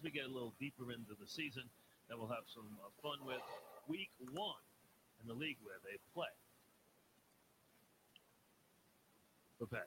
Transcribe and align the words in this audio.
As 0.00 0.04
we 0.04 0.10
get 0.10 0.24
a 0.24 0.32
little 0.32 0.54
deeper 0.58 0.92
into 0.92 1.12
the 1.20 1.26
season, 1.26 1.62
that 2.08 2.18
we'll 2.18 2.28
have 2.28 2.44
some 2.52 2.66
uh, 2.82 2.88
fun 3.02 3.18
with 3.26 3.40
week 3.86 4.10
one 4.32 4.54
in 5.20 5.28
the 5.28 5.34
league 5.34 5.56
where 5.62 5.76
they 5.84 5.98
play. 6.14 6.26
Music. 9.60 9.78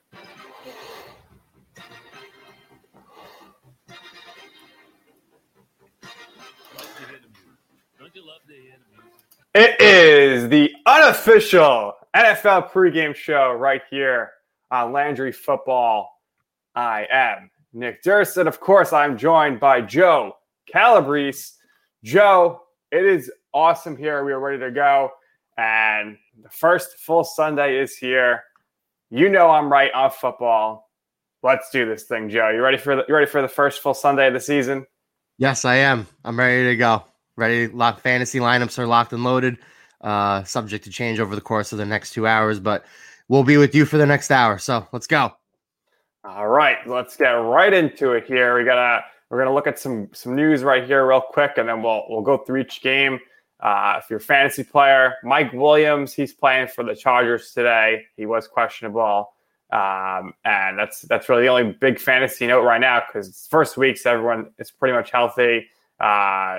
Don't 7.98 8.14
you 8.14 8.26
love 8.26 8.40
the? 8.46 9.60
It 9.60 9.80
is 9.80 10.48
the 10.48 10.72
unofficial 10.86 11.94
NFL 12.14 12.70
pregame 12.70 13.14
show 13.16 13.52
right 13.52 13.82
here 13.90 14.30
on 14.70 14.92
Landry 14.92 15.32
Football. 15.32 16.20
I 16.76 17.06
am 17.10 17.50
Nick 17.74 18.02
Durst, 18.02 18.36
and 18.36 18.48
of 18.48 18.60
course, 18.60 18.92
I'm 18.92 19.18
joined 19.18 19.58
by 19.58 19.80
Joe 19.80 20.36
Calabrese. 20.70 21.52
Joe, 22.04 22.60
it 22.92 23.04
is 23.04 23.30
awesome 23.52 23.96
here. 23.96 24.24
We 24.24 24.32
are 24.32 24.38
ready 24.38 24.60
to 24.60 24.70
go, 24.70 25.10
and 25.58 26.16
the 26.40 26.50
first 26.50 26.98
full 26.98 27.24
Sunday 27.24 27.78
is 27.78 27.96
here. 27.96 28.44
You 29.10 29.28
know 29.28 29.50
I'm 29.50 29.70
right 29.70 29.92
on 29.92 30.12
football. 30.12 30.88
Let's 31.42 31.68
do 31.70 31.84
this 31.84 32.04
thing, 32.04 32.30
Joe. 32.30 32.50
You 32.50 32.62
ready 32.62 32.78
for 32.78 32.96
the, 32.96 33.04
you 33.08 33.14
ready 33.14 33.26
for 33.26 33.42
the 33.42 33.48
first 33.48 33.82
full 33.82 33.94
Sunday 33.94 34.28
of 34.28 34.34
the 34.34 34.40
season? 34.40 34.86
Yes, 35.36 35.64
I 35.64 35.74
am. 35.76 36.06
I'm 36.24 36.38
ready 36.38 36.64
to 36.68 36.76
go. 36.76 37.04
Ready. 37.36 37.66
Lock 37.66 38.00
fantasy 38.00 38.38
lineups 38.38 38.78
are 38.78 38.86
locked 38.86 39.12
and 39.12 39.24
loaded. 39.24 39.58
Uh, 40.00 40.44
subject 40.44 40.84
to 40.84 40.90
change 40.90 41.18
over 41.18 41.34
the 41.34 41.40
course 41.40 41.72
of 41.72 41.78
the 41.78 41.84
next 41.84 42.12
two 42.12 42.26
hours, 42.26 42.60
but 42.60 42.84
we'll 43.28 43.42
be 43.42 43.56
with 43.56 43.74
you 43.74 43.84
for 43.84 43.98
the 43.98 44.06
next 44.06 44.30
hour. 44.30 44.58
So 44.58 44.86
let's 44.92 45.06
go. 45.06 45.32
All 46.26 46.48
right, 46.48 46.78
let's 46.86 47.18
get 47.18 47.32
right 47.32 47.72
into 47.72 48.12
it 48.12 48.24
here. 48.24 48.56
We 48.56 48.64
gotta 48.64 49.04
we're 49.28 49.38
gonna 49.38 49.52
look 49.52 49.66
at 49.66 49.78
some 49.78 50.08
some 50.14 50.34
news 50.34 50.62
right 50.62 50.82
here 50.82 51.06
real 51.06 51.20
quick, 51.20 51.52
and 51.58 51.68
then 51.68 51.82
we'll 51.82 52.04
we'll 52.08 52.22
go 52.22 52.38
through 52.38 52.62
each 52.62 52.80
game. 52.80 53.20
Uh, 53.60 54.00
if 54.02 54.08
you're 54.08 54.20
a 54.20 54.22
fantasy 54.22 54.64
player, 54.64 55.16
Mike 55.22 55.52
Williams, 55.52 56.14
he's 56.14 56.32
playing 56.32 56.68
for 56.68 56.82
the 56.82 56.96
Chargers 56.96 57.52
today. 57.52 58.06
He 58.16 58.24
was 58.24 58.48
questionable, 58.48 59.34
um, 59.70 60.32
and 60.46 60.78
that's 60.78 61.02
that's 61.02 61.28
really 61.28 61.42
the 61.42 61.48
only 61.48 61.72
big 61.72 62.00
fantasy 62.00 62.46
note 62.46 62.62
right 62.62 62.80
now 62.80 63.02
because 63.06 63.46
first 63.50 63.76
week, 63.76 63.98
so 63.98 64.12
everyone 64.12 64.50
is 64.58 64.70
pretty 64.70 64.94
much 64.94 65.10
healthy. 65.10 65.66
Uh, 66.00 66.56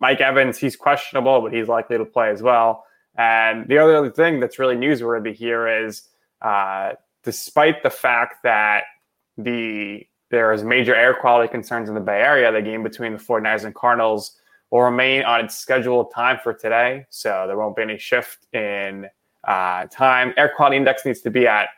Mike 0.00 0.20
Evans, 0.20 0.58
he's 0.58 0.74
questionable, 0.74 1.40
but 1.40 1.52
he's 1.52 1.68
likely 1.68 1.98
to 1.98 2.04
play 2.04 2.30
as 2.30 2.42
well. 2.42 2.84
And 3.16 3.68
the 3.68 3.78
other 3.78 4.10
thing 4.10 4.40
that's 4.40 4.58
really 4.58 4.74
newsworthy 4.74 5.34
here 5.34 5.68
is, 5.68 6.08
uh, 6.40 6.94
despite 7.22 7.82
the 7.82 7.90
fact 7.90 8.42
that 8.42 8.84
the 9.36 10.06
there 10.30 10.52
is 10.52 10.64
major 10.64 10.94
air 10.94 11.14
quality 11.14 11.50
concerns 11.50 11.88
in 11.88 11.94
the 11.94 12.00
Bay 12.00 12.22
Area, 12.22 12.50
the 12.50 12.62
game 12.62 12.82
between 12.82 13.12
the 13.12 13.18
49ers 13.18 13.64
and 13.64 13.74
Cardinals 13.74 14.40
will 14.70 14.80
remain 14.80 15.22
on 15.24 15.44
its 15.44 15.58
scheduled 15.58 16.10
time 16.12 16.38
for 16.42 16.54
today. 16.54 17.04
So 17.10 17.44
there 17.46 17.58
won't 17.58 17.76
be 17.76 17.82
any 17.82 17.98
shift 17.98 18.46
in 18.54 19.08
uh, 19.44 19.84
time. 19.90 20.32
Air 20.38 20.50
quality 20.56 20.78
index 20.78 21.04
needs 21.04 21.20
to 21.20 21.30
be 21.30 21.46
at 21.46 21.68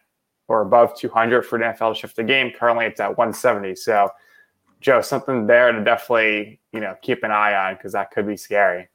or 0.46 0.62
above 0.62 0.96
200 0.96 1.42
for 1.42 1.58
the 1.58 1.64
NFL 1.64 1.94
to 1.94 2.00
shift 2.00 2.16
the 2.16 2.22
game. 2.22 2.52
Currently, 2.52 2.86
it's 2.86 3.00
at 3.00 3.16
170. 3.16 3.74
So, 3.76 4.10
Joe, 4.80 5.00
something 5.00 5.46
there 5.46 5.72
to 5.72 5.82
definitely 5.82 6.60
you 6.72 6.80
know 6.80 6.94
keep 7.02 7.24
an 7.24 7.30
eye 7.30 7.54
on 7.54 7.74
because 7.74 7.92
that 7.92 8.10
could 8.10 8.26
be 8.26 8.36
scary. 8.36 8.88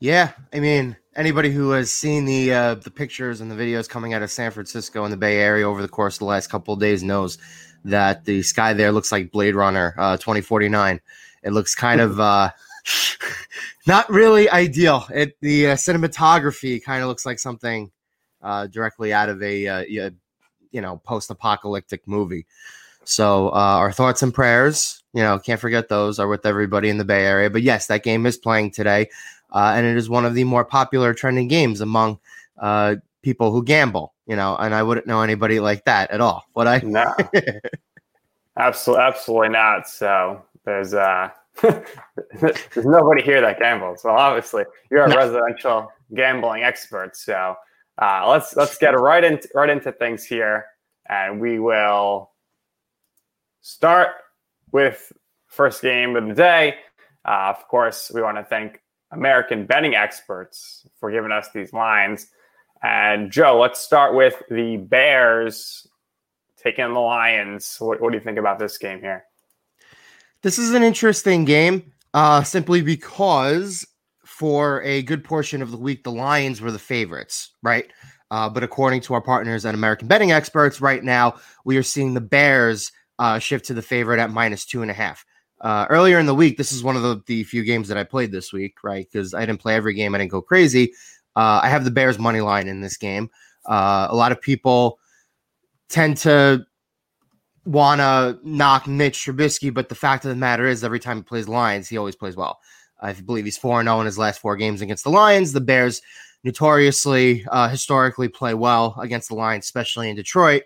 Yeah, 0.00 0.32
I 0.52 0.60
mean, 0.60 0.96
anybody 1.16 1.50
who 1.50 1.70
has 1.70 1.90
seen 1.90 2.24
the 2.24 2.52
uh, 2.52 2.74
the 2.76 2.90
pictures 2.90 3.40
and 3.40 3.50
the 3.50 3.56
videos 3.56 3.88
coming 3.88 4.14
out 4.14 4.22
of 4.22 4.30
San 4.30 4.52
Francisco 4.52 5.02
and 5.02 5.12
the 5.12 5.16
Bay 5.16 5.38
Area 5.38 5.68
over 5.68 5.82
the 5.82 5.88
course 5.88 6.14
of 6.14 6.20
the 6.20 6.24
last 6.26 6.48
couple 6.48 6.72
of 6.72 6.80
days 6.80 7.02
knows 7.02 7.36
that 7.84 8.24
the 8.24 8.42
sky 8.42 8.72
there 8.72 8.92
looks 8.92 9.10
like 9.10 9.32
Blade 9.32 9.56
Runner 9.56 9.94
uh, 9.98 10.16
2049. 10.16 11.00
It 11.42 11.52
looks 11.52 11.74
kind 11.74 12.00
of 12.00 12.20
uh, 12.20 12.50
not 13.88 14.08
really 14.08 14.48
ideal. 14.48 15.04
It 15.12 15.36
the 15.40 15.68
uh, 15.68 15.74
cinematography 15.74 16.82
kind 16.82 17.02
of 17.02 17.08
looks 17.08 17.26
like 17.26 17.40
something 17.40 17.90
uh, 18.40 18.68
directly 18.68 19.12
out 19.12 19.28
of 19.28 19.42
a 19.42 19.66
uh, 19.66 20.10
you 20.70 20.80
know 20.80 20.98
post 20.98 21.28
apocalyptic 21.30 22.06
movie. 22.06 22.46
So 23.02 23.48
uh, 23.48 23.78
our 23.80 23.90
thoughts 23.90 24.22
and 24.22 24.34
prayers, 24.34 25.02
you 25.14 25.22
know, 25.22 25.38
can't 25.38 25.58
forget 25.58 25.88
those 25.88 26.18
are 26.18 26.28
with 26.28 26.44
everybody 26.44 26.90
in 26.90 26.98
the 26.98 27.06
Bay 27.06 27.24
Area. 27.24 27.48
But 27.48 27.62
yes, 27.62 27.86
that 27.86 28.02
game 28.02 28.26
is 28.26 28.36
playing 28.36 28.72
today, 28.72 29.08
uh, 29.52 29.72
and 29.76 29.86
it 29.86 29.96
is 29.96 30.08
one 30.10 30.24
of 30.24 30.34
the 30.34 30.44
more 30.44 30.64
popular 30.64 31.14
trending 31.14 31.48
games 31.48 31.80
among 31.80 32.18
uh, 32.58 32.96
people 33.22 33.50
who 33.50 33.64
gamble. 33.64 34.14
You 34.26 34.36
know, 34.36 34.56
and 34.56 34.74
I 34.74 34.82
wouldn't 34.82 35.06
know 35.06 35.22
anybody 35.22 35.58
like 35.58 35.84
that 35.84 36.10
at 36.10 36.20
all. 36.20 36.44
Would 36.54 36.66
I? 36.66 36.80
No, 36.80 37.14
absolutely, 38.58 39.04
absolutely 39.04 39.48
not. 39.50 39.88
So 39.88 40.42
there's 40.64 40.92
uh, 40.92 41.30
there's 41.62 42.84
nobody 42.84 43.22
here 43.22 43.40
that 43.40 43.58
gambles. 43.58 44.02
So 44.02 44.10
obviously, 44.10 44.64
you're 44.90 45.04
a 45.04 45.08
No. 45.08 45.16
residential 45.16 45.90
gambling 46.14 46.62
expert. 46.62 47.16
So 47.16 47.56
uh, 48.00 48.28
let's 48.28 48.54
let's 48.54 48.76
get 48.78 48.90
right 48.98 49.24
into 49.24 49.48
right 49.54 49.70
into 49.70 49.92
things 49.92 50.24
here, 50.24 50.66
and 51.08 51.40
we 51.40 51.58
will 51.58 52.30
start 53.60 54.08
with 54.72 55.10
first 55.46 55.80
game 55.82 56.16
of 56.16 56.28
the 56.28 56.34
day. 56.34 56.76
Uh, 57.24 57.54
of 57.56 57.66
course, 57.68 58.10
we 58.14 58.22
want 58.22 58.36
to 58.36 58.44
thank 58.44 58.80
American 59.10 59.66
betting 59.66 59.94
experts 59.94 60.86
for 60.98 61.10
giving 61.10 61.32
us 61.32 61.48
these 61.54 61.72
lines. 61.72 62.28
And 62.82 63.30
Joe, 63.30 63.58
let's 63.60 63.80
start 63.80 64.14
with 64.14 64.42
the 64.50 64.76
Bears 64.76 65.86
taking 66.56 66.92
the 66.92 67.00
Lions. 67.00 67.76
What, 67.78 68.00
what 68.00 68.12
do 68.12 68.18
you 68.18 68.24
think 68.24 68.38
about 68.38 68.58
this 68.58 68.78
game 68.78 69.00
here? 69.00 69.24
This 70.42 70.58
is 70.58 70.72
an 70.72 70.82
interesting 70.82 71.44
game, 71.44 71.92
uh, 72.14 72.42
simply 72.42 72.82
because 72.82 73.86
for 74.24 74.82
a 74.82 75.02
good 75.02 75.24
portion 75.24 75.62
of 75.62 75.70
the 75.70 75.76
week, 75.76 76.04
the 76.04 76.12
Lions 76.12 76.60
were 76.60 76.70
the 76.70 76.78
favorites, 76.78 77.52
right? 77.62 77.90
Uh, 78.30 78.48
but 78.48 78.62
according 78.62 79.00
to 79.00 79.14
our 79.14 79.20
partners 79.20 79.64
at 79.64 79.74
American 79.74 80.06
Betting 80.06 80.30
Experts, 80.30 80.80
right 80.80 81.02
now 81.02 81.34
we 81.64 81.76
are 81.76 81.82
seeing 81.82 82.14
the 82.14 82.20
Bears 82.20 82.92
uh, 83.18 83.38
shift 83.38 83.64
to 83.64 83.74
the 83.74 83.82
favorite 83.82 84.20
at 84.20 84.30
minus 84.30 84.64
two 84.64 84.82
and 84.82 84.90
a 84.90 84.94
half. 84.94 85.24
Uh, 85.60 85.86
earlier 85.90 86.18
in 86.18 86.26
the 86.26 86.34
week, 86.34 86.56
this 86.56 86.72
is 86.72 86.82
one 86.82 86.96
of 86.96 87.02
the, 87.02 87.22
the 87.26 87.44
few 87.44 87.64
games 87.64 87.88
that 87.88 87.98
I 87.98 88.04
played 88.04 88.30
this 88.30 88.52
week, 88.52 88.82
right? 88.84 89.06
Because 89.10 89.34
I 89.34 89.44
didn't 89.44 89.60
play 89.60 89.74
every 89.74 89.94
game, 89.94 90.14
I 90.14 90.18
didn't 90.18 90.30
go 90.30 90.42
crazy. 90.42 90.92
Uh, 91.34 91.60
I 91.62 91.68
have 91.68 91.84
the 91.84 91.90
Bears 91.90 92.18
money 92.18 92.40
line 92.40 92.68
in 92.68 92.80
this 92.80 92.96
game. 92.96 93.30
Uh, 93.66 94.08
a 94.10 94.16
lot 94.16 94.32
of 94.32 94.40
people 94.40 94.98
tend 95.88 96.16
to 96.18 96.64
want 97.64 98.00
to 98.00 98.38
knock 98.42 98.86
Mitch 98.86 99.18
Trubisky, 99.18 99.72
but 99.72 99.88
the 99.88 99.94
fact 99.94 100.24
of 100.24 100.30
the 100.30 100.36
matter 100.36 100.66
is, 100.66 100.82
every 100.82 101.00
time 101.00 101.18
he 101.18 101.22
plays 101.22 101.48
Lions, 101.48 101.88
he 101.88 101.98
always 101.98 102.16
plays 102.16 102.36
well. 102.36 102.58
I 103.00 103.12
believe 103.12 103.44
he's 103.44 103.58
4 103.58 103.82
0 103.82 104.00
in 104.00 104.06
his 104.06 104.18
last 104.18 104.40
four 104.40 104.56
games 104.56 104.80
against 104.80 105.04
the 105.04 105.10
Lions. 105.10 105.52
The 105.52 105.60
Bears 105.60 106.02
notoriously, 106.44 107.44
uh, 107.50 107.68
historically 107.68 108.28
play 108.28 108.54
well 108.54 108.96
against 109.00 109.28
the 109.28 109.34
Lions, 109.34 109.66
especially 109.66 110.08
in 110.10 110.16
Detroit. 110.16 110.62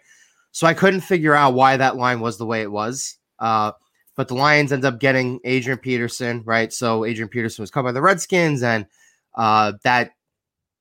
So 0.53 0.67
I 0.67 0.75
couldn't 0.75 1.01
figure 1.01 1.35
out 1.35 1.55
why 1.55 1.77
that 1.77 1.97
line 1.97 2.21
was 2.21 2.39
the 2.39 2.47
way 2.47 2.63
it 2.63 2.71
was. 2.71 3.17
Uh, 3.39 3.73
but 4.17 4.29
the 4.29 4.35
Lions 4.35 4.73
end 4.73 4.85
up 4.85 5.01
getting 5.01 5.41
Adrian 5.45 5.79
Peterson, 5.79 6.43
right? 6.45 6.73
So 6.73 7.05
Adrian 7.05 7.29
Peterson 7.29 7.63
was 7.63 7.71
cut 7.71 7.83
by 7.83 7.93
the 7.93 8.03
Redskins, 8.03 8.63
and 8.63 8.87
uh, 9.35 9.73
that 9.85 10.13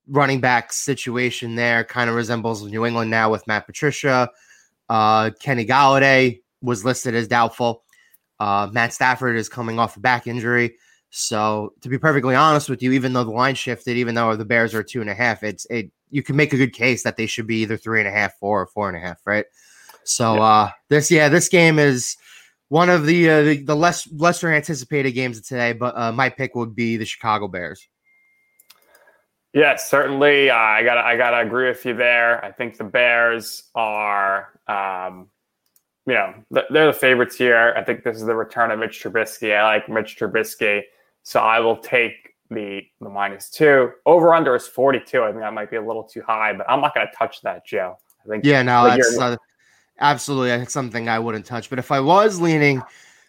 running 0.08 0.40
back 0.40 0.72
situation 0.72 1.54
there 1.54 1.84
kind 1.84 2.10
of 2.10 2.16
resembles 2.16 2.62
New 2.62 2.84
England 2.84 3.10
now 3.10 3.30
with 3.30 3.46
Matt 3.46 3.66
Patricia. 3.66 4.30
Uh, 4.88 5.30
Kenny 5.40 5.64
Golladay 5.64 6.40
was 6.60 6.84
listed 6.84 7.14
as 7.14 7.28
doubtful. 7.28 7.84
Uh, 8.38 8.68
Matt 8.72 8.92
Stafford 8.92 9.36
is 9.36 9.48
coming 9.48 9.78
off 9.78 9.96
a 9.96 10.00
back 10.00 10.26
injury. 10.26 10.76
So 11.10 11.74
to 11.82 11.88
be 11.88 11.98
perfectly 11.98 12.34
honest 12.34 12.68
with 12.68 12.82
you, 12.82 12.92
even 12.92 13.12
though 13.12 13.24
the 13.24 13.30
line 13.30 13.54
shifted, 13.54 13.96
even 13.96 14.14
though 14.14 14.34
the 14.34 14.44
Bears 14.44 14.74
are 14.74 14.82
two 14.82 15.00
and 15.00 15.10
a 15.10 15.14
half, 15.14 15.42
it's 15.42 15.66
it 15.66 15.90
you 16.10 16.22
can 16.22 16.36
make 16.36 16.52
a 16.52 16.56
good 16.56 16.72
case 16.72 17.02
that 17.04 17.16
they 17.16 17.26
should 17.26 17.46
be 17.46 17.56
either 17.56 17.76
three 17.76 18.00
and 18.00 18.08
a 18.08 18.12
half, 18.12 18.38
four, 18.38 18.62
or 18.62 18.66
four 18.66 18.88
and 18.88 18.96
a 18.96 19.00
half, 19.00 19.20
right? 19.26 19.44
So 20.04 20.34
yeah. 20.34 20.42
uh 20.42 20.70
this 20.88 21.10
yeah, 21.10 21.28
this 21.28 21.48
game 21.48 21.78
is 21.78 22.16
one 22.72 22.88
of 22.88 23.04
the 23.04 23.28
uh, 23.28 23.42
the, 23.42 23.56
the 23.58 23.76
less 23.76 24.10
lesser 24.10 24.50
anticipated 24.50 25.12
games 25.12 25.36
of 25.36 25.46
today, 25.46 25.74
but 25.74 25.94
uh, 25.94 26.10
my 26.10 26.30
pick 26.30 26.54
would 26.54 26.74
be 26.74 26.96
the 26.96 27.04
Chicago 27.04 27.46
Bears. 27.46 27.86
Yes, 29.52 29.90
certainly. 29.90 30.48
Uh, 30.48 30.56
I 30.56 30.82
got 30.82 30.96
I 30.96 31.18
got 31.18 31.32
to 31.32 31.40
agree 31.40 31.68
with 31.68 31.84
you 31.84 31.94
there. 31.94 32.42
I 32.42 32.50
think 32.50 32.78
the 32.78 32.84
Bears 32.84 33.64
are, 33.74 34.58
um, 34.68 35.28
you 36.06 36.14
know, 36.14 36.32
they're 36.70 36.86
the 36.86 36.94
favorites 36.94 37.36
here. 37.36 37.74
I 37.76 37.84
think 37.84 38.04
this 38.04 38.16
is 38.16 38.24
the 38.24 38.34
return 38.34 38.70
of 38.70 38.78
Mitch 38.78 39.02
Trubisky. 39.02 39.54
I 39.54 39.62
like 39.64 39.90
Mitch 39.90 40.16
Trubisky, 40.18 40.80
so 41.24 41.40
I 41.40 41.60
will 41.60 41.76
take 41.76 42.30
the 42.48 42.80
the 43.02 43.10
minus 43.10 43.50
two. 43.50 43.90
Over 44.06 44.34
under 44.34 44.56
is 44.56 44.66
forty 44.66 45.00
two. 45.06 45.24
I 45.24 45.28
think 45.28 45.42
that 45.42 45.52
might 45.52 45.70
be 45.70 45.76
a 45.76 45.86
little 45.86 46.04
too 46.04 46.22
high, 46.26 46.54
but 46.54 46.64
I'm 46.70 46.80
not 46.80 46.94
going 46.94 47.06
to 47.06 47.12
touch 47.14 47.42
that, 47.42 47.66
Joe. 47.66 47.98
I 48.24 48.28
think. 48.30 48.46
Yeah, 48.46 48.62
no, 48.62 48.84
that's 48.84 49.18
uh, 49.18 49.36
absolutely 50.02 50.50
that's 50.50 50.72
something 50.72 51.08
I 51.08 51.18
wouldn't 51.18 51.46
touch. 51.46 51.70
But 51.70 51.78
if 51.78 51.90
I 51.90 52.00
was 52.00 52.40
leaning 52.40 52.82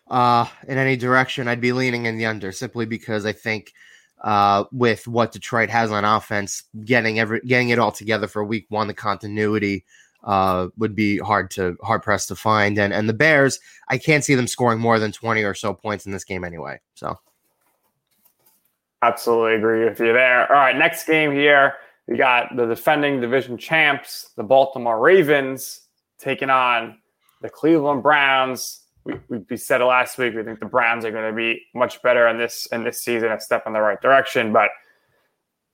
uh, 0.09 0.45
in 0.67 0.77
any 0.77 0.97
direction, 0.97 1.47
I'd 1.47 1.61
be 1.61 1.71
leaning 1.71 2.05
in 2.05 2.17
the 2.17 2.25
under 2.25 2.51
simply 2.51 2.85
because 2.85 3.25
I 3.25 3.31
think 3.31 3.73
uh, 4.21 4.65
with 4.71 5.07
what 5.07 5.31
Detroit 5.31 5.69
has 5.69 5.91
on 5.91 6.03
offense, 6.03 6.63
getting 6.83 7.19
every 7.19 7.39
getting 7.41 7.69
it 7.69 7.79
all 7.79 7.91
together 7.91 8.27
for 8.27 8.43
week 8.43 8.65
one, 8.69 8.87
the 8.87 8.93
continuity 8.93 9.85
uh, 10.23 10.67
would 10.77 10.95
be 10.95 11.17
hard 11.19 11.51
to 11.51 11.77
hard 11.83 12.01
pressed 12.01 12.27
to 12.29 12.35
find. 12.35 12.77
And 12.77 12.93
and 12.93 13.07
the 13.07 13.13
Bears, 13.13 13.59
I 13.87 13.97
can't 13.97 14.23
see 14.23 14.35
them 14.35 14.47
scoring 14.47 14.79
more 14.79 14.99
than 14.99 15.11
twenty 15.11 15.43
or 15.43 15.53
so 15.53 15.73
points 15.73 16.05
in 16.05 16.11
this 16.11 16.23
game 16.23 16.43
anyway. 16.43 16.79
So, 16.95 17.19
absolutely 19.01 19.55
agree 19.55 19.85
with 19.85 19.99
you 19.99 20.13
there. 20.13 20.49
All 20.51 20.57
right, 20.57 20.75
next 20.75 21.05
game 21.05 21.31
here, 21.31 21.75
we 22.07 22.17
got 22.17 22.55
the 22.55 22.65
defending 22.65 23.19
division 23.19 23.57
champs, 23.57 24.31
the 24.37 24.43
Baltimore 24.43 24.99
Ravens, 24.99 25.82
taking 26.23 26.49
on 26.49 26.97
the 27.41 27.49
Cleveland 27.49 28.03
Browns 28.03 28.83
we, 29.05 29.15
we 29.49 29.57
said 29.57 29.81
it 29.81 29.85
last 29.85 30.17
week. 30.17 30.33
We 30.33 30.43
think 30.43 30.59
the 30.59 30.65
Browns 30.65 31.05
are 31.05 31.11
going 31.11 31.29
to 31.29 31.35
be 31.35 31.61
much 31.75 32.01
better 32.01 32.27
in 32.27 32.37
this 32.37 32.67
in 32.67 32.83
this 32.83 33.03
season, 33.03 33.31
a 33.31 33.39
step 33.39 33.63
in 33.67 33.73
the 33.73 33.81
right 33.81 34.01
direction. 34.01 34.53
But 34.53 34.69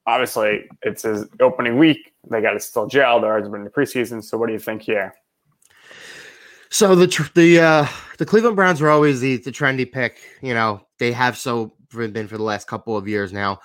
obviously, 0.06 0.68
it's 0.82 1.04
his 1.04 1.28
opening 1.40 1.78
week. 1.78 2.14
They 2.30 2.42
got 2.42 2.54
to 2.54 2.60
still 2.60 2.88
gel. 2.88 3.22
There 3.22 3.36
hasn't 3.36 3.54
been 3.54 3.64
the 3.64 3.70
preseason. 3.70 4.24
So, 4.24 4.38
what 4.38 4.48
do 4.48 4.54
you 4.54 4.60
think 4.60 4.82
here? 4.82 5.14
So 6.70 6.96
the 6.96 7.30
the 7.36 7.60
uh, 7.60 7.88
the 8.18 8.26
Cleveland 8.26 8.56
Browns 8.56 8.82
were 8.82 8.90
always 8.90 9.22
the 9.22 9.38
the 9.38 9.52
trendy 9.52 9.90
pick. 9.92 10.20
You 10.42 10.54
know, 10.54 10.82
they 10.98 11.12
have 11.12 11.38
so 11.38 11.74
been 11.92 12.28
for 12.28 12.38
the 12.38 12.44
last 12.44 12.68
couple 12.68 12.96
of 12.98 13.08
years 13.08 13.34
now. 13.34 13.60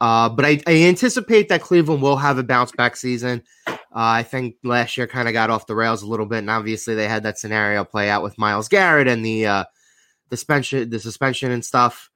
Uh, 0.00 0.28
but 0.28 0.44
I, 0.44 0.60
I 0.68 0.82
anticipate 0.82 1.48
that 1.48 1.60
Cleveland 1.60 2.02
will 2.02 2.16
have 2.16 2.38
a 2.38 2.44
bounce 2.44 2.70
back 2.70 2.96
season. 2.96 3.42
Uh, 3.90 4.20
I 4.20 4.22
think 4.22 4.56
last 4.62 4.96
year 4.96 5.06
kind 5.06 5.28
of 5.28 5.32
got 5.32 5.48
off 5.48 5.66
the 5.66 5.74
rails 5.74 6.02
a 6.02 6.06
little 6.06 6.26
bit, 6.26 6.38
and 6.38 6.50
obviously 6.50 6.94
they 6.94 7.08
had 7.08 7.22
that 7.22 7.38
scenario 7.38 7.84
play 7.84 8.10
out 8.10 8.22
with 8.22 8.36
Myles 8.36 8.68
Garrett 8.68 9.08
and 9.08 9.24
the 9.24 9.46
uh, 9.46 9.64
suspension, 10.30 10.90
the 10.90 11.00
suspension 11.00 11.50
and 11.50 11.64
stuff. 11.64 12.10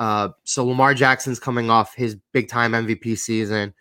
Uh, 0.00 0.30
so 0.42 0.66
Lamar 0.66 0.94
Jackson's 0.94 1.38
coming 1.38 1.70
off 1.70 1.94
his 1.94 2.16
big 2.32 2.48
time 2.48 2.72
MVP 2.72 3.16
season. 3.16 3.72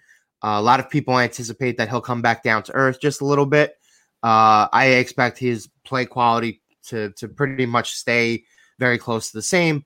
Uh, 0.43 0.57
a 0.57 0.61
lot 0.61 0.79
of 0.79 0.89
people 0.89 1.17
anticipate 1.17 1.77
that 1.77 1.89
he'll 1.89 2.01
come 2.01 2.21
back 2.21 2.43
down 2.43 2.61
to 2.63 2.73
earth 2.73 2.99
just 3.01 3.21
a 3.21 3.25
little 3.25 3.47
bit. 3.47 3.75
Uh, 4.21 4.67
I 4.71 4.85
expect 4.99 5.39
his 5.39 5.67
play 5.83 6.05
quality 6.05 6.61
to 6.87 7.09
to 7.13 7.27
pretty 7.27 7.65
much 7.65 7.93
stay 7.93 8.43
very 8.77 8.99
close 8.99 9.31
to 9.31 9.37
the 9.37 9.41
same. 9.41 9.83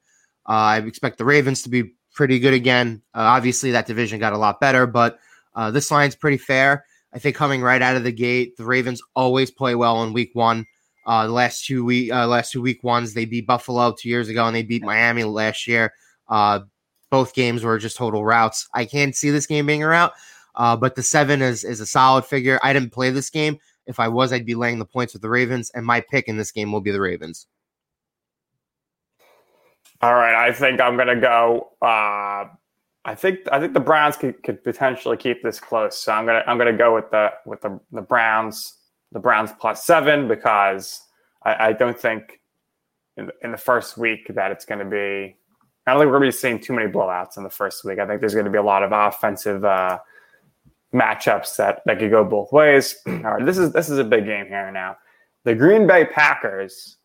Uh, 0.47 0.51
I 0.51 0.77
expect 0.79 1.17
the 1.17 1.25
Ravens 1.25 1.61
to 1.63 1.69
be 1.69 1.93
pretty 2.13 2.39
good 2.39 2.53
again. 2.53 3.01
obviously, 3.13 3.71
that 3.71 3.87
division 3.87 4.19
got 4.19 4.33
a 4.33 4.37
lot 4.37 4.59
better, 4.59 4.85
but 4.85 5.19
this 5.71 5.89
line's 5.89 6.15
pretty 6.17 6.37
fair. 6.37 6.85
I 7.15 7.19
think 7.19 7.37
coming 7.37 7.61
right 7.61 7.81
out 7.81 7.95
of 7.95 8.03
the 8.03 8.11
gate, 8.11 8.57
the 8.57 8.65
Ravens 8.65 9.01
always 9.15 9.49
play 9.49 9.73
well 9.73 10.03
in 10.03 10.11
week 10.11 10.31
one. 10.33 10.65
Uh, 11.05 11.25
the 11.27 11.31
last 11.31 11.65
two 11.65 11.85
week, 11.85 12.11
uh, 12.11 12.27
last 12.27 12.51
two 12.51 12.61
week 12.61 12.83
ones, 12.83 13.13
they 13.13 13.23
beat 13.23 13.47
Buffalo 13.47 13.93
two 13.97 14.09
years 14.09 14.27
ago, 14.27 14.45
and 14.45 14.53
they 14.53 14.63
beat 14.63 14.83
Miami 14.83 15.23
last 15.23 15.65
year. 15.65 15.93
Uh, 16.27 16.59
both 17.09 17.33
games 17.33 17.63
were 17.63 17.77
just 17.77 17.95
total 17.95 18.25
routs. 18.25 18.67
I 18.73 18.83
can't 18.83 19.15
see 19.15 19.29
this 19.29 19.47
game 19.47 19.65
being 19.65 19.81
a 19.81 19.87
rout, 19.87 20.11
uh, 20.55 20.75
but 20.75 20.95
the 20.95 21.03
seven 21.03 21.41
is 21.41 21.63
is 21.63 21.79
a 21.79 21.85
solid 21.85 22.25
figure. 22.25 22.59
I 22.61 22.73
didn't 22.73 22.91
play 22.91 23.11
this 23.11 23.29
game. 23.29 23.59
If 23.85 23.97
I 23.97 24.09
was, 24.09 24.33
I'd 24.33 24.45
be 24.45 24.55
laying 24.55 24.79
the 24.79 24.85
points 24.85 25.13
with 25.13 25.21
the 25.21 25.29
Ravens, 25.29 25.71
and 25.73 25.85
my 25.85 26.01
pick 26.01 26.27
in 26.27 26.35
this 26.35 26.51
game 26.51 26.73
will 26.73 26.81
be 26.81 26.91
the 26.91 26.99
Ravens. 26.99 27.47
All 30.01 30.15
right, 30.15 30.35
I 30.35 30.51
think 30.51 30.81
I'm 30.81 30.97
gonna 30.97 31.21
go. 31.21 31.71
Uh, 31.81 32.47
I 33.05 33.15
think 33.15 33.39
I 33.51 33.59
think 33.59 33.73
the 33.73 33.79
Browns 33.79 34.17
could, 34.17 34.41
could 34.43 34.63
potentially 34.63 35.15
keep 35.15 35.43
this 35.43 35.59
close. 35.59 35.97
So 35.97 36.11
I'm 36.11 36.25
gonna 36.25 36.43
I'm 36.47 36.57
gonna 36.57 36.77
go 36.77 36.93
with 36.93 37.11
the 37.11 37.31
with 37.45 37.61
the, 37.61 37.79
the 37.91 38.01
Browns 38.01 38.79
the 39.15 39.19
Browns 39.19 39.51
plus 39.59 39.85
seven 39.85 40.27
because 40.27 41.01
I, 41.43 41.67
I 41.67 41.73
don't 41.73 41.97
think 41.97 42.41
in, 43.17 43.31
in 43.41 43.51
the 43.51 43.57
first 43.57 43.97
week 43.97 44.27
that 44.35 44.51
it's 44.51 44.65
going 44.65 44.79
to 44.79 44.85
be. 44.85 45.37
I 45.87 45.91
don't 45.91 46.01
think 46.01 46.07
we're 46.11 46.19
going 46.19 46.31
to 46.31 46.35
be 46.35 46.39
seeing 46.39 46.59
too 46.59 46.73
many 46.73 46.91
blowouts 46.91 47.37
in 47.37 47.43
the 47.43 47.49
first 47.49 47.85
week. 47.85 47.99
I 47.99 48.07
think 48.07 48.19
there's 48.19 48.33
going 48.33 48.45
to 48.45 48.51
be 48.51 48.57
a 48.57 48.63
lot 48.63 48.81
of 48.81 48.91
offensive 48.91 49.63
uh, 49.63 49.99
matchups 50.93 51.55
that 51.57 51.81
that 51.85 51.99
could 51.99 52.11
go 52.11 52.23
both 52.23 52.51
ways. 52.51 52.95
All 53.07 53.13
right, 53.13 53.45
this 53.45 53.57
is 53.57 53.71
this 53.71 53.89
is 53.89 53.99
a 53.99 54.03
big 54.03 54.25
game 54.25 54.47
here 54.47 54.71
now. 54.71 54.97
The 55.43 55.55
Green 55.55 55.85
Bay 55.85 56.05
Packers, 56.05 56.97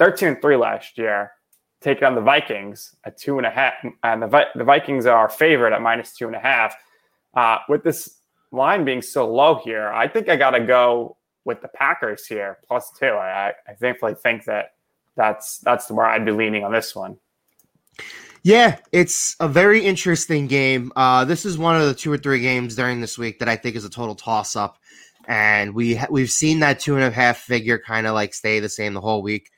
13-3 0.00 0.58
last 0.58 0.96
year, 0.96 1.32
taking 1.82 2.04
on 2.04 2.14
the 2.14 2.20
Vikings 2.20 2.94
at 3.04 3.18
two 3.18 3.38
and 3.38 3.46
a 3.46 3.50
half, 3.50 3.74
and 4.02 4.22
the, 4.22 4.26
Vi- 4.26 4.46
the 4.54 4.64
Vikings 4.64 5.06
are 5.06 5.16
our 5.16 5.28
favorite 5.28 5.72
at 5.72 5.82
minus 5.82 6.14
two 6.14 6.26
and 6.26 6.36
a 6.36 6.40
half. 6.40 6.74
Uh, 7.34 7.58
with 7.68 7.82
this 7.82 8.18
line 8.50 8.84
being 8.84 9.02
so 9.02 9.30
low 9.30 9.56
here, 9.56 9.88
I 9.88 10.08
think 10.08 10.28
I 10.28 10.36
got 10.36 10.50
to 10.50 10.60
go 10.60 11.16
with 11.44 11.60
the 11.60 11.68
Packers 11.68 12.26
here 12.26 12.58
plus 12.66 12.90
two. 12.98 13.06
I, 13.06 13.52
I 13.66 13.74
thankfully 13.74 14.14
think 14.14 14.44
that 14.44 14.72
that's 15.16 15.58
that's 15.58 15.90
where 15.90 16.06
I'd 16.06 16.24
be 16.24 16.32
leaning 16.32 16.64
on 16.64 16.72
this 16.72 16.94
one. 16.94 17.18
Yeah, 18.44 18.78
it's 18.90 19.36
a 19.38 19.46
very 19.46 19.84
interesting 19.84 20.48
game. 20.48 20.92
Uh, 20.96 21.24
this 21.24 21.44
is 21.44 21.56
one 21.56 21.80
of 21.80 21.86
the 21.86 21.94
two 21.94 22.10
or 22.10 22.18
three 22.18 22.40
games 22.40 22.74
during 22.74 23.00
this 23.00 23.16
week 23.16 23.38
that 23.38 23.48
I 23.48 23.54
think 23.56 23.76
is 23.76 23.84
a 23.84 23.90
total 23.90 24.16
toss 24.16 24.56
up, 24.56 24.78
and 25.28 25.74
we 25.74 25.94
ha- 25.94 26.08
we've 26.10 26.30
seen 26.30 26.60
that 26.60 26.80
two 26.80 26.96
and 26.96 27.04
a 27.04 27.10
half 27.10 27.38
figure 27.38 27.78
kind 27.78 28.06
of 28.06 28.14
like 28.14 28.34
stay 28.34 28.58
the 28.58 28.68
same 28.68 28.94
the 28.94 29.00
whole 29.00 29.22
week. 29.22 29.50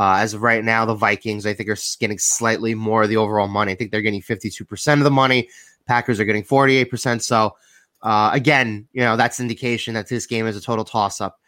Uh, 0.00 0.16
as 0.16 0.32
of 0.32 0.40
right 0.40 0.64
now, 0.64 0.86
the 0.86 0.94
Vikings, 0.94 1.44
I 1.44 1.52
think, 1.52 1.68
are 1.68 1.76
getting 1.98 2.18
slightly 2.18 2.74
more 2.74 3.02
of 3.02 3.10
the 3.10 3.18
overall 3.18 3.48
money. 3.48 3.72
I 3.72 3.74
think 3.74 3.90
they're 3.90 4.00
getting 4.00 4.22
52% 4.22 4.92
of 4.94 5.00
the 5.00 5.10
money. 5.10 5.50
Packers 5.86 6.18
are 6.18 6.24
getting 6.24 6.42
48%. 6.42 7.20
So, 7.20 7.54
uh, 8.00 8.30
again, 8.32 8.88
you 8.94 9.02
know, 9.02 9.18
that's 9.18 9.40
indication 9.40 9.92
that 9.92 10.08
this 10.08 10.24
game 10.24 10.46
is 10.46 10.56
a 10.56 10.60
total 10.62 10.86
toss 10.86 11.20
up. 11.20 11.38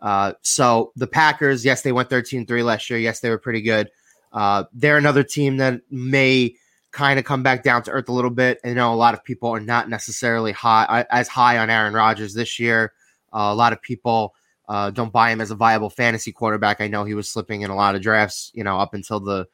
Uh, 0.00 0.32
so, 0.42 0.90
the 0.96 1.06
Packers, 1.06 1.64
yes, 1.64 1.82
they 1.82 1.92
went 1.92 2.10
13 2.10 2.46
3 2.46 2.64
last 2.64 2.90
year. 2.90 2.98
Yes, 2.98 3.20
they 3.20 3.30
were 3.30 3.38
pretty 3.38 3.62
good. 3.62 3.88
Uh, 4.32 4.64
they're 4.72 4.96
another 4.96 5.22
team 5.22 5.58
that 5.58 5.80
may 5.88 6.56
kind 6.90 7.16
of 7.20 7.24
come 7.24 7.44
back 7.44 7.62
down 7.62 7.84
to 7.84 7.92
earth 7.92 8.08
a 8.08 8.12
little 8.12 8.32
bit. 8.32 8.58
You 8.64 8.74
know, 8.74 8.92
a 8.92 8.96
lot 8.96 9.14
of 9.14 9.22
people 9.22 9.50
are 9.50 9.60
not 9.60 9.88
necessarily 9.88 10.50
high 10.50 11.06
as 11.10 11.28
high 11.28 11.58
on 11.58 11.70
Aaron 11.70 11.94
Rodgers 11.94 12.34
this 12.34 12.58
year. 12.58 12.92
Uh, 13.32 13.50
a 13.52 13.54
lot 13.54 13.72
of 13.72 13.80
people 13.80 14.34
uh, 14.70 14.88
don't 14.88 15.12
buy 15.12 15.32
him 15.32 15.40
as 15.40 15.50
a 15.50 15.56
viable 15.56 15.90
fantasy 15.90 16.30
quarterback. 16.30 16.80
I 16.80 16.86
know 16.86 17.02
he 17.02 17.14
was 17.14 17.28
slipping 17.28 17.62
in 17.62 17.70
a 17.70 17.74
lot 17.74 17.96
of 17.96 18.02
drafts, 18.02 18.52
you 18.54 18.62
know, 18.62 18.78
up 18.78 18.94
until 18.94 19.18
the 19.18 19.48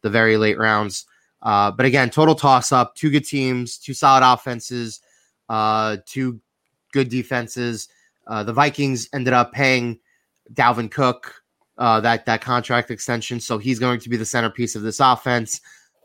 the 0.00 0.08
very 0.08 0.38
late 0.38 0.56
rounds. 0.56 1.04
Uh, 1.42 1.70
but 1.70 1.84
again, 1.84 2.08
total 2.08 2.34
toss 2.34 2.72
up. 2.72 2.94
Two 2.94 3.10
good 3.10 3.26
teams, 3.26 3.76
two 3.76 3.92
solid 3.92 4.26
offenses, 4.26 5.00
uh, 5.50 5.98
two 6.06 6.40
good 6.90 7.10
defenses. 7.10 7.86
Uh, 8.26 8.44
the 8.44 8.54
Vikings 8.54 9.10
ended 9.12 9.34
up 9.34 9.52
paying 9.52 9.98
Dalvin 10.54 10.90
Cook 10.90 11.42
uh, 11.76 12.00
that 12.00 12.24
that 12.24 12.40
contract 12.40 12.90
extension, 12.90 13.40
so 13.40 13.58
he's 13.58 13.78
going 13.78 14.00
to 14.00 14.08
be 14.08 14.16
the 14.16 14.24
centerpiece 14.24 14.74
of 14.74 14.80
this 14.80 15.00
offense. 15.00 15.60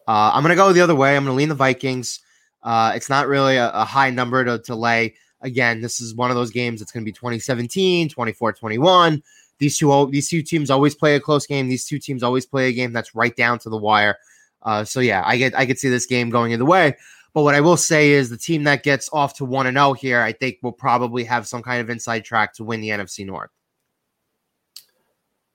Uh, 0.09 0.31
I'm 0.33 0.43
going 0.43 0.49
to 0.49 0.57
go 0.57 0.73
the 0.73 0.81
other 0.81 0.95
way. 0.95 1.15
I'm 1.15 1.23
going 1.23 1.33
to 1.33 1.37
lean 1.37 1.49
the 1.49 1.55
Vikings. 1.55 2.19
It's 2.65 3.09
not 3.09 3.29
really 3.29 3.55
a, 3.55 3.71
a 3.71 3.85
high 3.85 4.09
number 4.09 4.43
to, 4.43 4.59
to 4.63 4.75
lay 4.75 5.15
again, 5.41 5.81
this 5.81 5.99
is 5.99 6.15
one 6.15 6.29
of 6.29 6.35
those 6.35 6.51
games 6.51 6.79
that's 6.79 6.91
going 6.91 7.03
to 7.03 7.05
be 7.05 7.13
2017, 7.13 8.09
24 8.09 8.53
21. 8.53 9.23
These 9.59 9.77
two, 9.77 10.09
these 10.11 10.29
two 10.29 10.43
teams 10.43 10.69
always 10.69 10.95
play 10.95 11.15
a 11.15 11.19
close 11.19 11.47
game. 11.47 11.67
These 11.67 11.85
two 11.85 11.99
teams 11.99 12.23
always 12.23 12.45
play 12.45 12.69
a 12.69 12.73
game 12.73 12.93
that's 12.93 13.15
right 13.15 13.35
down 13.35 13.59
to 13.59 13.69
the 13.69 13.77
wire. 13.77 14.17
Uh, 14.61 14.83
so 14.83 14.99
yeah, 14.99 15.23
I 15.25 15.37
get 15.37 15.57
I 15.57 15.65
could 15.65 15.79
see 15.79 15.89
this 15.89 16.05
game 16.05 16.29
going 16.29 16.51
either 16.51 16.65
way. 16.65 16.95
But 17.33 17.43
what 17.43 17.55
I 17.55 17.61
will 17.61 17.77
say 17.77 18.11
is 18.11 18.29
the 18.29 18.37
team 18.37 18.63
that 18.63 18.83
gets 18.83 19.09
off 19.13 19.35
to 19.35 19.45
one 19.45 19.67
and 19.67 19.75
zero 19.75 19.89
oh 19.89 19.93
here, 19.93 20.21
I 20.21 20.31
think 20.31 20.57
will 20.61 20.71
probably 20.71 21.23
have 21.23 21.47
some 21.47 21.61
kind 21.61 21.81
of 21.81 21.89
inside 21.89 22.25
track 22.25 22.53
to 22.53 22.63
win 22.63 22.81
the 22.81 22.89
NFC 22.89 23.25
North. 23.25 23.49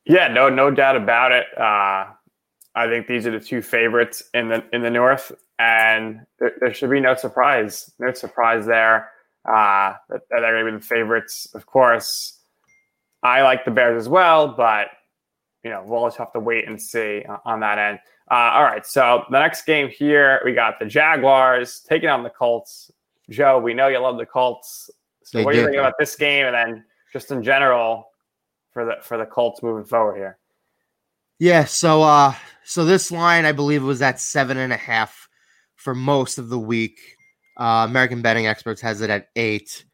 Yeah, 0.04 0.28
no, 0.28 0.48
no 0.48 0.70
doubt 0.70 0.96
about 0.96 1.32
it. 1.32 1.46
Uh, 1.56 2.06
I 2.74 2.86
think 2.86 3.06
these 3.06 3.26
are 3.26 3.30
the 3.30 3.44
two 3.44 3.62
favorites 3.62 4.22
in 4.34 4.48
the 4.48 4.64
in 4.72 4.82
the 4.82 4.90
North, 4.90 5.32
and 5.58 6.20
there, 6.38 6.52
there 6.60 6.74
should 6.74 6.90
be 6.90 7.00
no 7.00 7.14
surprise, 7.14 7.90
no 7.98 8.12
surprise 8.12 8.66
there. 8.66 9.10
Uh, 9.44 9.94
they're 10.08 10.40
going 10.40 10.66
to 10.66 10.72
be 10.72 10.78
the 10.78 10.84
favorites, 10.84 11.48
of 11.54 11.66
course. 11.66 12.38
I 13.22 13.42
like 13.42 13.64
the 13.64 13.70
Bears 13.70 14.00
as 14.00 14.08
well, 14.08 14.48
but 14.48 14.88
you 15.62 15.70
know 15.70 15.82
we'll 15.86 16.06
just 16.06 16.18
have 16.18 16.32
to 16.32 16.40
wait 16.40 16.66
and 16.66 16.80
see 16.80 17.24
on 17.44 17.60
that 17.60 17.78
end. 17.78 17.98
Uh, 18.30 18.50
all 18.54 18.64
right, 18.64 18.86
so 18.86 19.24
the 19.30 19.38
next 19.38 19.64
game 19.64 19.88
here 19.88 20.40
we 20.44 20.52
got 20.52 20.78
the 20.78 20.86
Jaguars 20.86 21.80
taking 21.88 22.08
on 22.08 22.22
the 22.22 22.30
Colts. 22.30 22.90
Joe, 23.30 23.58
we 23.60 23.74
know 23.74 23.88
you 23.88 23.98
love 23.98 24.18
the 24.18 24.26
Colts. 24.26 24.90
So 25.24 25.38
They 25.38 25.44
what 25.44 25.52
do 25.52 25.60
you 25.60 25.66
think 25.66 25.76
about 25.76 25.94
this 25.98 26.16
game, 26.16 26.46
and 26.46 26.54
then 26.54 26.84
just 27.12 27.30
in 27.30 27.42
general 27.42 28.08
for 28.72 28.84
the 28.84 28.96
for 29.02 29.18
the 29.18 29.26
Colts 29.26 29.62
moving 29.62 29.84
forward 29.84 30.16
here? 30.16 30.38
Yeah, 31.38 31.64
so 31.64 32.02
uh 32.02 32.34
so 32.64 32.84
this 32.84 33.10
line 33.10 33.44
I 33.44 33.52
believe 33.52 33.82
was 33.82 34.02
at 34.02 34.20
seven 34.20 34.56
and 34.56 34.72
a 34.72 34.76
half 34.76 35.28
for 35.76 35.94
most 35.94 36.38
of 36.38 36.48
the 36.48 36.58
week. 36.58 37.00
Uh 37.56 37.86
American 37.88 38.22
betting 38.22 38.46
experts 38.46 38.80
has 38.80 39.00
it 39.00 39.10
at 39.10 39.28
eight. 39.36 39.84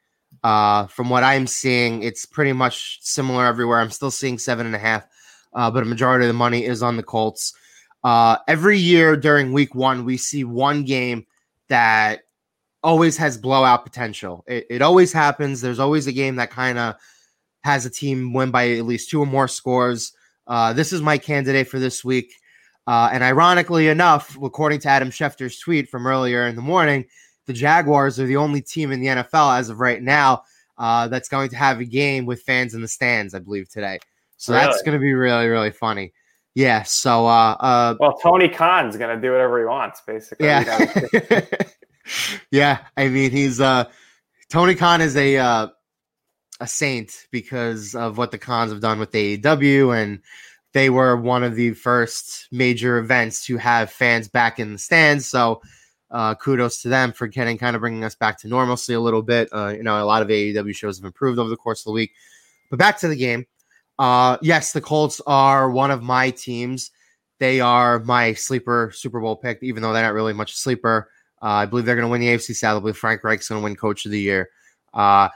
Uh 0.43 0.87
from 0.87 1.11
what 1.11 1.23
I'm 1.25 1.47
seeing, 1.47 2.03
it's 2.03 2.27
pretty 2.27 2.53
much 2.53 2.99
similar 3.01 3.47
everywhere. 3.47 3.81
I'm 3.81 3.91
still 3.91 4.11
seeing 4.11 4.39
seven 4.39 4.67
and 4.67 4.75
a 4.75 4.79
half, 4.79 5.07
uh, 5.55 5.71
but 5.71 5.83
a 5.83 5.87
majority 5.87 6.25
of 6.25 6.29
the 6.29 6.35
money 6.35 6.65
is 6.65 6.83
on 6.83 6.97
the 6.97 7.03
Colts. 7.03 7.55
Uh 8.05 8.37
every 8.47 8.79
year 8.79 9.17
during 9.17 9.53
week 9.53 9.75
one, 9.75 10.05
we 10.05 10.17
see 10.17 10.45
one 10.45 10.85
game 10.85 11.27
that 11.69 12.21
always 12.83 13.17
has 13.17 13.37
blowout 13.37 13.85
potential. 13.85 14.45
It, 14.47 14.67
it 14.71 14.83
always 14.83 15.13
happens. 15.13 15.61
There's 15.61 15.81
always 15.81 16.07
a 16.07 16.13
game 16.13 16.37
that 16.37 16.51
kind 16.51 16.79
of 16.79 16.95
has 17.65 17.85
a 17.85 17.91
team 17.91 18.33
win 18.33 18.51
by 18.53 18.71
at 18.71 18.87
least 18.87 19.11
two 19.11 19.21
or 19.21 19.27
more 19.27 19.49
scores. 19.49 20.13
Uh, 20.47 20.73
this 20.73 20.93
is 20.93 21.03
my 21.03 21.19
candidate 21.19 21.69
for 21.69 21.79
this 21.79 22.05
week. 22.05 22.33
Uh, 22.87 23.11
and 23.13 23.23
ironically 23.23 23.89
enough, 23.89 24.39
according 24.43 24.81
to 24.81 24.89
Adam 24.89 25.11
Schefter's 25.11 25.59
tweet 25.59 25.89
from 25.91 26.07
earlier 26.07 26.47
in 26.47 26.55
the 26.57 26.63
morning, 26.63 27.05
the 27.49 27.55
Jaguars 27.55 28.21
are 28.21 28.27
the 28.27 28.37
only 28.37 28.61
team 28.61 28.93
in 28.93 29.01
the 29.01 29.09
NFL 29.09 29.59
as 29.59 29.71
of 29.71 29.81
right 29.81 30.01
now 30.01 30.43
uh, 30.77 31.09
that's 31.09 31.29
going 31.29 31.49
to 31.49 31.57
have 31.57 31.81
a 31.81 31.85
game 31.85 32.27
with 32.27 32.43
fans 32.43 32.75
in 32.75 32.83
the 32.83 32.89
stands, 32.89 33.35
I 33.35 33.41
believe, 33.41 33.69
today. 33.69 33.99
So 34.37 34.53
that's 34.53 34.83
going 34.83 34.93
to 34.93 35.01
be 35.01 35.15
really, 35.15 35.49
really 35.49 35.73
funny. 35.73 36.13
Yeah. 36.55 36.83
So, 36.85 37.27
uh, 37.27 37.57
uh, 37.59 37.95
Well, 37.99 38.19
Tony 38.19 38.49
Khan's 38.49 38.97
going 38.97 39.15
to 39.17 39.21
do 39.21 39.33
whatever 39.33 39.59
he 39.59 39.65
wants, 39.65 40.03
basically. 40.07 40.47
Yeah. 40.47 41.45
yeah. 42.51 42.79
I 42.97 43.09
mean, 43.09 43.31
he's 43.31 43.61
uh 43.61 43.85
Tony 44.51 44.75
Khan 44.75 45.01
is 45.01 45.17
a 45.17 45.39
uh 45.39 45.69
a 46.61 46.67
saint 46.67 47.27
because 47.31 47.95
of 47.95 48.19
what 48.19 48.31
the 48.31 48.39
Khans 48.39 48.71
have 48.71 48.81
done 48.81 48.99
with 48.99 49.13
AEW 49.13 50.01
and 50.01 50.21
they 50.75 50.91
were 50.91 51.17
one 51.17 51.45
of 51.45 51.55
the 51.55 51.73
first 51.73 52.49
major 52.53 52.99
events 52.99 53.47
to 53.47 53.57
have 53.57 53.91
fans 53.91 54.29
back 54.29 54.59
in 54.59 54.73
the 54.73 54.79
stands. 54.79 55.27
So 55.27 55.63
uh 56.11 56.35
kudos 56.35 56.83
to 56.83 56.89
them 56.89 57.13
for 57.13 57.27
getting 57.27 57.59
kind 57.59 57.77
of 57.77 57.81
bringing 57.81 58.05
us 58.05 58.15
back 58.15 58.39
to 58.41 58.49
normalcy 58.49 58.95
a 58.95 59.01
little 59.01 59.23
bit. 59.23 59.49
Uh 59.53 59.75
you 59.77 59.83
know, 59.83 60.03
a 60.03 60.05
lot 60.05 60.23
of 60.23 60.29
AEW 60.29 60.75
shows 60.75 60.99
have 60.99 61.05
improved 61.05 61.39
over 61.39 61.51
the 61.51 61.57
course 61.57 61.81
of 61.81 61.85
the 61.85 61.93
week. 61.93 62.13
But 62.71 62.79
back 62.79 62.99
to 63.01 63.09
the 63.09 63.17
game. 63.17 63.47
Uh 63.99 64.39
yes, 64.43 64.73
the 64.73 64.81
Colts 64.81 65.21
are 65.27 65.71
one 65.71 65.91
of 65.91 66.03
my 66.03 66.31
teams. 66.31 66.91
They 67.39 67.61
are 67.61 68.01
my 68.01 68.35
sleeper 68.35 68.91
Super 68.95 69.21
Bowl 69.21 69.37
pick, 69.37 69.59
even 69.63 69.83
though 69.83 69.93
they're 69.93 70.03
not 70.03 70.15
really 70.15 70.33
much 70.33 70.57
sleeper. 70.57 71.11
Uh, 71.41 71.47
I 71.47 71.67
believe 71.67 71.85
they're 71.85 71.95
going 71.95 72.07
to 72.07 72.11
win 72.11 72.21
the 72.21 72.29
AFC 72.29 72.55
South. 72.55 72.77
I 72.77 72.81
believe 72.81 72.97
Frank 72.97 73.23
Reich's 73.23 73.49
going 73.49 73.61
to 73.61 73.65
win 73.65 73.77
Coach 73.77 74.05
of 74.07 74.11
the 74.11 74.21
Year. 74.21 74.51
Uh, 74.93 75.29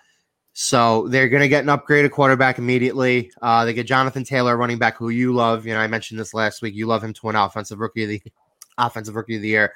so 0.53 1.09
they're 1.09 1.29
going 1.29 1.43
to 1.43 1.49
get 1.49 1.65
an 1.65 1.71
upgraded 1.71 2.11
quarterback 2.11 2.59
immediately. 2.59 3.31
Uh, 3.41 3.65
they 3.65 3.73
get 3.73 3.87
Jonathan 3.87 4.25
Taylor, 4.25 4.57
running 4.57 4.79
back, 4.79 4.97
who 4.97 5.09
you 5.09 5.33
love. 5.33 5.65
You 5.65 5.75
know, 5.75 5.81
I 5.81 5.87
mentioned 5.87 6.19
this 6.19 6.35
last 6.35 6.61
week. 6.61 6.75
You 6.75 6.87
love 6.87 7.03
him 7.03 7.13
to 7.13 7.27
win 7.27 7.37
offensive 7.37 7.79
rookie 7.79 8.03
of 8.03 8.11
the 8.11 8.23
offensive 8.79 9.15
rookie 9.15 9.37
of 9.37 9.43
the 9.43 9.49
year. 9.49 9.73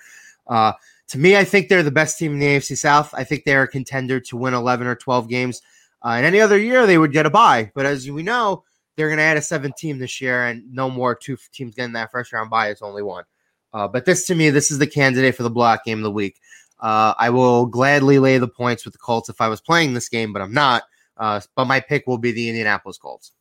Uh, 0.47 0.73
to 1.09 1.19
me, 1.19 1.37
I 1.37 1.45
think 1.45 1.69
they're 1.69 1.83
the 1.83 1.91
best 1.91 2.19
team 2.19 2.33
in 2.33 2.39
the 2.39 2.47
AFC 2.47 2.77
South. 2.77 3.15
I 3.15 3.25
think 3.25 3.45
they're 3.45 3.63
a 3.63 3.69
contender 3.69 4.21
to 4.21 4.37
win 4.37 4.55
11 4.55 4.87
or 4.87 4.97
12 4.97 5.29
games. 5.29 5.63
Uh, 6.05 6.11
in 6.11 6.25
any 6.25 6.41
other 6.41 6.59
year, 6.59 6.87
they 6.87 6.99
would 6.99 7.13
get 7.13 7.27
a 7.27 7.31
bye. 7.31 7.71
But 7.75 7.87
as 7.87 8.11
we 8.11 8.23
know, 8.23 8.65
they're 8.97 9.09
going 9.09 9.19
to 9.19 9.25
add 9.25 9.37
a 9.37 9.43
seventh 9.43 9.77
team 9.77 9.99
this 9.99 10.21
year, 10.21 10.47
and 10.47 10.73
no 10.73 10.91
more 10.91 11.15
two 11.15 11.37
teams 11.53 11.75
getting 11.75 11.93
that 11.93 12.11
first 12.11 12.33
round 12.33 12.51
bye. 12.51 12.69
It's 12.69 12.83
only 12.83 13.03
one. 13.03 13.25
Uh, 13.73 13.87
but 13.87 14.05
this, 14.05 14.27
to 14.27 14.35
me, 14.35 14.51
this 14.51 14.71
is 14.71 14.79
the 14.79 14.87
candidate 14.87 15.35
for 15.35 15.43
the 15.43 15.51
block 15.51 15.85
game 15.85 15.99
of 15.99 16.05
the 16.05 16.11
week. 16.11 16.41
Uh, 16.81 17.15
I 17.19 17.31
will 17.31 17.67
gladly 17.67 18.19
lay 18.19 18.39
the 18.39 18.49
points 18.49 18.85
with 18.85 18.93
the 18.93 18.99
Colts 18.99 19.29
if 19.29 19.41
I 19.41 19.49
was 19.49 19.61
playing 19.61 19.95
this 19.95 20.09
game, 20.09 20.33
but 20.33 20.43
I'm 20.43 20.53
not. 20.53 20.85
Uh, 21.17 21.41
but 21.55 21.67
my 21.67 21.81
pick 21.81 22.07
will 22.07 22.19
be 22.19 22.33
the 22.33 22.49
Indianapolis 22.49 22.99
Colts. 22.99 23.33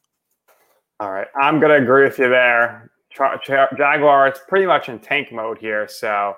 All 0.99 1.11
right, 1.11 1.27
I'm 1.39 1.59
going 1.59 1.71
to 1.71 1.83
agree 1.83 2.05
with 2.05 2.17
you 2.19 2.29
there. 2.29 2.91
Tra- 3.11 3.39
Tra- 3.43 4.33
pretty 4.47 4.65
much 4.65 4.87
in 4.87 4.99
tank 4.99 5.31
mode 5.31 5.57
here, 5.57 5.87
so 5.87 6.35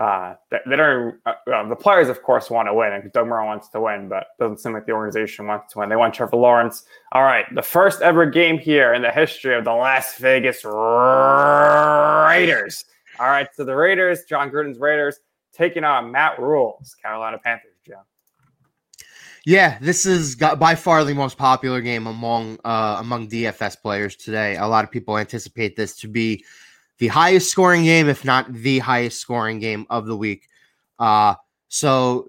uh, 0.00 0.34
they, 0.50 0.58
they 0.66 0.76
don't. 0.76 1.20
Uh, 1.26 1.34
uh, 1.52 1.68
the 1.68 1.76
players, 1.76 2.08
of 2.08 2.22
course, 2.22 2.48
want 2.48 2.66
to 2.66 2.74
win, 2.74 2.94
and 2.94 3.12
Doug 3.12 3.26
Marrone 3.26 3.44
wants 3.46 3.68
to 3.68 3.80
win, 3.82 4.08
but 4.08 4.28
doesn't 4.38 4.58
seem 4.58 4.72
like 4.72 4.86
the 4.86 4.92
organization 4.92 5.46
wants 5.46 5.74
to 5.74 5.78
win. 5.78 5.90
They 5.90 5.96
want 5.96 6.14
Trevor 6.14 6.38
Lawrence. 6.38 6.84
All 7.12 7.22
right, 7.22 7.44
the 7.54 7.60
first 7.60 8.00
ever 8.00 8.24
game 8.24 8.58
here 8.58 8.94
in 8.94 9.02
the 9.02 9.10
history 9.10 9.54
of 9.54 9.64
the 9.64 9.72
Las 9.72 10.16
Vegas 10.16 10.64
Raiders. 10.64 10.74
All 13.18 13.26
right, 13.26 13.48
so 13.54 13.62
the 13.62 13.76
Raiders, 13.76 14.24
Jon 14.24 14.50
Gruden's 14.50 14.78
Raiders, 14.78 15.20
taking 15.52 15.84
on 15.84 16.10
Matt 16.10 16.40
Rhule's 16.40 16.96
Carolina 17.02 17.38
Panthers. 17.38 17.76
Joe. 17.86 18.00
Yeah, 19.44 19.76
this 19.82 20.06
is 20.06 20.34
by 20.34 20.76
far 20.76 21.04
the 21.04 21.12
most 21.12 21.36
popular 21.36 21.82
game 21.82 22.06
among 22.06 22.58
uh, 22.64 22.96
among 23.00 23.28
DFS 23.28 23.76
players 23.82 24.16
today. 24.16 24.56
A 24.56 24.66
lot 24.66 24.82
of 24.82 24.90
people 24.90 25.18
anticipate 25.18 25.76
this 25.76 25.94
to 25.96 26.08
be 26.08 26.42
the 27.00 27.08
highest 27.08 27.50
scoring 27.50 27.82
game, 27.82 28.08
if 28.08 28.24
not 28.24 28.52
the 28.52 28.78
highest 28.78 29.20
scoring 29.20 29.58
game 29.58 29.86
of 29.90 30.06
the 30.06 30.16
week. 30.16 30.46
Uh, 30.98 31.34
so 31.68 32.28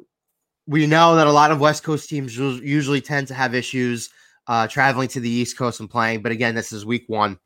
we 0.65 0.87
know 0.87 1.15
that 1.15 1.27
a 1.27 1.31
lot 1.31 1.51
of 1.51 1.59
West 1.59 1.83
Coast 1.83 2.09
teams 2.09 2.35
usually 2.35 3.01
tend 3.01 3.27
to 3.27 3.33
have 3.35 3.53
issues 3.53 4.09
uh, 4.47 4.67
traveling 4.67 5.07
to 5.09 5.19
the 5.19 5.29
East 5.29 5.57
Coast 5.57 5.79
and 5.79 5.89
playing. 5.89 6.23
But 6.23 6.31
again, 6.31 6.55
this 6.55 6.71
is 6.71 6.85
week 6.85 7.03
one, 7.07 7.37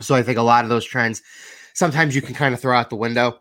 so 0.00 0.14
I 0.14 0.22
think 0.22 0.36
a 0.36 0.42
lot 0.42 0.64
of 0.64 0.70
those 0.70 0.84
trends 0.84 1.22
sometimes 1.74 2.14
you 2.14 2.22
can 2.22 2.34
kind 2.34 2.54
of 2.54 2.60
throw 2.60 2.76
out 2.76 2.90
the 2.90 2.96
window. 2.96 3.40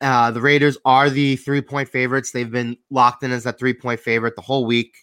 Uh, 0.00 0.30
the 0.30 0.40
Raiders 0.40 0.78
are 0.84 1.10
the 1.10 1.36
three 1.36 1.60
point 1.60 1.88
favorites. 1.88 2.32
They've 2.32 2.50
been 2.50 2.76
locked 2.90 3.22
in 3.22 3.32
as 3.32 3.44
that 3.44 3.58
three 3.58 3.74
point 3.74 4.00
favorite 4.00 4.36
the 4.36 4.42
whole 4.42 4.66
week. 4.66 4.96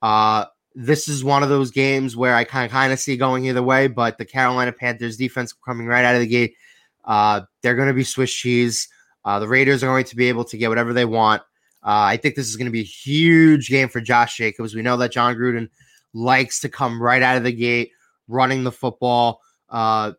Uh, 0.00 0.44
this 0.80 1.08
is 1.08 1.24
one 1.24 1.42
of 1.42 1.48
those 1.48 1.72
games 1.72 2.16
where 2.16 2.36
I 2.36 2.44
kind 2.44 2.64
of 2.64 2.70
kind 2.70 2.92
of 2.92 3.00
see 3.00 3.16
going 3.16 3.46
either 3.46 3.64
way, 3.64 3.88
but 3.88 4.16
the 4.16 4.24
Carolina 4.24 4.70
Panthers 4.70 5.16
defense 5.16 5.52
coming 5.52 5.88
right 5.88 6.04
out 6.04 6.14
of 6.14 6.20
the 6.20 6.26
gate, 6.28 6.54
uh, 7.04 7.40
they're 7.62 7.74
going 7.74 7.88
to 7.88 7.94
be 7.94 8.04
Swiss 8.04 8.32
cheese. 8.32 8.86
Uh, 9.24 9.40
the 9.40 9.48
Raiders 9.48 9.82
are 9.82 9.88
going 9.88 10.04
to 10.04 10.14
be 10.14 10.28
able 10.28 10.44
to 10.44 10.56
get 10.56 10.68
whatever 10.68 10.92
they 10.92 11.04
want. 11.04 11.42
Uh, 11.82 12.06
I 12.06 12.16
think 12.16 12.36
this 12.36 12.48
is 12.48 12.54
going 12.54 12.66
to 12.66 12.72
be 12.72 12.82
a 12.82 12.84
huge 12.84 13.68
game 13.68 13.88
for 13.88 14.00
Josh 14.00 14.36
Jacobs. 14.36 14.72
We 14.72 14.82
know 14.82 14.96
that 14.98 15.10
Jon 15.10 15.34
Gruden 15.34 15.68
likes 16.14 16.60
to 16.60 16.68
come 16.68 17.02
right 17.02 17.22
out 17.22 17.36
of 17.36 17.42
the 17.42 17.52
gate 17.52 17.90
running 18.28 18.62
the 18.62 18.70
football. 18.70 19.40
Uh, 19.68 20.12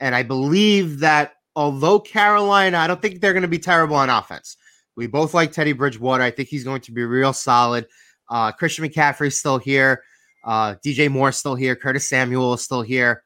and 0.00 0.14
I 0.14 0.22
believe 0.22 0.98
that 1.00 1.32
although 1.56 1.98
Carolina, 1.98 2.76
I 2.76 2.86
don't 2.88 3.00
think 3.00 3.22
they're 3.22 3.32
going 3.32 3.40
to 3.40 3.48
be 3.48 3.58
terrible 3.58 3.96
on 3.96 4.10
offense. 4.10 4.58
We 4.96 5.06
both 5.06 5.32
like 5.32 5.50
Teddy 5.50 5.72
Bridgewater. 5.72 6.22
I 6.22 6.30
think 6.30 6.50
he's 6.50 6.64
going 6.64 6.82
to 6.82 6.92
be 6.92 7.04
real 7.04 7.32
solid. 7.32 7.86
Uh, 8.28 8.52
Christian 8.52 8.84
McCaffrey's 8.84 9.38
still 9.38 9.58
here. 9.58 10.02
Uh, 10.44 10.74
DJ 10.84 11.10
Moore's 11.10 11.36
still 11.36 11.54
here. 11.54 11.74
Curtis 11.74 12.08
Samuel 12.08 12.54
is 12.54 12.62
still 12.62 12.82
here. 12.82 13.24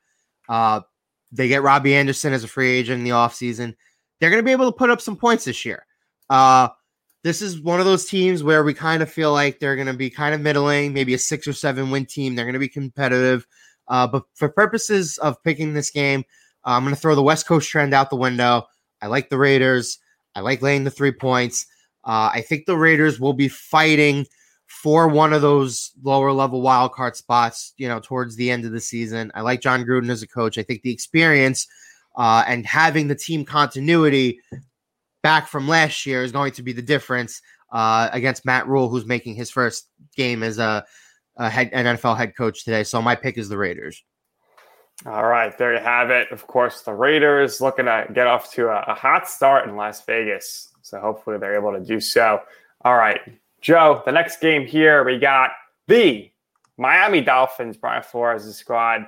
Uh, 0.48 0.80
they 1.32 1.48
get 1.48 1.62
Robbie 1.62 1.94
Anderson 1.94 2.32
as 2.32 2.44
a 2.44 2.48
free 2.48 2.70
agent 2.70 2.98
in 2.98 3.04
the 3.04 3.10
offseason. 3.10 3.74
They're 4.20 4.30
going 4.30 4.42
to 4.42 4.46
be 4.46 4.52
able 4.52 4.70
to 4.70 4.76
put 4.76 4.90
up 4.90 5.00
some 5.00 5.16
points 5.16 5.44
this 5.44 5.64
year. 5.64 5.84
Uh, 6.30 6.68
this 7.24 7.42
is 7.42 7.60
one 7.60 7.80
of 7.80 7.86
those 7.86 8.06
teams 8.06 8.42
where 8.42 8.62
we 8.62 8.74
kind 8.74 9.02
of 9.02 9.10
feel 9.10 9.32
like 9.32 9.58
they're 9.58 9.76
going 9.76 9.88
to 9.88 9.92
be 9.92 10.10
kind 10.10 10.34
of 10.34 10.40
middling, 10.40 10.92
maybe 10.92 11.14
a 11.14 11.18
six 11.18 11.46
or 11.46 11.52
seven 11.52 11.90
win 11.90 12.06
team. 12.06 12.34
They're 12.34 12.44
going 12.44 12.52
to 12.54 12.58
be 12.58 12.68
competitive. 12.68 13.46
Uh, 13.88 14.06
but 14.06 14.24
for 14.34 14.48
purposes 14.48 15.18
of 15.18 15.42
picking 15.42 15.74
this 15.74 15.90
game, 15.90 16.24
uh, 16.64 16.70
I'm 16.70 16.84
going 16.84 16.94
to 16.94 17.00
throw 17.00 17.14
the 17.14 17.22
West 17.22 17.46
Coast 17.46 17.68
trend 17.68 17.94
out 17.94 18.10
the 18.10 18.16
window. 18.16 18.66
I 19.02 19.06
like 19.06 19.30
the 19.30 19.38
Raiders. 19.38 19.98
I 20.34 20.40
like 20.40 20.62
laying 20.62 20.84
the 20.84 20.90
three 20.90 21.12
points. 21.12 21.66
Uh, 22.04 22.30
I 22.32 22.42
think 22.42 22.66
the 22.66 22.76
Raiders 22.76 23.18
will 23.18 23.32
be 23.32 23.48
fighting 23.48 24.26
for 24.68 25.08
one 25.08 25.32
of 25.32 25.42
those 25.42 25.92
lower 26.02 26.30
level 26.30 26.60
wild 26.60 26.92
card 26.92 27.16
spots, 27.16 27.72
you 27.78 27.88
know, 27.88 27.98
towards 27.98 28.36
the 28.36 28.50
end 28.50 28.64
of 28.64 28.72
the 28.72 28.80
season. 28.80 29.32
I 29.34 29.40
like 29.40 29.60
Jon 29.60 29.82
Gruden 29.84 30.10
as 30.10 30.22
a 30.22 30.28
coach. 30.28 30.58
I 30.58 30.62
think 30.62 30.82
the 30.82 30.92
experience 30.92 31.66
uh, 32.16 32.44
and 32.46 32.66
having 32.66 33.08
the 33.08 33.14
team 33.14 33.44
continuity 33.44 34.40
back 35.22 35.48
from 35.48 35.66
last 35.66 36.04
year 36.04 36.22
is 36.22 36.32
going 36.32 36.52
to 36.52 36.62
be 36.62 36.72
the 36.72 36.82
difference 36.82 37.40
uh, 37.72 38.08
against 38.12 38.44
Matt 38.44 38.68
Rhule, 38.68 38.88
who's 38.88 39.06
making 39.06 39.34
his 39.34 39.50
first 39.50 39.88
game 40.16 40.42
as 40.42 40.58
a, 40.58 40.84
a 41.36 41.48
head 41.48 41.70
an 41.72 41.96
NFL 41.96 42.16
head 42.16 42.36
coach 42.36 42.64
today. 42.64 42.84
So 42.84 43.00
my 43.00 43.14
pick 43.14 43.38
is 43.38 43.48
the 43.48 43.58
Raiders. 43.58 44.02
All 45.06 45.26
right, 45.26 45.56
there 45.56 45.74
you 45.74 45.80
have 45.80 46.10
it. 46.10 46.30
Of 46.32 46.46
course, 46.46 46.82
the 46.82 46.92
Raiders 46.92 47.60
looking 47.60 47.84
to 47.84 48.06
get 48.12 48.26
off 48.26 48.52
to 48.54 48.68
a, 48.68 48.84
a 48.88 48.94
hot 48.94 49.28
start 49.28 49.68
in 49.68 49.76
Las 49.76 50.04
Vegas. 50.04 50.72
So 50.82 51.00
hopefully 51.00 51.38
they're 51.38 51.56
able 51.56 51.72
to 51.72 51.84
do 51.84 52.00
so. 52.00 52.40
All 52.84 52.96
right, 52.96 53.20
Joe, 53.60 54.02
the 54.04 54.12
next 54.12 54.40
game 54.40 54.66
here, 54.66 55.04
we 55.04 55.18
got 55.18 55.50
the 55.88 56.30
Miami 56.76 57.20
Dolphins, 57.20 57.76
Brian 57.76 58.02
Flores' 58.02 58.54
squad, 58.56 59.04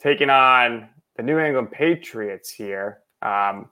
taking 0.00 0.30
on 0.30 0.88
the 1.16 1.22
New 1.22 1.38
England 1.38 1.70
Patriots 1.70 2.50
here. 2.50 3.00
Um, 3.20 3.68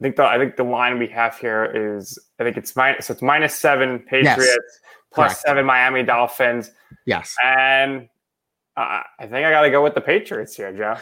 I 0.00 0.02
think 0.02 0.16
the 0.16 0.24
I 0.24 0.38
think 0.38 0.56
the 0.56 0.64
line 0.64 0.98
we 0.98 1.06
have 1.08 1.38
here 1.38 1.64
is 1.64 2.18
I 2.40 2.44
think 2.44 2.56
it's 2.56 2.74
minus 2.74 3.06
so 3.06 3.12
it's 3.12 3.22
minus 3.22 3.54
seven 3.54 4.00
Patriots 4.00 4.80
plus 5.12 5.28
Correct. 5.34 5.40
seven 5.42 5.64
Miami 5.66 6.02
Dolphins, 6.02 6.70
Yes. 7.06 7.36
and 7.44 8.08
uh, 8.76 9.02
I 9.20 9.26
think 9.26 9.34
I 9.46 9.50
got 9.50 9.60
to 9.62 9.70
go 9.70 9.82
with 9.82 9.94
the 9.94 10.00
Patriots 10.00 10.56
here, 10.56 10.72
Joe. 10.72 10.96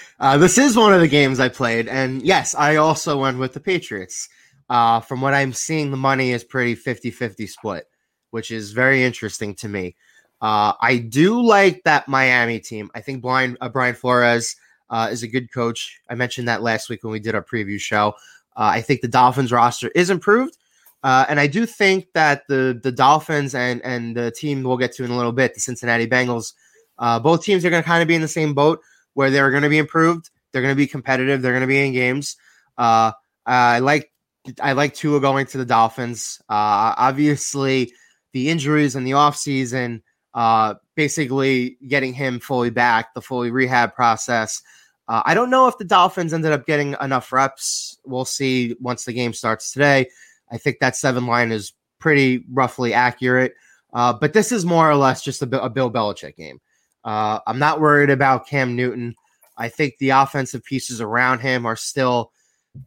uh, 0.20 0.38
this 0.38 0.56
is 0.56 0.76
one 0.76 0.94
of 0.94 1.00
the 1.00 1.08
games 1.08 1.40
I 1.40 1.48
played, 1.48 1.88
and 1.88 2.22
yes, 2.22 2.54
I 2.54 2.76
also 2.76 3.18
went 3.18 3.38
with 3.38 3.52
the 3.52 3.60
Patriots. 3.60 4.28
Uh, 4.68 5.00
from 5.00 5.20
what 5.20 5.34
I'm 5.34 5.52
seeing, 5.52 5.90
the 5.90 5.96
money 5.96 6.32
is 6.32 6.44
pretty 6.44 6.74
50 6.74 7.10
50 7.10 7.46
split, 7.46 7.88
which 8.30 8.50
is 8.50 8.72
very 8.72 9.04
interesting 9.04 9.54
to 9.56 9.68
me. 9.68 9.96
Uh, 10.40 10.72
I 10.80 10.98
do 10.98 11.40
like 11.40 11.82
that 11.84 12.08
Miami 12.08 12.58
team. 12.58 12.90
I 12.94 13.00
think 13.00 13.22
Brian, 13.22 13.56
uh, 13.60 13.68
Brian 13.68 13.94
Flores 13.94 14.56
uh, 14.90 15.08
is 15.10 15.22
a 15.22 15.28
good 15.28 15.52
coach. 15.52 16.00
I 16.10 16.14
mentioned 16.14 16.48
that 16.48 16.62
last 16.62 16.88
week 16.88 17.04
when 17.04 17.12
we 17.12 17.20
did 17.20 17.34
our 17.34 17.44
preview 17.44 17.80
show. 17.80 18.14
Uh, 18.56 18.74
I 18.74 18.80
think 18.82 19.00
the 19.00 19.08
Dolphins 19.08 19.52
roster 19.52 19.88
is 19.94 20.10
improved. 20.10 20.58
Uh, 21.02 21.24
and 21.28 21.40
I 21.40 21.46
do 21.48 21.66
think 21.66 22.06
that 22.14 22.46
the 22.48 22.78
the 22.80 22.92
Dolphins 22.92 23.54
and 23.54 23.82
and 23.82 24.16
the 24.16 24.30
team 24.30 24.62
we'll 24.62 24.76
get 24.76 24.92
to 24.94 25.04
in 25.04 25.10
a 25.10 25.16
little 25.16 25.32
bit, 25.32 25.54
the 25.54 25.60
Cincinnati 25.60 26.06
Bengals, 26.06 26.52
uh, 26.98 27.18
both 27.18 27.42
teams 27.42 27.64
are 27.64 27.70
going 27.70 27.82
to 27.82 27.88
kind 27.88 28.02
of 28.02 28.08
be 28.08 28.14
in 28.14 28.20
the 28.22 28.28
same 28.28 28.54
boat 28.54 28.80
where 29.14 29.30
they're 29.30 29.50
going 29.50 29.64
to 29.64 29.68
be 29.68 29.78
improved. 29.78 30.30
They're 30.52 30.62
going 30.62 30.72
to 30.72 30.76
be 30.76 30.86
competitive. 30.86 31.42
They're 31.42 31.52
going 31.52 31.62
to 31.62 31.66
be 31.66 31.84
in 31.84 31.92
games. 31.92 32.36
Uh, 32.78 33.12
I 33.44 33.80
like 33.80 34.11
I 34.60 34.72
like 34.72 34.94
Tua 34.94 35.20
going 35.20 35.46
to 35.46 35.58
the 35.58 35.64
Dolphins. 35.64 36.40
Uh, 36.48 36.94
obviously, 36.96 37.92
the 38.32 38.48
injuries 38.48 38.96
in 38.96 39.04
the 39.04 39.12
offseason, 39.12 40.02
uh, 40.34 40.74
basically 40.96 41.76
getting 41.86 42.12
him 42.12 42.40
fully 42.40 42.70
back, 42.70 43.14
the 43.14 43.22
fully 43.22 43.50
rehab 43.50 43.94
process. 43.94 44.60
Uh, 45.08 45.22
I 45.24 45.34
don't 45.34 45.50
know 45.50 45.68
if 45.68 45.78
the 45.78 45.84
Dolphins 45.84 46.32
ended 46.32 46.52
up 46.52 46.66
getting 46.66 46.96
enough 47.00 47.32
reps. 47.32 47.98
We'll 48.04 48.24
see 48.24 48.76
once 48.80 49.04
the 49.04 49.12
game 49.12 49.32
starts 49.32 49.72
today. 49.72 50.08
I 50.50 50.58
think 50.58 50.78
that 50.80 50.96
seven 50.96 51.26
line 51.26 51.52
is 51.52 51.72
pretty 51.98 52.44
roughly 52.50 52.92
accurate. 52.94 53.54
Uh, 53.92 54.12
but 54.12 54.32
this 54.32 54.52
is 54.52 54.64
more 54.64 54.90
or 54.90 54.96
less 54.96 55.22
just 55.22 55.42
a, 55.42 55.62
a 55.62 55.68
Bill 55.68 55.90
Belichick 55.90 56.36
game. 56.36 56.60
Uh, 57.04 57.40
I'm 57.46 57.58
not 57.58 57.80
worried 57.80 58.10
about 58.10 58.46
Cam 58.46 58.74
Newton. 58.74 59.14
I 59.56 59.68
think 59.68 59.94
the 59.98 60.10
offensive 60.10 60.64
pieces 60.64 61.00
around 61.00 61.40
him 61.40 61.66
are 61.66 61.76
still 61.76 62.32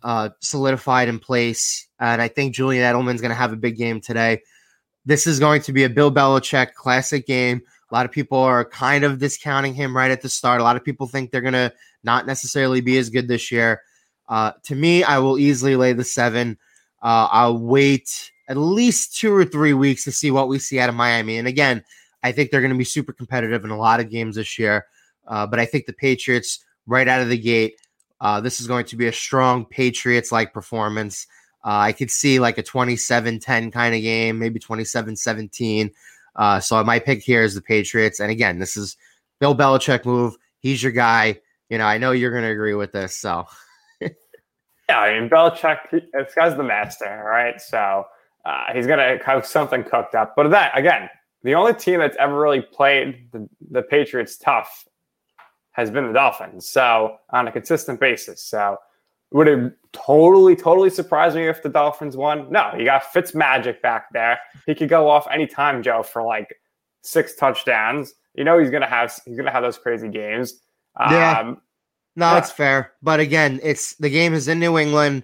uh, 0.03 0.29
solidified 0.39 1.07
in 1.07 1.19
place. 1.19 1.87
And 1.99 2.21
I 2.21 2.27
think 2.27 2.55
Julian 2.55 2.83
Edelman's 2.83 3.21
going 3.21 3.29
to 3.29 3.35
have 3.35 3.53
a 3.53 3.57
big 3.57 3.77
game 3.77 4.01
today. 4.01 4.41
This 5.05 5.27
is 5.27 5.39
going 5.39 5.61
to 5.63 5.73
be 5.73 5.83
a 5.83 5.89
Bill 5.89 6.11
Belichick 6.11 6.73
classic 6.73 7.27
game. 7.27 7.61
A 7.91 7.93
lot 7.93 8.05
of 8.05 8.11
people 8.11 8.39
are 8.39 8.65
kind 8.65 9.03
of 9.03 9.19
discounting 9.19 9.75
him 9.75 9.95
right 9.95 10.11
at 10.11 10.21
the 10.21 10.29
start. 10.29 10.59
A 10.59 10.63
lot 10.63 10.75
of 10.75 10.83
people 10.83 11.07
think 11.07 11.29
they're 11.29 11.41
going 11.41 11.53
to 11.53 11.71
not 12.03 12.25
necessarily 12.25 12.81
be 12.81 12.97
as 12.97 13.09
good 13.09 13.27
this 13.27 13.51
year. 13.51 13.81
Uh, 14.27 14.53
to 14.63 14.75
me, 14.75 15.03
I 15.03 15.19
will 15.19 15.37
easily 15.37 15.75
lay 15.75 15.93
the 15.93 16.03
seven. 16.03 16.57
Uh, 17.01 17.27
I'll 17.31 17.59
wait 17.59 18.31
at 18.47 18.57
least 18.57 19.15
two 19.15 19.33
or 19.33 19.45
three 19.45 19.73
weeks 19.73 20.03
to 20.05 20.11
see 20.11 20.31
what 20.31 20.47
we 20.47 20.57
see 20.57 20.79
out 20.79 20.89
of 20.89 20.95
Miami. 20.95 21.37
And 21.37 21.47
again, 21.47 21.83
I 22.23 22.31
think 22.31 22.49
they're 22.49 22.61
going 22.61 22.73
to 22.73 22.77
be 22.77 22.83
super 22.83 23.13
competitive 23.13 23.63
in 23.63 23.69
a 23.69 23.77
lot 23.77 23.99
of 23.99 24.09
games 24.09 24.35
this 24.35 24.57
year. 24.57 24.87
Uh, 25.27 25.45
but 25.45 25.59
I 25.59 25.65
think 25.65 25.85
the 25.85 25.93
Patriots, 25.93 26.63
right 26.87 27.07
out 27.07 27.21
of 27.21 27.29
the 27.29 27.37
gate, 27.37 27.79
uh, 28.25 28.41
this 28.41 28.59
is 28.59 28.65
going 28.65 28.85
to 28.85 28.95
be 28.95 29.05
a 29.05 29.13
strong 29.13 29.65
Patriots 29.65 30.31
like 30.31 30.51
performance. 30.51 31.27
Uh, 31.63 31.77
I 31.77 31.91
could 31.91 32.09
see 32.09 32.39
like 32.39 32.57
a 32.57 32.63
27 32.63 33.39
10 33.39 33.69
kind 33.69 33.93
of 33.93 34.01
game, 34.01 34.39
maybe 34.39 34.57
27 34.57 35.15
17. 35.15 35.91
Uh, 36.35 36.59
so 36.59 36.83
my 36.83 36.97
pick 36.97 37.21
here 37.21 37.43
is 37.43 37.53
the 37.53 37.61
Patriots. 37.61 38.19
And 38.19 38.31
again, 38.31 38.57
this 38.57 38.75
is 38.75 38.97
Bill 39.39 39.55
Belichick 39.55 40.05
move. 40.05 40.35
He's 40.57 40.81
your 40.81 40.91
guy. 40.91 41.39
You 41.69 41.77
know, 41.77 41.85
I 41.85 41.99
know 41.99 42.13
you're 42.13 42.31
going 42.31 42.45
to 42.45 42.49
agree 42.49 42.73
with 42.73 42.93
this. 42.93 43.15
So 43.15 43.45
Yeah, 44.01 44.97
I 44.99 45.19
mean 45.19 45.29
Belichick, 45.29 45.91
this 45.91 46.33
guy's 46.35 46.57
the 46.57 46.63
master, 46.63 47.23
right? 47.27 47.61
So 47.61 48.05
uh, 48.43 48.73
he's 48.73 48.87
gonna 48.87 49.19
have 49.23 49.45
something 49.45 49.83
cooked 49.83 50.15
up. 50.15 50.33
But 50.35 50.49
that 50.49 50.75
again, 50.75 51.11
the 51.43 51.53
only 51.53 51.75
team 51.75 51.99
that's 51.99 52.17
ever 52.17 52.39
really 52.39 52.61
played 52.61 53.29
the, 53.31 53.47
the 53.69 53.83
Patriots 53.83 54.35
tough 54.35 54.85
has 55.75 55.91
been 55.91 56.07
the 56.07 56.13
Dolphins. 56.13 56.65
So 56.67 57.17
on 57.31 57.47
a 57.47 57.51
consistent 57.51 57.99
basis. 57.99 58.41
So 58.41 58.77
would 59.31 59.47
it 59.47 59.73
totally, 59.91 60.55
totally 60.55 60.89
surprise 60.89 61.35
me 61.35 61.47
if 61.47 61.61
the 61.61 61.69
Dolphins 61.69 62.15
won? 62.15 62.49
No, 62.51 62.73
you 62.77 62.85
got 62.85 63.03
Fitz 63.11 63.35
Magic 63.35 63.81
back 63.81 64.05
there. 64.13 64.39
He 64.65 64.73
could 64.75 64.87
go 64.89 65.09
off 65.09 65.27
anytime, 65.29 65.83
Joe, 65.83 66.03
for 66.03 66.23
like 66.23 66.55
six 67.01 67.35
touchdowns. 67.35 68.13
You 68.35 68.43
know 68.43 68.57
he's 68.59 68.69
gonna 68.69 68.87
have 68.87 69.13
he's 69.25 69.37
gonna 69.37 69.51
have 69.51 69.63
those 69.63 69.77
crazy 69.77 70.09
games. 70.09 70.61
Yeah. 70.99 71.39
Um, 71.39 71.61
No, 72.15 72.31
Yeah. 72.31 72.37
it's 72.37 72.51
fair. 72.51 72.93
But 73.01 73.19
again, 73.19 73.59
it's 73.61 73.95
the 73.95 74.09
game 74.09 74.33
is 74.33 74.47
in 74.47 74.59
New 74.59 74.77
England. 74.77 75.23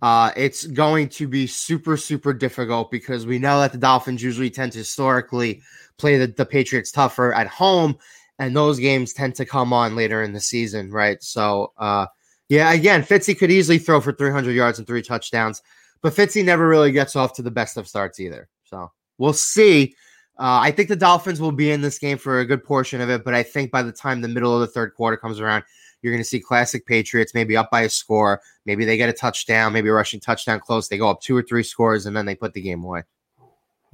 Uh, 0.00 0.32
it's 0.36 0.66
going 0.66 1.08
to 1.08 1.28
be 1.28 1.46
super, 1.46 1.96
super 1.96 2.32
difficult 2.32 2.90
because 2.90 3.24
we 3.26 3.38
know 3.38 3.60
that 3.60 3.70
the 3.70 3.78
Dolphins 3.78 4.22
usually 4.22 4.50
tend 4.50 4.72
to 4.72 4.78
historically 4.78 5.62
play 5.98 6.16
the, 6.18 6.26
the 6.26 6.44
Patriots 6.46 6.90
tougher 6.90 7.32
at 7.34 7.46
home, 7.46 7.96
and 8.42 8.56
those 8.56 8.80
games 8.80 9.12
tend 9.12 9.36
to 9.36 9.46
come 9.46 9.72
on 9.72 9.94
later 9.94 10.20
in 10.20 10.32
the 10.32 10.40
season, 10.40 10.90
right? 10.90 11.22
So, 11.22 11.72
uh, 11.78 12.06
yeah, 12.48 12.72
again, 12.72 13.04
Fitzy 13.04 13.38
could 13.38 13.52
easily 13.52 13.78
throw 13.78 14.00
for 14.00 14.12
300 14.12 14.50
yards 14.50 14.78
and 14.78 14.86
three 14.86 15.00
touchdowns, 15.00 15.62
but 16.02 16.12
Fitzy 16.12 16.44
never 16.44 16.66
really 16.66 16.90
gets 16.90 17.14
off 17.14 17.34
to 17.34 17.42
the 17.42 17.52
best 17.52 17.76
of 17.76 17.86
starts 17.86 18.18
either. 18.18 18.48
So 18.64 18.90
we'll 19.18 19.32
see. 19.32 19.94
Uh, 20.40 20.58
I 20.60 20.72
think 20.72 20.88
the 20.88 20.96
Dolphins 20.96 21.40
will 21.40 21.52
be 21.52 21.70
in 21.70 21.82
this 21.82 22.00
game 22.00 22.18
for 22.18 22.40
a 22.40 22.44
good 22.44 22.64
portion 22.64 23.00
of 23.00 23.10
it, 23.10 23.24
but 23.24 23.32
I 23.32 23.44
think 23.44 23.70
by 23.70 23.84
the 23.84 23.92
time 23.92 24.20
the 24.20 24.28
middle 24.28 24.52
of 24.52 24.60
the 24.60 24.66
third 24.66 24.94
quarter 24.94 25.16
comes 25.16 25.38
around, 25.38 25.62
you're 26.02 26.12
going 26.12 26.22
to 26.22 26.28
see 26.28 26.40
classic 26.40 26.84
Patriots 26.84 27.32
maybe 27.32 27.56
up 27.56 27.70
by 27.70 27.82
a 27.82 27.88
score. 27.88 28.40
Maybe 28.66 28.84
they 28.84 28.96
get 28.96 29.08
a 29.08 29.12
touchdown, 29.12 29.72
maybe 29.72 29.88
a 29.88 29.92
rushing 29.92 30.18
touchdown 30.18 30.58
close. 30.58 30.88
They 30.88 30.98
go 30.98 31.08
up 31.08 31.20
two 31.20 31.36
or 31.36 31.42
three 31.42 31.62
scores, 31.62 32.06
and 32.06 32.16
then 32.16 32.26
they 32.26 32.34
put 32.34 32.54
the 32.54 32.60
game 32.60 32.82
away. 32.82 33.04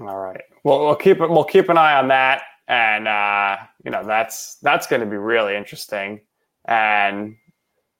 All 0.01 0.17
right. 0.17 0.41
Well, 0.65 0.87
we'll 0.87 0.97
keep 0.97 1.21
it. 1.21 1.29
We'll 1.29 1.45
keep 1.45 1.69
an 1.69 1.77
eye 1.77 1.99
on 1.99 2.09
that, 2.09 2.43
and 2.69 3.09
uh, 3.09 3.57
you 3.85 3.91
know 3.91 4.05
that's 4.07 4.57
that's 4.63 4.87
going 4.87 5.01
to 5.01 5.07
be 5.07 5.17
really 5.17 5.57
interesting. 5.57 6.21
And 6.67 7.37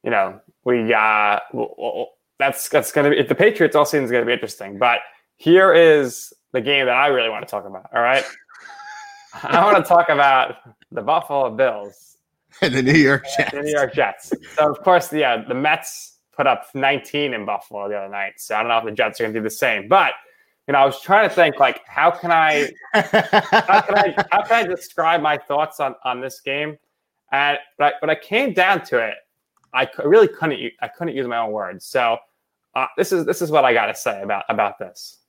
you 0.05 0.11
know 0.11 0.41
we 0.65 0.93
uh, 0.95 1.41
we'll, 1.53 1.75
we'll- 1.77 2.09
that's 2.39 2.69
that's 2.69 2.93
going 2.93 3.11
to 3.11 3.17
be 3.17 3.27
the 3.27 3.35
Patriots 3.35 3.75
all 3.75 3.85
season 3.85 4.05
is 4.05 4.13
going 4.13 4.23
to 4.23 4.27
be 4.27 4.33
interesting. 4.33 4.79
But 4.79 5.01
here 5.37 5.73
is 5.73 6.33
the 6.53 6.61
game 6.61 6.87
that 6.87 6.95
I 6.95 7.09
really 7.09 7.31
want 7.31 7.45
to 7.45 7.51
talk 7.51 7.67
about. 7.67 7.89
All 7.93 8.01
right. 8.01 8.23
I 9.43 9.65
want 9.65 9.77
to 9.77 9.83
talk 9.83 10.09
about 10.09 10.55
the 10.93 11.03
Buffalo 11.03 11.51
Bills 11.51 12.17
And 12.63 12.75
the 12.75 12.83
New 12.83 12.93
York 12.93 13.25
Jets. 13.37 13.51
the 13.53 13.63
New 13.63 13.73
York 13.73 13.93
Jets. 13.93 14.33
So 14.57 14.71
of 14.71 14.81
course, 14.83 15.09
the 15.09 15.25
uh, 15.25 15.43
the 15.49 15.55
Mets 15.55 16.19
put 16.37 16.47
up 16.47 16.67
19 16.75 17.35
in 17.35 17.45
Buffalo 17.45 17.89
the 17.89 17.97
other 17.97 18.09
night. 18.09 18.35
So 18.37 18.55
I 18.55 18.61
don't 18.61 18.69
know 18.69 18.79
if 18.79 18.85
the 18.85 18.93
Jets 18.93 19.21
are 19.21 19.25
going 19.25 19.35
to 19.35 19.41
do 19.41 19.45
the 19.45 19.51
same. 19.51 19.89
But 19.89 20.13
you 20.69 20.73
know, 20.73 20.81
I 20.81 20.85
was 20.85 21.01
trying 21.01 21.27
to 21.27 21.35
think 21.35 21.59
like, 21.59 21.81
how 21.87 22.11
can 22.11 22.31
I 22.31 22.71
how 22.93 23.81
can 23.81 23.97
I 23.97 24.15
how 24.31 24.43
can 24.43 24.53
I 24.53 24.69
describe 24.69 25.23
my 25.23 25.39
thoughts 25.39 25.81
on 25.81 25.95
on 26.05 26.21
this 26.21 26.41
game? 26.41 26.79
And 27.33 27.59
but 27.79 27.95
I, 27.95 27.97
but 28.03 28.11
I 28.11 28.15
came 28.15 28.53
down 28.53 28.85
to 28.87 28.99
it. 28.99 29.15
I 29.73 29.89
really 30.05 30.29
couldn't 30.29 30.73
I 30.83 30.89
couldn't 30.89 31.17
use 31.17 31.27
my 31.27 31.39
own 31.39 31.53
words. 31.53 31.87
So 31.87 32.19
uh, 32.75 32.87
this 32.99 33.13
is 33.13 33.25
this 33.25 33.41
is 33.41 33.51
what 33.51 33.65
I 33.65 33.73
got 33.73 33.87
to 33.87 33.95
say 33.95 34.23
about 34.23 34.45
about 34.51 34.79
this. 34.79 35.21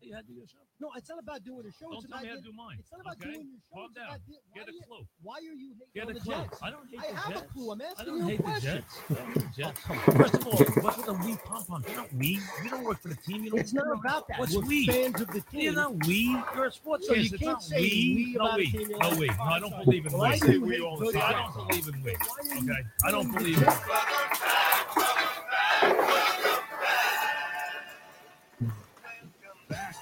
Yeah, 0.00 0.20
do 0.24 0.32
your 0.32 0.46
show. 0.46 0.65
No, 0.78 0.90
it's 0.94 1.08
not 1.08 1.18
about 1.18 1.42
doing 1.42 1.64
a 1.66 1.72
show. 1.72 1.88
Don't 1.88 2.04
it's 2.04 2.06
tell 2.06 2.12
about 2.20 2.22
me 2.24 2.28
how 2.28 2.34
to 2.36 2.42
do 2.42 2.52
mine. 2.52 2.76
It's 2.78 2.92
not 2.92 3.00
about 3.00 3.16
okay? 3.16 3.32
doing 3.32 3.48
your 3.48 3.60
show. 3.64 3.76
Calm 3.80 3.86
it's 3.88 3.94
down. 3.96 4.08
about 4.08 4.20
get- 4.28 4.36
why 4.52 4.60
Get 4.60 4.66
do 4.66 4.70
a 4.70 4.74
you- 4.76 4.82
clue. 4.86 5.06
Why 5.22 5.34
are 5.36 5.40
you 5.40 5.52
hating 5.56 5.88
Get 5.94 6.04
on 6.04 6.10
a 6.10 6.14
the 6.14 6.20
clue. 6.20 6.34
Jets? 6.36 6.58
I 6.62 6.70
don't 6.70 6.88
hate 6.90 7.00
I 7.00 7.08
the 7.08 7.16
have 7.16 7.36
a 7.36 7.46
clue. 7.48 7.70
I'm 7.72 7.80
I 7.80 7.84
asking 7.86 8.06
don't 8.06 8.16
you 8.16 8.24
a 8.24 8.28
hate 8.28 8.42
question. 8.44 8.84
I 8.84 9.14
don't 9.14 9.26
hate 9.26 9.34
the 9.34 9.52
Jets. 9.56 9.80
Oh, 9.88 9.94
First 10.20 10.34
of 10.34 10.46
all, 10.46 10.58
what's 10.84 10.96
with 10.98 11.06
the 11.06 11.12
we 11.24 11.36
pom 11.48 11.64
pom? 11.64 11.84
You're 11.88 11.96
not 11.96 12.12
we. 12.12 12.28
You 12.62 12.70
don't 12.70 12.84
work 12.84 13.00
for 13.00 13.08
the 13.08 13.16
team. 13.16 13.44
You 13.44 13.50
don't. 13.50 13.60
It's 13.60 13.72
not 13.72 13.90
about 13.90 14.28
that. 14.28 14.38
What's 14.38 14.54
We're 14.54 14.66
we? 14.66 14.86
fans 14.86 15.20
of 15.20 15.28
the 15.28 15.40
team. 15.40 15.60
You're 15.60 15.72
not 15.72 16.06
we. 16.06 16.36
You're 16.54 16.66
a 16.66 16.72
sports 16.72 17.06
So 17.06 17.14
fan. 17.14 17.22
you 17.24 17.30
It's 17.32 17.42
can't 17.42 17.62
say 17.62 17.80
we. 17.80 17.88
we 18.26 18.34
no 18.36 18.44
about 18.44 18.58
we. 18.58 18.64
No 18.84 18.98
like, 19.08 19.18
we. 19.18 19.26
No, 19.28 19.34
oh, 19.40 19.44
I 19.44 19.58
don't 19.60 19.84
believe 19.84 20.06
in 20.06 20.12
Why 20.12 20.32
we. 20.32 20.38
do 20.40 20.52
you 20.52 20.66
hate 20.66 21.16
I 21.16 21.32
don't 21.32 21.68
believe 21.68 21.88
in 21.88 22.02
we. 22.02 22.12
Why 22.12 22.26
are 22.38 22.54
you 22.54 22.70
Okay, 22.70 22.82
I 23.04 23.10
don't 23.10 23.32
believe 23.32 23.58
in 23.58 23.64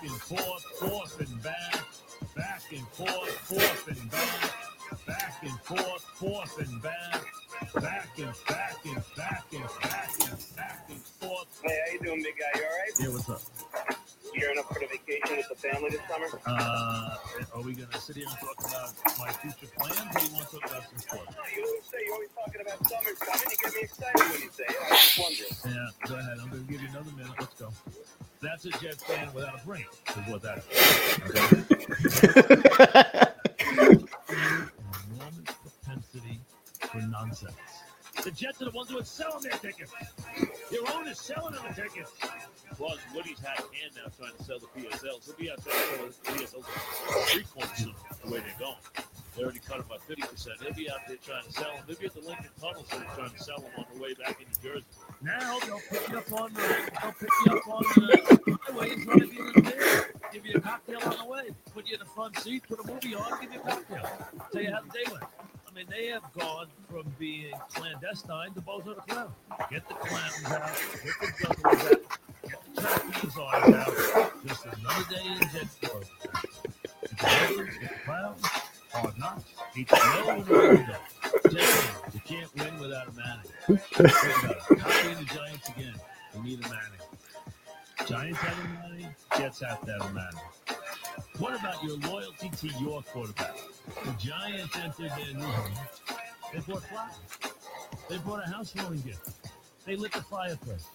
and 0.04 0.20
forth, 0.20 0.64
forth 0.78 1.20
and 1.20 1.42
back. 1.42 1.84
Back 2.36 2.62
and 2.72 2.86
forth, 2.88 3.30
forth 3.48 3.88
and 3.88 4.10
back. 4.10 5.06
Back 5.06 5.42
and 5.42 5.60
forth, 5.60 6.02
forth 6.02 6.58
and 6.58 6.82
back. 6.82 7.24
Back 7.74 8.08
and 8.18 8.34
back 8.46 8.76
and 8.84 9.02
back 9.16 9.44
and 9.52 9.64
back 9.82 10.10
and 10.20 10.56
back 10.56 10.84
and 10.88 11.00
forth. 11.00 11.60
Hey, 11.64 11.78
how 11.86 11.92
you 11.92 12.00
doing, 12.00 12.22
big 12.22 12.34
guy? 12.36 12.60
You 12.60 12.64
all 12.64 12.70
right? 12.70 12.92
Yeah, 13.00 13.08
what's 13.08 13.30
up? 13.30 13.40
Gearing 14.34 14.58
up 14.58 14.66
for 14.66 14.80
the 14.80 14.86
vacation 14.86 15.36
with 15.36 15.48
the 15.48 15.54
family 15.54 15.90
this 15.90 16.00
summer? 16.10 16.26
Uh, 16.44 17.16
are 17.54 17.62
we 17.62 17.72
gonna 17.72 18.00
sit 18.00 18.16
here 18.16 18.26
and 18.28 18.36
talk 18.38 18.58
about 18.60 18.92
my 19.18 19.30
future 19.40 19.70
plans, 19.78 20.00
or 20.00 20.20
you 20.26 20.34
want 20.34 20.48
to 20.50 20.58
talk 20.58 20.64
about 20.68 20.82
some 20.90 20.98
sports? 20.98 21.30
No, 21.32 21.42
you 21.54 21.64
always 21.64 21.84
say 21.86 21.98
you're 22.04 22.14
always 22.14 22.30
talking 22.34 22.60
about 22.60 22.78
summer's 22.88 23.18
coming. 23.24 23.48
You 23.50 23.56
get 23.62 23.74
me 23.74 23.80
excited 23.82 24.20
when 24.20 24.40
you 24.42 24.50
say 24.50 24.64
it. 24.68 24.76
I 24.76 24.90
was 24.90 25.00
just 25.00 25.18
wondering. 25.22 25.54
Yeah, 25.70 26.08
go 26.08 26.14
ahead. 26.18 26.36
I'm 26.42 26.50
gonna 26.50 26.66
give 26.68 26.82
you 26.82 26.88
another 26.90 27.12
minute. 27.16 27.36
Let's 27.38 27.54
go. 27.54 27.70
That's 28.44 28.66
a 28.66 28.70
Jets 28.72 29.02
fan 29.04 29.32
without 29.32 29.58
a 29.58 29.66
brain. 29.66 29.86
Is 30.10 30.16
what 30.30 30.42
that 30.42 30.58
is. 30.58 30.66
Okay? 31.30 31.64
enormous 35.08 35.50
propensity 35.62 36.40
for 36.78 36.98
nonsense. 36.98 37.54
The 38.22 38.30
Jets 38.30 38.60
are 38.60 38.66
the 38.66 38.70
ones 38.72 38.90
who 38.90 38.98
are 38.98 39.04
selling 39.04 39.44
their 39.44 39.52
tickets. 39.52 39.92
Your 40.70 40.84
owners 40.92 41.18
selling 41.18 41.54
them 41.54 41.64
the 41.68 41.74
tickets. 41.82 42.12
Plus, 42.76 42.98
Woody's 43.14 43.38
had 43.38 43.60
a 43.60 43.62
hand 43.62 43.96
now 43.96 44.12
trying 44.18 44.36
to 44.36 44.44
sell 44.44 44.58
the 44.58 44.66
PSLs. 44.78 45.24
He'll 45.24 45.36
be 45.36 45.50
out 45.50 45.64
the 45.64 45.70
PSLs 45.70 46.14
three 46.22 46.44
of 46.44 48.20
the 48.22 48.30
way 48.30 48.40
they're 48.40 48.58
going. 48.58 48.76
They 49.36 49.42
already 49.42 49.58
cut 49.58 49.78
them 49.78 49.86
by 49.88 49.96
50%. 49.96 50.62
He'll 50.62 50.74
be 50.74 50.90
out 50.90 50.98
there 51.08 51.16
trying 51.16 51.44
to 51.44 51.52
sell 51.52 51.72
them. 51.74 51.82
They'll 51.86 51.96
be 51.96 52.06
at 52.06 52.14
the 52.14 52.20
Lincoln 52.20 52.50
Tunnel 52.60 52.84
Center 52.84 53.06
trying 53.16 53.30
to 53.30 53.38
sell 53.42 53.58
them 53.58 53.70
on 53.78 53.84
the 53.94 54.00
way 54.00 54.14
back 54.14 54.40
in 54.40 54.46
New 54.46 54.70
Jersey. 54.70 54.86
Now 55.22 55.58
they'll 55.60 55.80
pick 55.90 56.08
you 56.08 56.18
up 56.18 56.32
on 56.32 56.54
the, 56.54 56.90
they'll 57.02 57.12
pick 57.12 57.30
you 57.46 57.52
up 57.52 57.68
on 57.68 57.82
the 57.82 58.58
highway 58.62 58.88
you 58.90 59.52
in 59.56 59.64
there. 59.64 60.10
Give 60.32 60.46
you 60.46 60.54
a 60.56 60.60
cocktail 60.60 61.00
on 61.04 61.16
the 61.18 61.24
way. 61.24 61.50
Put 61.72 61.86
you 61.88 61.94
in 61.94 62.00
the 62.00 62.06
front 62.06 62.38
seat, 62.38 62.62
put 62.68 62.78
a 62.80 62.86
movie 62.86 63.14
on, 63.14 63.40
give 63.40 63.52
you 63.52 63.60
a 63.60 63.62
cocktail. 63.62 64.08
Tell 64.52 64.62
you 64.62 64.72
how 64.72 64.80
the 64.82 64.90
day 64.90 65.04
went. 65.10 65.24
I 65.24 65.74
mean, 65.74 65.86
they 65.90 66.06
have 66.06 66.22
gone 66.38 66.68
from 66.88 67.12
being 67.18 67.52
clandestine 67.74 68.54
to 68.54 68.60
both 68.60 68.86
of 68.86 68.96
the 68.96 69.02
clown. 69.02 69.32
Get 69.70 69.88
the 69.88 69.94
clowns 69.94 70.44
out, 70.46 70.70
get 71.02 71.14
the 71.20 71.32
jugglers 71.42 71.82
out, 71.90 72.02
get 72.48 72.74
the 72.74 72.80
trapeze 72.80 73.38
out. 73.38 74.46
Just 74.46 74.66
another 74.66 75.14
day 75.14 75.26
in 75.26 75.40
jet. 75.40 75.68
Get 75.80 75.92
the 77.02 77.16
jugglers, 77.16 78.63
get 78.94 79.02
the 79.02 79.12
clowns, 79.12 79.18
hard 79.18 79.18
knocks, 79.18 79.44
beat 79.74 79.88
the 79.88 79.96
low 79.96 80.30
and 80.30 80.46
the 80.46 82.10
you 82.14 82.20
can't 82.24 82.56
win 82.56 82.80
without 82.80 83.08
a 83.08 83.12
Manning. 83.12 83.52
Think 83.66 84.00
about 84.00 84.70
it. 84.70 84.78
Not 84.78 85.02
being 85.02 85.18
the 85.18 85.34
Giants 85.34 85.68
again. 85.68 85.94
We 86.34 86.42
need 86.42 86.64
a 86.64 86.68
Manning. 86.68 88.06
Giants 88.06 88.38
have 88.38 88.58
a 88.58 88.88
Manning, 88.88 89.14
Jets 89.36 89.60
have 89.60 89.80
to 89.84 89.92
have 89.92 90.10
a 90.10 90.12
Manning. 90.12 90.40
What 91.38 91.58
about 91.58 91.82
your 91.82 91.98
loyalty 91.98 92.50
to 92.50 92.68
your 92.80 93.02
quarterback? 93.02 93.56
The 94.04 94.12
Giants 94.12 94.76
entered 94.76 95.10
their 95.10 95.34
new 95.34 95.44
home. 95.44 95.72
They 96.52 96.60
bought 96.60 96.82
flowers. 96.84 97.54
They 98.08 98.18
bought 98.18 98.42
a 98.44 98.50
housewarming 98.50 99.00
gift. 99.00 99.30
They 99.86 99.96
lit 99.96 100.12
the 100.12 100.22
fireplace. 100.22 100.86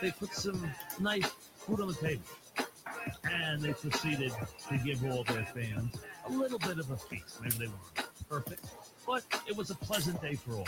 They 0.00 0.10
put 0.12 0.32
some 0.32 0.70
nice 1.00 1.26
food 1.56 1.80
on 1.80 1.88
the 1.88 1.94
table. 1.94 2.22
And 3.24 3.62
they 3.62 3.72
proceeded 3.72 4.32
to 4.68 4.78
give 4.78 5.04
all 5.04 5.24
their 5.24 5.44
fans 5.46 5.96
a 6.26 6.32
little 6.32 6.58
bit 6.58 6.78
of 6.78 6.90
a 6.90 6.96
feast. 6.96 7.40
Maybe 7.42 7.56
they 7.58 7.66
weren't 7.66 8.28
perfect, 8.28 8.64
but 9.06 9.22
it 9.46 9.56
was 9.56 9.70
a 9.70 9.74
pleasant 9.76 10.20
day 10.22 10.34
for 10.34 10.54
all. 10.54 10.66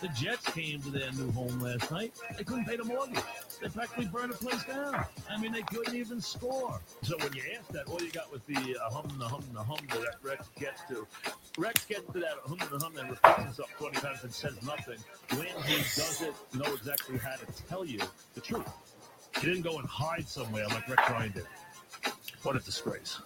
The 0.00 0.08
Jets 0.08 0.46
came 0.52 0.80
to 0.82 0.90
their 0.90 1.10
new 1.12 1.32
home 1.32 1.60
last 1.60 1.90
night. 1.90 2.12
They 2.36 2.44
couldn't 2.44 2.66
pay 2.66 2.76
the 2.76 2.84
mortgage. 2.84 3.18
They 3.60 3.68
practically 3.68 4.06
burned 4.06 4.32
the 4.32 4.36
place 4.36 4.62
down. 4.64 5.04
I 5.28 5.40
mean, 5.40 5.50
they 5.50 5.62
couldn't 5.62 5.96
even 5.96 6.20
score. 6.20 6.80
So 7.02 7.16
when 7.18 7.32
you 7.32 7.42
ask 7.58 7.68
that, 7.70 7.88
all 7.88 8.00
you 8.00 8.12
got 8.12 8.30
was 8.30 8.40
the 8.42 8.78
uh, 8.80 8.90
hum, 8.90 9.08
the 9.18 9.26
hum, 9.26 9.42
the 9.52 9.62
hum 9.62 9.78
that 9.88 10.14
Rex 10.22 10.48
gets 10.60 10.82
to. 10.88 11.04
Rex 11.56 11.84
gets 11.86 12.06
to 12.12 12.20
that 12.20 12.34
hum, 12.46 12.58
the 12.70 12.78
hum, 12.78 12.96
and 12.96 13.10
repeats 13.10 13.42
himself 13.42 13.70
20 13.78 14.00
times 14.00 14.22
and 14.22 14.32
says 14.32 14.54
nothing. 14.64 14.98
When 15.30 15.48
he 15.66 15.78
doesn't 15.78 16.34
know 16.54 16.72
exactly 16.74 17.18
how 17.18 17.34
to 17.34 17.46
tell 17.68 17.84
you 17.84 17.98
the 18.34 18.40
truth. 18.40 18.68
He 19.40 19.46
didn't 19.46 19.62
go 19.62 19.78
and 19.78 19.88
hide 19.88 20.28
somewhere 20.28 20.66
like 20.68 20.88
Rex 20.88 21.10
Ryan 21.10 21.32
did. 21.32 21.46
What 22.42 22.56
a 22.56 22.58
disgrace. 22.60 23.20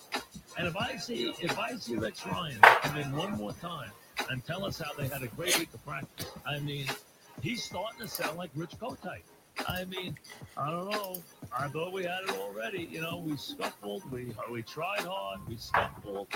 And 0.59 0.67
if 0.67 0.77
I 0.77 0.97
see 0.97 1.33
if 1.41 1.59
I 1.59 1.75
see 1.77 1.97
Rex 1.97 2.27
Ryan 2.27 2.59
come 2.61 2.99
in 2.99 3.17
one 3.17 3.33
more 3.33 3.53
time 3.53 3.91
and 4.31 4.45
tell 4.45 4.65
us 4.65 4.79
how 4.79 4.93
they 4.95 5.09
had 5.09 5.23
a 5.23 5.29
great 5.29 5.59
week 5.59 5.69
of 5.73 5.85
practice, 5.87 6.27
I 6.47 6.59
mean, 6.59 6.87
he's 7.41 7.63
starting 7.65 8.01
to 8.01 8.09
sound 8.09 8.37
like 8.37 8.51
Rich 8.55 8.79
Kotite. 8.79 9.23
I 9.69 9.85
mean, 9.85 10.19
I 10.57 10.71
don't 10.71 10.91
know. 10.91 11.17
I 11.57 11.69
thought 11.69 11.93
we 11.93 12.05
had 12.05 12.25
it 12.25 12.37
already. 12.39 12.89
You 12.91 13.01
know, 13.01 13.19
we 13.19 13.37
scuffled, 13.37 14.11
we 14.11 14.35
we 14.51 14.63
tried 14.63 15.01
hard, 15.01 15.41
we 15.49 15.57
scuffled. 15.57 16.29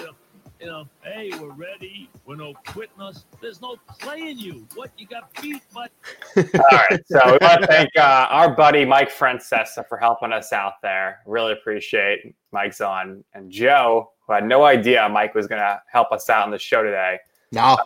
You 0.60 0.66
know, 0.66 0.88
hey, 1.02 1.30
we're 1.40 1.52
ready. 1.52 2.08
We're 2.24 2.36
no 2.36 2.54
quitting 2.66 3.00
us. 3.00 3.24
There's 3.40 3.60
no 3.60 3.76
playing 3.98 4.38
you. 4.38 4.66
What 4.74 4.90
you 4.96 5.06
got 5.06 5.30
beat, 5.40 5.62
but 5.74 5.90
All 6.36 6.42
right. 6.72 7.00
So 7.06 7.20
we 7.26 7.38
want 7.40 7.60
to 7.62 7.66
thank 7.66 7.90
uh, 7.96 8.26
our 8.30 8.54
buddy 8.54 8.84
Mike 8.84 9.10
Francesa 9.10 9.86
for 9.88 9.98
helping 9.98 10.32
us 10.32 10.52
out 10.52 10.74
there. 10.82 11.20
Really 11.26 11.52
appreciate 11.52 12.34
Mike's 12.52 12.80
on. 12.80 13.22
And 13.34 13.50
Joe, 13.50 14.12
who 14.26 14.32
had 14.32 14.46
no 14.46 14.64
idea 14.64 15.06
Mike 15.08 15.34
was 15.34 15.46
going 15.46 15.60
to 15.60 15.80
help 15.90 16.10
us 16.12 16.30
out 16.30 16.44
on 16.44 16.50
the 16.50 16.58
show 16.58 16.82
today, 16.82 17.18
No, 17.52 17.76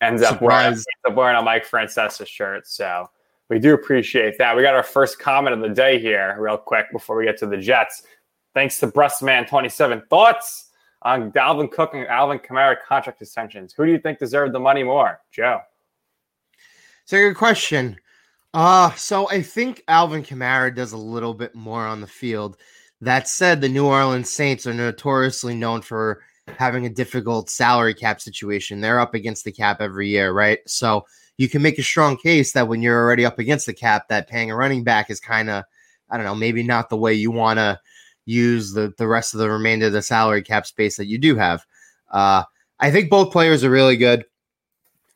ends 0.00 0.22
up 0.22 0.40
wearing, 0.40 0.66
ends 0.66 0.86
up 1.06 1.14
wearing 1.14 1.36
a 1.36 1.42
Mike 1.42 1.66
Francesa 1.66 2.26
shirt. 2.26 2.66
So 2.66 3.10
we 3.50 3.58
do 3.58 3.74
appreciate 3.74 4.38
that. 4.38 4.56
We 4.56 4.62
got 4.62 4.74
our 4.74 4.82
first 4.82 5.18
comment 5.18 5.54
of 5.54 5.60
the 5.60 5.74
day 5.74 5.98
here, 5.98 6.36
real 6.38 6.56
quick, 6.56 6.86
before 6.92 7.16
we 7.16 7.24
get 7.24 7.36
to 7.38 7.46
the 7.46 7.58
Jets. 7.58 8.04
Thanks 8.54 8.80
to 8.80 8.88
Breastman27. 8.88 10.08
Thoughts 10.08 10.65
on 11.06 11.30
Dalvin 11.30 11.70
Cook 11.70 11.94
and 11.94 12.04
Alvin 12.08 12.40
Kamara 12.40 12.76
contract 12.84 13.22
extensions? 13.22 13.72
Who 13.72 13.86
do 13.86 13.92
you 13.92 13.98
think 13.98 14.18
deserved 14.18 14.52
the 14.52 14.58
money 14.58 14.82
more? 14.82 15.20
Joe. 15.30 15.60
So 17.04 17.16
good 17.16 17.36
question. 17.36 17.96
Uh, 18.52 18.90
so 18.94 19.28
I 19.30 19.40
think 19.40 19.84
Alvin 19.86 20.24
Kamara 20.24 20.74
does 20.74 20.92
a 20.92 20.98
little 20.98 21.32
bit 21.32 21.54
more 21.54 21.86
on 21.86 22.00
the 22.00 22.08
field. 22.08 22.56
That 23.00 23.28
said, 23.28 23.60
the 23.60 23.68
New 23.68 23.86
Orleans 23.86 24.30
Saints 24.30 24.66
are 24.66 24.74
notoriously 24.74 25.54
known 25.54 25.80
for 25.80 26.22
having 26.58 26.86
a 26.86 26.90
difficult 26.90 27.50
salary 27.50 27.94
cap 27.94 28.20
situation. 28.20 28.80
They're 28.80 28.98
up 28.98 29.14
against 29.14 29.44
the 29.44 29.52
cap 29.52 29.80
every 29.80 30.08
year, 30.08 30.32
right? 30.32 30.58
So 30.66 31.06
you 31.36 31.48
can 31.48 31.62
make 31.62 31.78
a 31.78 31.84
strong 31.84 32.16
case 32.16 32.52
that 32.52 32.66
when 32.66 32.82
you're 32.82 33.00
already 33.00 33.24
up 33.24 33.38
against 33.38 33.66
the 33.66 33.74
cap, 33.74 34.08
that 34.08 34.28
paying 34.28 34.50
a 34.50 34.56
running 34.56 34.82
back 34.82 35.08
is 35.10 35.20
kind 35.20 35.50
of, 35.50 35.62
I 36.10 36.16
don't 36.16 36.26
know, 36.26 36.34
maybe 36.34 36.64
not 36.64 36.88
the 36.88 36.96
way 36.96 37.14
you 37.14 37.30
want 37.30 37.58
to 37.58 37.78
use 38.26 38.72
the 38.72 38.92
the 38.98 39.08
rest 39.08 39.32
of 39.32 39.40
the 39.40 39.48
remainder 39.48 39.86
of 39.86 39.92
the 39.92 40.02
salary 40.02 40.42
cap 40.42 40.66
space 40.66 40.96
that 40.98 41.06
you 41.06 41.16
do 41.16 41.36
have. 41.36 41.64
Uh, 42.10 42.42
I 42.78 42.90
think 42.90 43.08
both 43.08 43.32
players 43.32 43.64
are 43.64 43.70
really 43.70 43.96
good. 43.96 44.26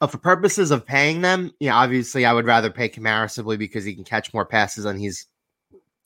Uh, 0.01 0.07
for 0.07 0.17
purposes 0.17 0.71
of 0.71 0.87
paying 0.87 1.21
them, 1.21 1.53
yeah, 1.61 1.75
obviously 1.75 2.25
I 2.25 2.33
would 2.33 2.47
rather 2.47 2.71
pay 2.71 2.89
Kamara 2.89 3.31
simply 3.31 3.59
because 3.59 3.85
he 3.85 3.95
can 3.95 4.05
catch 4.05 4.33
more 4.33 4.47
passes 4.47 4.87
and 4.87 4.99
he's 4.99 5.27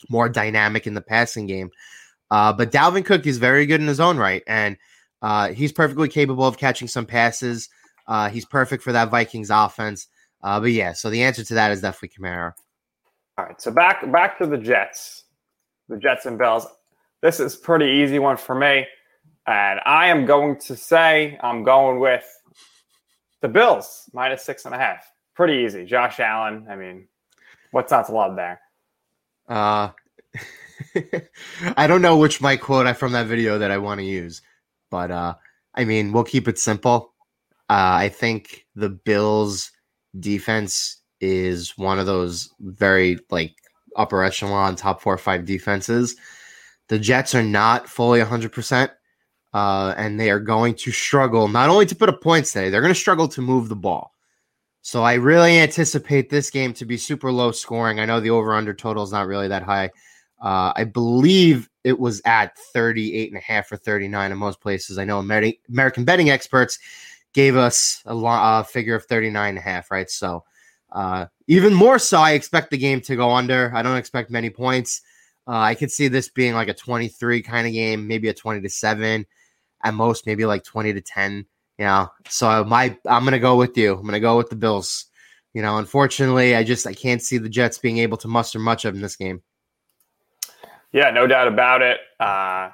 more 0.08 0.28
dynamic 0.28 0.86
in 0.86 0.94
the 0.94 1.00
passing 1.00 1.46
game. 1.46 1.70
Uh, 2.30 2.52
but 2.52 2.72
Dalvin 2.72 3.04
Cook 3.04 3.26
is 3.26 3.38
very 3.38 3.66
good 3.66 3.80
in 3.80 3.86
his 3.86 4.00
own 4.00 4.16
right, 4.16 4.42
and 4.48 4.76
uh, 5.22 5.50
he's 5.50 5.72
perfectly 5.72 6.08
capable 6.08 6.44
of 6.44 6.58
catching 6.58 6.88
some 6.88 7.06
passes. 7.06 7.68
Uh, 8.08 8.28
he's 8.28 8.44
perfect 8.44 8.82
for 8.82 8.92
that 8.92 9.10
Vikings 9.10 9.50
offense. 9.50 10.08
Uh, 10.42 10.58
but 10.58 10.72
yeah, 10.72 10.92
so 10.92 11.08
the 11.08 11.22
answer 11.22 11.44
to 11.44 11.54
that 11.54 11.70
is 11.70 11.80
definitely 11.80 12.10
Kamara. 12.18 12.52
All 13.38 13.44
right, 13.46 13.60
so 13.60 13.70
back 13.70 14.10
back 14.12 14.38
to 14.38 14.46
the 14.46 14.58
Jets, 14.58 15.24
the 15.88 15.96
Jets 15.96 16.26
and 16.26 16.36
Bills. 16.36 16.66
This 17.24 17.40
is 17.40 17.56
pretty 17.56 17.86
easy 17.86 18.18
one 18.18 18.36
for 18.36 18.54
me, 18.54 18.86
and 19.46 19.80
I 19.86 20.08
am 20.08 20.26
going 20.26 20.58
to 20.58 20.76
say 20.76 21.38
I'm 21.42 21.64
going 21.64 21.98
with 21.98 22.22
the 23.40 23.48
Bills 23.48 24.10
minus 24.12 24.44
six 24.44 24.66
and 24.66 24.74
a 24.74 24.78
half. 24.78 25.10
Pretty 25.34 25.64
easy. 25.64 25.86
Josh 25.86 26.20
Allen. 26.20 26.66
I 26.68 26.76
mean, 26.76 27.08
what's 27.70 27.90
not 27.90 28.04
to 28.08 28.12
love 28.12 28.36
there? 28.36 28.60
Uh, 29.48 29.88
I 31.78 31.86
don't 31.86 32.02
know 32.02 32.18
which 32.18 32.42
Mike 32.42 32.60
quote 32.60 32.94
from 32.94 33.12
that 33.12 33.26
video 33.26 33.56
that 33.56 33.70
I 33.70 33.78
want 33.78 34.00
to 34.00 34.04
use, 34.04 34.42
but 34.90 35.10
uh, 35.10 35.32
I 35.74 35.86
mean, 35.86 36.12
we'll 36.12 36.24
keep 36.24 36.46
it 36.46 36.58
simple. 36.58 37.14
Uh, 37.70 38.04
I 38.04 38.10
think 38.10 38.66
the 38.76 38.90
Bills' 38.90 39.72
defense 40.20 41.00
is 41.22 41.72
one 41.78 41.98
of 41.98 42.04
those 42.04 42.50
very 42.60 43.18
like 43.30 43.54
upper 43.96 44.22
echelon, 44.22 44.76
top 44.76 45.00
four 45.00 45.14
or 45.14 45.16
five 45.16 45.46
defenses. 45.46 46.16
The 46.88 46.98
Jets 46.98 47.34
are 47.34 47.42
not 47.42 47.88
fully 47.88 48.20
100%, 48.20 48.90
uh, 49.52 49.94
and 49.96 50.20
they 50.20 50.30
are 50.30 50.40
going 50.40 50.74
to 50.74 50.92
struggle 50.92 51.48
not 51.48 51.68
only 51.68 51.86
to 51.86 51.96
put 51.96 52.08
up 52.08 52.20
points 52.20 52.52
today, 52.52 52.70
they're 52.70 52.82
going 52.82 52.92
to 52.92 52.98
struggle 52.98 53.28
to 53.28 53.40
move 53.40 53.68
the 53.68 53.76
ball. 53.76 54.12
So 54.82 55.02
I 55.02 55.14
really 55.14 55.58
anticipate 55.58 56.28
this 56.28 56.50
game 56.50 56.74
to 56.74 56.84
be 56.84 56.98
super 56.98 57.32
low 57.32 57.52
scoring. 57.52 58.00
I 58.00 58.04
know 58.04 58.20
the 58.20 58.30
over 58.30 58.52
under 58.52 58.74
total 58.74 59.02
is 59.02 59.12
not 59.12 59.26
really 59.26 59.48
that 59.48 59.62
high. 59.62 59.90
Uh, 60.42 60.74
I 60.76 60.84
believe 60.84 61.70
it 61.84 61.98
was 61.98 62.20
at 62.26 62.58
38 62.58 63.30
and 63.30 63.38
a 63.38 63.40
half 63.40 63.72
or 63.72 63.78
39 63.78 64.30
in 64.30 64.36
most 64.36 64.60
places. 64.60 64.98
I 64.98 65.04
know 65.04 65.22
Ameri- 65.22 65.58
American 65.70 66.04
betting 66.04 66.28
experts 66.28 66.78
gave 67.32 67.56
us 67.56 68.02
a 68.04 68.14
lo- 68.14 68.62
figure 68.62 68.94
of 68.94 69.06
39 69.06 69.48
and 69.48 69.58
a 69.58 69.62
half, 69.62 69.90
right? 69.90 70.10
So 70.10 70.44
uh, 70.92 71.26
even 71.46 71.72
more 71.72 71.98
so, 71.98 72.18
I 72.18 72.32
expect 72.32 72.70
the 72.70 72.78
game 72.78 73.00
to 73.02 73.16
go 73.16 73.30
under. 73.30 73.72
I 73.74 73.82
don't 73.82 73.96
expect 73.96 74.30
many 74.30 74.50
points. 74.50 75.00
Uh, 75.46 75.58
I 75.58 75.74
could 75.74 75.90
see 75.90 76.08
this 76.08 76.28
being 76.28 76.54
like 76.54 76.68
a 76.68 76.74
23 76.74 77.42
kind 77.42 77.66
of 77.66 77.72
game, 77.72 78.06
maybe 78.06 78.28
a 78.28 78.34
20 78.34 78.62
to 78.62 78.68
7 78.68 79.26
at 79.84 79.94
most, 79.94 80.26
maybe 80.26 80.46
like 80.46 80.64
20 80.64 80.92
to 80.94 81.00
10. 81.00 81.46
You 81.78 81.84
know, 81.84 82.08
so 82.28 82.64
my 82.64 82.96
I'm 83.06 83.24
gonna 83.24 83.40
go 83.40 83.56
with 83.56 83.76
you. 83.76 83.94
I'm 83.94 84.04
gonna 84.04 84.20
go 84.20 84.36
with 84.36 84.48
the 84.48 84.56
Bills. 84.56 85.06
You 85.54 85.62
know, 85.62 85.78
unfortunately, 85.78 86.54
I 86.54 86.62
just 86.62 86.86
I 86.86 86.94
can't 86.94 87.20
see 87.20 87.36
the 87.36 87.48
Jets 87.48 87.78
being 87.78 87.98
able 87.98 88.16
to 88.18 88.28
muster 88.28 88.60
much 88.60 88.84
of 88.84 88.94
in 88.94 89.00
this 89.00 89.16
game. 89.16 89.42
Yeah, 90.92 91.10
no 91.10 91.26
doubt 91.26 91.48
about 91.48 91.82
it. 91.82 91.98
Uh, 92.20 92.70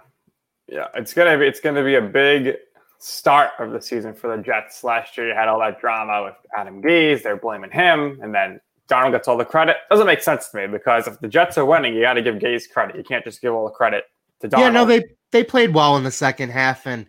yeah, 0.69 0.89
it's 0.95 1.15
gonna 1.15 1.39
be 1.39 1.47
it's 1.47 1.61
gonna 1.61 1.83
be 1.83 1.95
a 1.95 2.03
big 2.03 2.57
start 2.99 3.53
of 3.59 3.73
the 3.73 3.81
season 3.81 4.13
for 4.13 4.37
the 4.37 4.43
Jets. 4.43 4.85
Last 4.85 5.17
year, 5.17 5.29
you 5.29 5.35
had 5.35 5.49
all 5.49 5.61
that 5.61 5.81
drama 5.81 6.25
with 6.25 6.35
Adam 6.55 6.83
Gase. 6.83 7.23
They're 7.23 7.39
blaming 7.39 7.71
him, 7.71 8.21
and 8.23 8.35
then 8.35 8.61
Darnold 8.91 9.13
gets 9.13 9.29
all 9.29 9.37
the 9.37 9.45
credit. 9.45 9.77
Doesn't 9.91 10.07
make 10.07 10.23
sense 10.23 10.49
to 10.49 10.57
me 10.57 10.67
because 10.67 11.07
if 11.07 11.19
the 11.21 11.29
Jets 11.29 11.57
are 11.57 11.65
winning, 11.65 11.95
you 11.95 12.03
got 12.03 12.15
to 12.15 12.23
give 12.23 12.35
Gase 12.37 12.69
credit. 12.69 12.97
You 12.97 13.05
can't 13.05 13.25
just 13.25 13.41
give 13.41 13.55
all 13.55 13.65
the 13.65 13.71
credit 13.71 14.05
to 14.41 14.49
Darnold. 14.49 14.61
Yeah, 14.61 14.71
no, 14.71 14.85
they 14.85 15.05
they 15.31 15.45
played 15.45 15.73
well 15.73 15.97
in 15.97 16.05
the 16.05 16.11
second 16.11 16.51
half, 16.51 16.87
and 16.87 17.07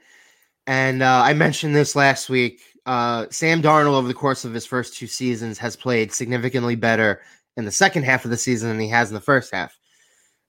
and 0.68 1.02
uh, 1.04 1.22
I 1.26 1.34
mentioned 1.34 1.76
this 1.76 1.96
last 1.96 2.30
week. 2.30 2.62
uh, 2.86 3.26
Sam 3.30 3.62
Darnold 3.62 3.94
over 3.94 4.08
the 4.08 4.14
course 4.14 4.46
of 4.46 4.54
his 4.54 4.66
first 4.66 4.96
two 4.96 5.08
seasons 5.08 5.58
has 5.58 5.76
played 5.76 6.12
significantly 6.12 6.76
better 6.76 7.22
in 7.58 7.66
the 7.66 7.72
second 7.72 8.04
half 8.04 8.26
of 8.26 8.32
the 8.32 8.38
season 8.38 8.70
than 8.70 8.80
he 8.80 8.88
has 8.90 9.10
in 9.10 9.14
the 9.16 9.22
first 9.22 9.54
half. 9.54 9.78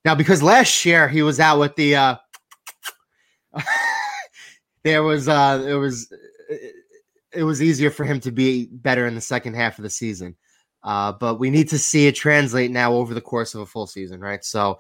Now, 0.05 0.14
because 0.14 0.42
last 0.42 0.85
year 0.85 1.09
he 1.09 1.23
was 1.23 1.40
out 1.40 1.59
with 1.59 1.77
the, 1.77 1.97
uh, 1.97 2.16
there 4.85 5.03
was, 5.03 5.29
uh, 5.29 5.64
it 5.66 5.75
was, 5.75 6.12
it 7.33 7.45
was 7.45 7.62
easier 7.62 7.90
for 7.90 8.05
him 8.05 8.21
to 8.21 8.33
be 8.33 8.66
better 8.66 9.07
in 9.07 9.14
the 9.14 9.21
second 9.21 9.55
half 9.55 9.79
of 9.79 9.83
the 9.83 9.90
season. 9.90 10.37
Uh, 10.85 11.12
but 11.12 11.38
we 11.38 11.51
need 11.51 11.68
to 11.68 11.79
see 11.79 12.07
it 12.07 12.14
translate 12.14 12.71
now 12.71 12.92
over 12.92 13.14
the 13.14 13.21
course 13.21 13.55
of 13.55 13.61
a 13.61 13.66
full 13.66 13.87
season, 13.87 14.21
right? 14.21 14.45
So, 14.45 14.79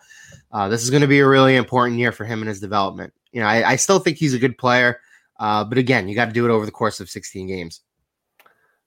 uh, 0.50 0.68
this 0.68 0.82
is 0.82 0.90
going 0.90 1.02
to 1.02 1.08
be 1.08 1.20
a 1.20 1.26
really 1.26 1.56
important 1.56 1.98
year 1.98 2.12
for 2.12 2.24
him 2.24 2.40
and 2.40 2.48
his 2.48 2.60
development. 2.60 3.12
You 3.30 3.40
know, 3.40 3.46
I, 3.46 3.70
I 3.70 3.76
still 3.76 3.98
think 3.98 4.16
he's 4.16 4.34
a 4.34 4.38
good 4.38 4.58
player, 4.58 5.00
uh, 5.38 5.64
but 5.64 5.78
again, 5.78 6.08
you 6.08 6.14
got 6.14 6.26
to 6.26 6.32
do 6.32 6.44
it 6.44 6.50
over 6.50 6.66
the 6.66 6.72
course 6.72 7.00
of 7.00 7.08
16 7.08 7.46
games. 7.46 7.82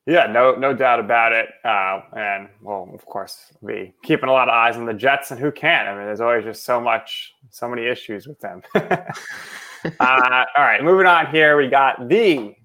Yeah, 0.08 0.28
no, 0.28 0.54
no 0.54 0.72
doubt 0.74 1.00
about 1.00 1.32
it. 1.32 1.48
Uh, 1.64 2.02
and 2.16 2.50
well, 2.62 2.92
of 2.94 3.06
course, 3.06 3.52
be 3.66 3.94
keeping 4.04 4.30
a 4.30 4.32
lot 4.32 4.48
of 4.48 4.54
eyes 4.54 4.76
on 4.76 4.86
the 4.86 4.94
Jets 4.94 5.32
and 5.32 5.40
who 5.40 5.52
can. 5.52 5.88
I 5.88 5.96
mean, 5.96 6.06
there's 6.06 6.22
always 6.22 6.44
just 6.44 6.64
so 6.64 6.80
much, 6.80 7.34
so 7.50 7.68
many 7.68 7.88
issues 7.88 8.28
with 8.28 8.40
them. 8.40 8.62
uh, 8.76 9.02
all 10.00 10.64
right, 10.64 10.84
moving 10.84 11.08
on 11.08 11.32
here, 11.32 11.58
we 11.58 11.68
got 11.68 12.08
the 12.08 12.56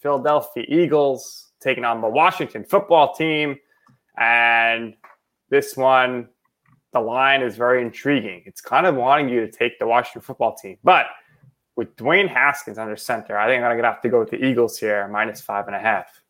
Philadelphia 0.00 0.64
Eagles 0.66 1.52
taking 1.60 1.84
on 1.84 2.00
the 2.00 2.08
Washington 2.08 2.64
Football 2.64 3.12
Team, 3.12 3.56
and 4.18 4.94
this 5.50 5.76
one, 5.76 6.28
the 6.92 7.00
line 7.00 7.42
is 7.42 7.56
very 7.56 7.82
intriguing. 7.82 8.42
It's 8.46 8.60
kind 8.60 8.86
of 8.86 8.94
wanting 8.94 9.28
you 9.28 9.40
to 9.40 9.50
take 9.50 9.78
the 9.78 9.86
Washington 9.86 10.22
Football 10.22 10.56
Team, 10.56 10.78
but 10.82 11.06
with 11.76 11.94
Dwayne 11.96 12.28
Haskins 12.28 12.78
under 12.78 12.96
center, 12.96 13.38
I 13.38 13.46
think 13.46 13.62
I'm 13.62 13.76
gonna 13.76 13.86
have 13.88 14.00
to 14.02 14.08
go 14.08 14.20
with 14.20 14.30
the 14.30 14.44
Eagles 14.44 14.78
here, 14.78 15.06
minus 15.08 15.40
five 15.40 15.66
and 15.66 15.76
a 15.76 15.80
half. 15.80 16.20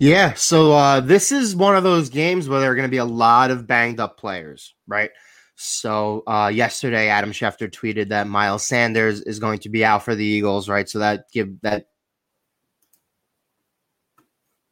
Yeah, 0.00 0.32
so 0.32 0.72
uh, 0.72 1.00
this 1.00 1.30
is 1.30 1.54
one 1.54 1.76
of 1.76 1.82
those 1.82 2.08
games 2.08 2.48
where 2.48 2.58
there 2.58 2.70
are 2.70 2.74
going 2.74 2.88
to 2.88 2.90
be 2.90 2.96
a 2.96 3.04
lot 3.04 3.50
of 3.50 3.66
banged 3.66 4.00
up 4.00 4.16
players, 4.16 4.74
right? 4.86 5.10
So 5.56 6.22
uh, 6.26 6.50
yesterday, 6.52 7.08
Adam 7.08 7.32
Schefter 7.32 7.70
tweeted 7.70 8.08
that 8.08 8.26
Miles 8.26 8.66
Sanders 8.66 9.20
is 9.20 9.38
going 9.38 9.58
to 9.58 9.68
be 9.68 9.84
out 9.84 10.02
for 10.02 10.14
the 10.14 10.24
Eagles, 10.24 10.70
right? 10.70 10.88
So 10.88 11.00
that 11.00 11.30
give 11.32 11.60
that 11.60 11.88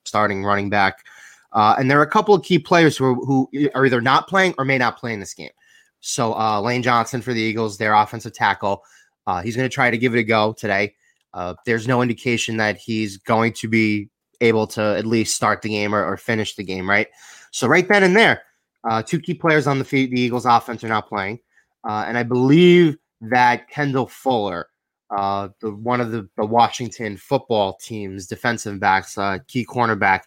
starting 0.06 0.44
running 0.46 0.70
back, 0.70 1.04
uh, 1.52 1.76
and 1.78 1.90
there 1.90 1.98
are 1.98 2.02
a 2.04 2.10
couple 2.10 2.34
of 2.34 2.42
key 2.42 2.58
players 2.58 2.96
who 2.96 3.04
are, 3.04 3.14
who 3.14 3.48
are 3.74 3.86
either 3.86 4.00
not 4.00 4.28
playing 4.28 4.54
or 4.58 4.64
may 4.64 4.78
not 4.78 4.98
play 4.98 5.12
in 5.12 5.20
this 5.20 5.34
game. 5.34 5.50
So 6.00 6.34
uh, 6.34 6.60
Lane 6.60 6.82
Johnson 6.82 7.22
for 7.22 7.32
the 7.32 7.40
Eagles, 7.40 7.78
their 7.78 7.94
offensive 7.94 8.32
tackle, 8.32 8.82
uh, 9.26 9.42
he's 9.42 9.56
going 9.56 9.68
to 9.68 9.74
try 9.74 9.90
to 9.90 9.98
give 9.98 10.14
it 10.14 10.18
a 10.18 10.24
go 10.24 10.52
today. 10.52 10.94
Uh, 11.34 11.54
there's 11.66 11.88
no 11.88 12.02
indication 12.02 12.56
that 12.58 12.76
he's 12.76 13.16
going 13.18 13.52
to 13.54 13.68
be 13.68 14.08
able 14.40 14.66
to 14.66 14.80
at 14.80 15.06
least 15.06 15.34
start 15.34 15.62
the 15.62 15.68
game 15.68 15.94
or, 15.94 16.04
or 16.04 16.16
finish 16.16 16.54
the 16.54 16.64
game, 16.64 16.88
right? 16.88 17.08
So 17.50 17.66
right 17.66 17.86
then 17.88 18.02
and 18.02 18.16
there, 18.16 18.42
uh, 18.88 19.02
two 19.02 19.20
key 19.20 19.34
players 19.34 19.66
on 19.66 19.78
the 19.78 19.84
feet, 19.84 20.10
the 20.10 20.20
Eagles 20.20 20.46
offense 20.46 20.84
are 20.84 20.88
not 20.88 21.08
playing. 21.08 21.40
Uh, 21.88 22.04
and 22.06 22.16
I 22.16 22.22
believe 22.22 22.96
that 23.20 23.68
Kendall 23.68 24.06
Fuller, 24.06 24.68
the 25.10 25.52
one 25.62 26.00
of 26.00 26.12
the, 26.12 26.28
the 26.36 26.46
Washington 26.46 27.16
football 27.16 27.76
team's 27.82 28.26
defensive 28.26 28.78
backs, 28.78 29.14
key 29.48 29.66
cornerback, 29.66 30.22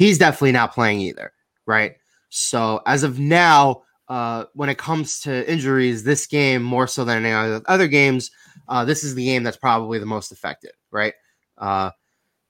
he's 0.00 0.16
definitely 0.16 0.52
not 0.52 0.72
playing 0.72 0.98
either, 0.98 1.30
right? 1.66 1.96
So 2.30 2.80
as 2.86 3.02
of 3.02 3.18
now, 3.18 3.82
uh, 4.08 4.46
when 4.54 4.70
it 4.70 4.78
comes 4.78 5.20
to 5.20 5.48
injuries, 5.48 6.04
this 6.04 6.26
game 6.26 6.62
more 6.62 6.86
so 6.86 7.04
than 7.04 7.26
any 7.26 7.62
other 7.68 7.86
games, 7.86 8.30
uh, 8.66 8.82
this 8.82 9.04
is 9.04 9.14
the 9.14 9.26
game 9.26 9.42
that's 9.42 9.58
probably 9.58 9.98
the 9.98 10.06
most 10.06 10.32
affected, 10.32 10.72
right? 10.90 11.12
Uh, 11.58 11.90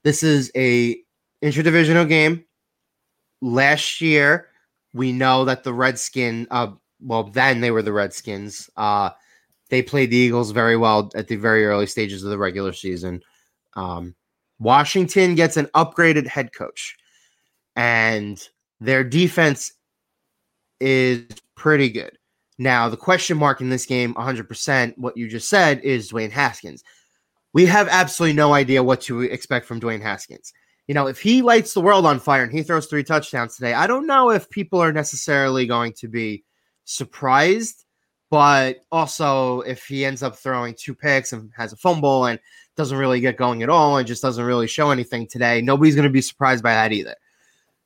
this 0.05 0.23
is 0.23 0.49
a 0.55 0.97
interdivisional 1.43 2.07
game. 2.07 2.45
Last 3.41 3.99
year, 3.99 4.47
we 4.93 5.11
know 5.11 5.43
that 5.43 5.65
the 5.65 5.73
Redskin, 5.73 6.47
uh, 6.51 6.71
well, 7.01 7.23
then 7.23 7.59
they 7.59 7.71
were 7.71 7.81
the 7.81 7.91
Redskins. 7.91 8.69
Uh, 8.77 9.09
they 9.69 9.81
played 9.81 10.09
the 10.09 10.15
Eagles 10.17 10.51
very 10.51 10.77
well 10.77 11.11
at 11.15 11.27
the 11.27 11.35
very 11.35 11.65
early 11.65 11.87
stages 11.87 12.23
of 12.23 12.29
the 12.29 12.37
regular 12.37 12.71
season. 12.71 13.21
Um, 13.73 14.15
Washington 14.59 15.35
gets 15.35 15.57
an 15.57 15.65
upgraded 15.75 16.27
head 16.27 16.53
coach, 16.53 16.95
and 17.75 18.41
their 18.79 19.03
defense 19.03 19.73
is 20.79 21.25
pretty 21.55 21.89
good. 21.89 22.17
Now, 22.57 22.89
the 22.89 22.97
question 22.97 23.37
mark 23.37 23.61
in 23.61 23.69
this 23.69 23.85
game, 23.85 24.13
100%, 24.13 24.97
what 24.97 25.17
you 25.17 25.27
just 25.27 25.49
said, 25.49 25.79
is 25.81 26.11
Dwayne 26.11 26.31
Haskins. 26.31 26.83
We 27.53 27.65
have 27.65 27.87
absolutely 27.87 28.35
no 28.35 28.53
idea 28.53 28.83
what 28.83 29.01
to 29.01 29.21
expect 29.21 29.65
from 29.65 29.81
Dwayne 29.81 30.01
Haskins. 30.01 30.53
You 30.87 30.95
know, 30.95 31.07
if 31.07 31.19
he 31.21 31.41
lights 31.41 31.73
the 31.73 31.81
world 31.81 32.05
on 32.05 32.19
fire 32.19 32.43
and 32.43 32.51
he 32.51 32.63
throws 32.63 32.87
three 32.87 33.03
touchdowns 33.03 33.55
today, 33.55 33.73
I 33.73 33.87
don't 33.87 34.07
know 34.07 34.29
if 34.29 34.49
people 34.49 34.79
are 34.79 34.93
necessarily 34.93 35.65
going 35.65 35.93
to 35.93 36.07
be 36.07 36.43
surprised. 36.85 37.85
But 38.29 38.85
also, 38.91 39.59
if 39.61 39.85
he 39.85 40.05
ends 40.05 40.23
up 40.23 40.37
throwing 40.37 40.73
two 40.73 40.95
picks 40.95 41.33
and 41.33 41.51
has 41.55 41.73
a 41.73 41.77
fumble 41.77 42.25
and 42.25 42.39
doesn't 42.77 42.97
really 42.97 43.19
get 43.19 43.35
going 43.35 43.61
at 43.61 43.69
all 43.69 43.97
and 43.97 44.07
just 44.07 44.21
doesn't 44.21 44.45
really 44.45 44.67
show 44.67 44.89
anything 44.89 45.27
today, 45.27 45.61
nobody's 45.61 45.95
going 45.95 46.07
to 46.07 46.13
be 46.13 46.21
surprised 46.21 46.63
by 46.63 46.73
that 46.73 46.93
either. 46.93 47.15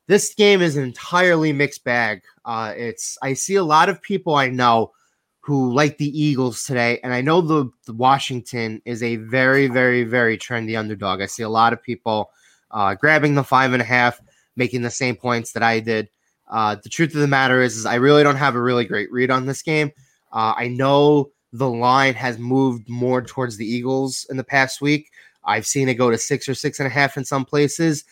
This 0.08 0.34
game 0.34 0.62
is 0.62 0.76
an 0.76 0.84
entirely 0.84 1.52
mixed 1.52 1.84
bag. 1.84 2.22
Uh, 2.44 2.72
it's 2.76 3.18
I 3.22 3.32
see 3.32 3.56
a 3.56 3.64
lot 3.64 3.88
of 3.88 4.00
people 4.02 4.36
I 4.36 4.48
know 4.48 4.92
who 5.40 5.72
like 5.72 5.98
the 5.98 6.20
Eagles 6.20 6.64
today, 6.64 7.00
and 7.02 7.12
I 7.12 7.20
know 7.20 7.40
the, 7.40 7.70
the 7.86 7.92
Washington 7.92 8.82
is 8.84 9.02
a 9.02 9.16
very, 9.16 9.68
very, 9.68 10.04
very 10.04 10.36
trendy 10.36 10.78
underdog. 10.78 11.20
I 11.20 11.26
see 11.26 11.44
a 11.44 11.48
lot 11.48 11.72
of 11.72 11.82
people 11.82 12.30
uh, 12.72 12.94
grabbing 12.94 13.34
the 13.34 13.44
five 13.44 13.72
and 13.72 13.82
a 13.82 13.84
half, 13.84 14.20
making 14.56 14.82
the 14.82 14.90
same 14.90 15.16
points 15.16 15.52
that 15.52 15.62
I 15.62 15.80
did. 15.80 16.08
Uh, 16.48 16.76
the 16.82 16.88
truth 16.88 17.14
of 17.14 17.20
the 17.20 17.28
matter 17.28 17.62
is, 17.62 17.76
is, 17.76 17.86
I 17.86 17.96
really 17.96 18.22
don't 18.22 18.36
have 18.36 18.54
a 18.54 18.62
really 18.62 18.84
great 18.84 19.10
read 19.10 19.30
on 19.30 19.46
this 19.46 19.62
game. 19.62 19.92
Uh, 20.32 20.54
I 20.56 20.68
know 20.68 21.30
the 21.52 21.70
line 21.70 22.14
has 22.14 22.38
moved 22.38 22.88
more 22.88 23.22
towards 23.22 23.56
the 23.56 23.66
Eagles 23.66 24.26
in 24.30 24.36
the 24.36 24.44
past 24.44 24.80
week. 24.80 25.10
I've 25.44 25.66
seen 25.66 25.88
it 25.88 25.94
go 25.94 26.10
to 26.10 26.18
six 26.18 26.48
or 26.48 26.54
six 26.54 26.80
and 26.80 26.86
a 26.86 26.90
half 26.90 27.16
in 27.16 27.24
some 27.24 27.44
places. 27.44 28.04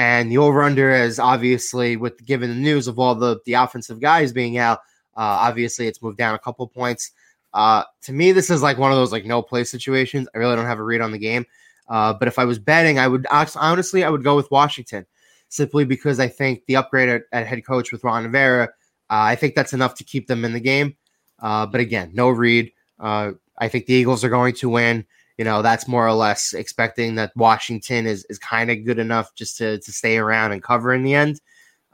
And 0.00 0.32
the 0.32 0.38
over 0.38 0.62
under 0.62 0.90
is 0.92 1.18
obviously, 1.18 1.98
with 1.98 2.24
given 2.24 2.48
the 2.48 2.56
news 2.56 2.88
of 2.88 2.98
all 2.98 3.14
the, 3.14 3.38
the 3.44 3.52
offensive 3.52 4.00
guys 4.00 4.32
being 4.32 4.56
out, 4.56 4.78
uh, 5.14 5.44
obviously 5.44 5.88
it's 5.88 6.00
moved 6.00 6.16
down 6.16 6.34
a 6.34 6.38
couple 6.38 6.66
points. 6.66 7.10
Uh, 7.52 7.84
to 8.04 8.14
me, 8.14 8.32
this 8.32 8.48
is 8.48 8.62
like 8.62 8.78
one 8.78 8.90
of 8.90 8.96
those 8.96 9.12
like 9.12 9.26
no 9.26 9.42
play 9.42 9.62
situations. 9.62 10.26
I 10.34 10.38
really 10.38 10.56
don't 10.56 10.64
have 10.64 10.78
a 10.78 10.82
read 10.82 11.02
on 11.02 11.12
the 11.12 11.18
game. 11.18 11.44
Uh, 11.86 12.14
but 12.14 12.28
if 12.28 12.38
I 12.38 12.46
was 12.46 12.58
betting, 12.58 12.98
I 12.98 13.08
would 13.08 13.26
honestly, 13.30 14.02
I 14.02 14.08
would 14.08 14.24
go 14.24 14.36
with 14.36 14.50
Washington 14.50 15.04
simply 15.50 15.84
because 15.84 16.18
I 16.18 16.28
think 16.28 16.64
the 16.64 16.76
upgrade 16.76 17.10
at, 17.10 17.24
at 17.32 17.46
head 17.46 17.66
coach 17.66 17.92
with 17.92 18.02
Ron 18.02 18.24
Rivera, 18.24 18.64
uh, 18.64 18.68
I 19.10 19.34
think 19.34 19.54
that's 19.54 19.74
enough 19.74 19.96
to 19.96 20.04
keep 20.04 20.28
them 20.28 20.46
in 20.46 20.54
the 20.54 20.60
game. 20.60 20.96
Uh, 21.40 21.66
but 21.66 21.82
again, 21.82 22.12
no 22.14 22.30
read. 22.30 22.72
Uh, 22.98 23.32
I 23.58 23.68
think 23.68 23.84
the 23.84 23.92
Eagles 23.92 24.24
are 24.24 24.30
going 24.30 24.54
to 24.54 24.70
win. 24.70 25.04
You 25.40 25.44
know, 25.44 25.62
that's 25.62 25.88
more 25.88 26.06
or 26.06 26.12
less 26.12 26.52
expecting 26.52 27.14
that 27.14 27.34
Washington 27.34 28.06
is, 28.06 28.26
is 28.28 28.38
kind 28.38 28.70
of 28.70 28.84
good 28.84 28.98
enough 28.98 29.34
just 29.34 29.56
to, 29.56 29.78
to 29.78 29.90
stay 29.90 30.18
around 30.18 30.52
and 30.52 30.62
cover 30.62 30.92
in 30.92 31.02
the 31.02 31.14
end. 31.14 31.40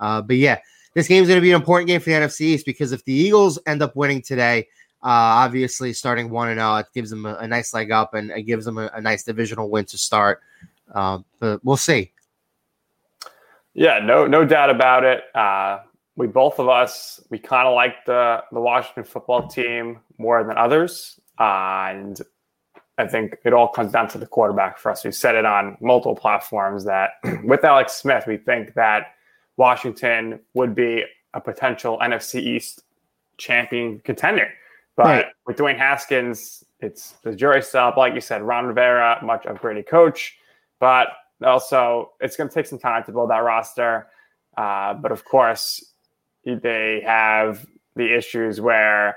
Uh, 0.00 0.20
but 0.20 0.34
yeah, 0.34 0.58
this 0.94 1.06
game 1.06 1.22
is 1.22 1.28
going 1.28 1.36
to 1.38 1.42
be 1.42 1.52
an 1.52 1.60
important 1.60 1.86
game 1.86 2.00
for 2.00 2.10
the 2.10 2.16
NFC 2.16 2.40
East 2.40 2.66
because 2.66 2.90
if 2.90 3.04
the 3.04 3.12
Eagles 3.12 3.56
end 3.64 3.82
up 3.82 3.94
winning 3.94 4.20
today, 4.20 4.66
uh, 5.00 5.46
obviously 5.46 5.92
starting 5.92 6.28
one 6.28 6.48
and 6.48 6.58
zero, 6.58 6.74
it 6.78 6.86
gives 6.92 7.08
them 7.08 7.24
a, 7.24 7.34
a, 7.34 7.46
nice 7.46 7.72
leg 7.72 7.92
up 7.92 8.14
and 8.14 8.32
it 8.32 8.42
gives 8.42 8.64
them 8.64 8.78
a, 8.78 8.90
a 8.94 9.00
nice 9.00 9.22
divisional 9.22 9.70
win 9.70 9.84
to 9.84 9.96
start. 9.96 10.40
Uh, 10.92 11.20
but 11.38 11.64
we'll 11.64 11.76
see. 11.76 12.10
Yeah, 13.74 14.00
no, 14.00 14.26
no 14.26 14.44
doubt 14.44 14.70
about 14.70 15.04
it. 15.04 15.22
Uh, 15.36 15.78
we 16.16 16.26
both 16.26 16.58
of 16.58 16.68
us 16.68 17.20
we 17.30 17.38
kind 17.38 17.68
of 17.68 17.76
like 17.76 18.04
the 18.06 18.42
the 18.50 18.60
Washington 18.60 19.04
football 19.04 19.46
team 19.46 20.00
more 20.18 20.42
than 20.42 20.58
others, 20.58 21.20
uh, 21.38 21.90
and 21.90 22.20
I 22.98 23.06
think 23.06 23.36
it 23.44 23.52
all 23.52 23.68
comes 23.68 23.92
down 23.92 24.08
to 24.08 24.18
the 24.18 24.26
quarterback 24.26 24.78
for 24.78 24.90
us. 24.90 25.04
We've 25.04 25.14
said 25.14 25.34
it 25.34 25.44
on 25.44 25.76
multiple 25.80 26.16
platforms 26.16 26.84
that 26.84 27.10
with 27.44 27.64
Alex 27.64 27.94
Smith, 27.94 28.24
we 28.26 28.38
think 28.38 28.74
that 28.74 29.14
Washington 29.56 30.40
would 30.54 30.74
be 30.74 31.04
a 31.34 31.40
potential 31.40 31.98
NFC 31.98 32.40
East 32.40 32.82
champion 33.36 34.00
contender. 34.00 34.48
But 34.96 35.04
right. 35.04 35.26
with 35.46 35.56
Dwayne 35.58 35.76
Haskins, 35.76 36.64
it's 36.80 37.12
the 37.22 37.34
jury 37.34 37.62
still. 37.62 37.92
Like 37.96 38.14
you 38.14 38.20
said, 38.20 38.42
Ron 38.42 38.66
Rivera, 38.66 39.18
much 39.22 39.44
of 39.44 39.58
upgraded 39.58 39.86
coach, 39.86 40.36
but 40.80 41.08
also 41.44 42.12
it's 42.20 42.36
going 42.36 42.48
to 42.48 42.54
take 42.54 42.66
some 42.66 42.78
time 42.78 43.04
to 43.04 43.12
build 43.12 43.30
that 43.30 43.38
roster. 43.38 44.06
Uh, 44.56 44.94
but 44.94 45.12
of 45.12 45.24
course, 45.24 45.84
they 46.44 47.02
have 47.04 47.66
the 47.94 48.16
issues 48.16 48.60
where 48.60 49.16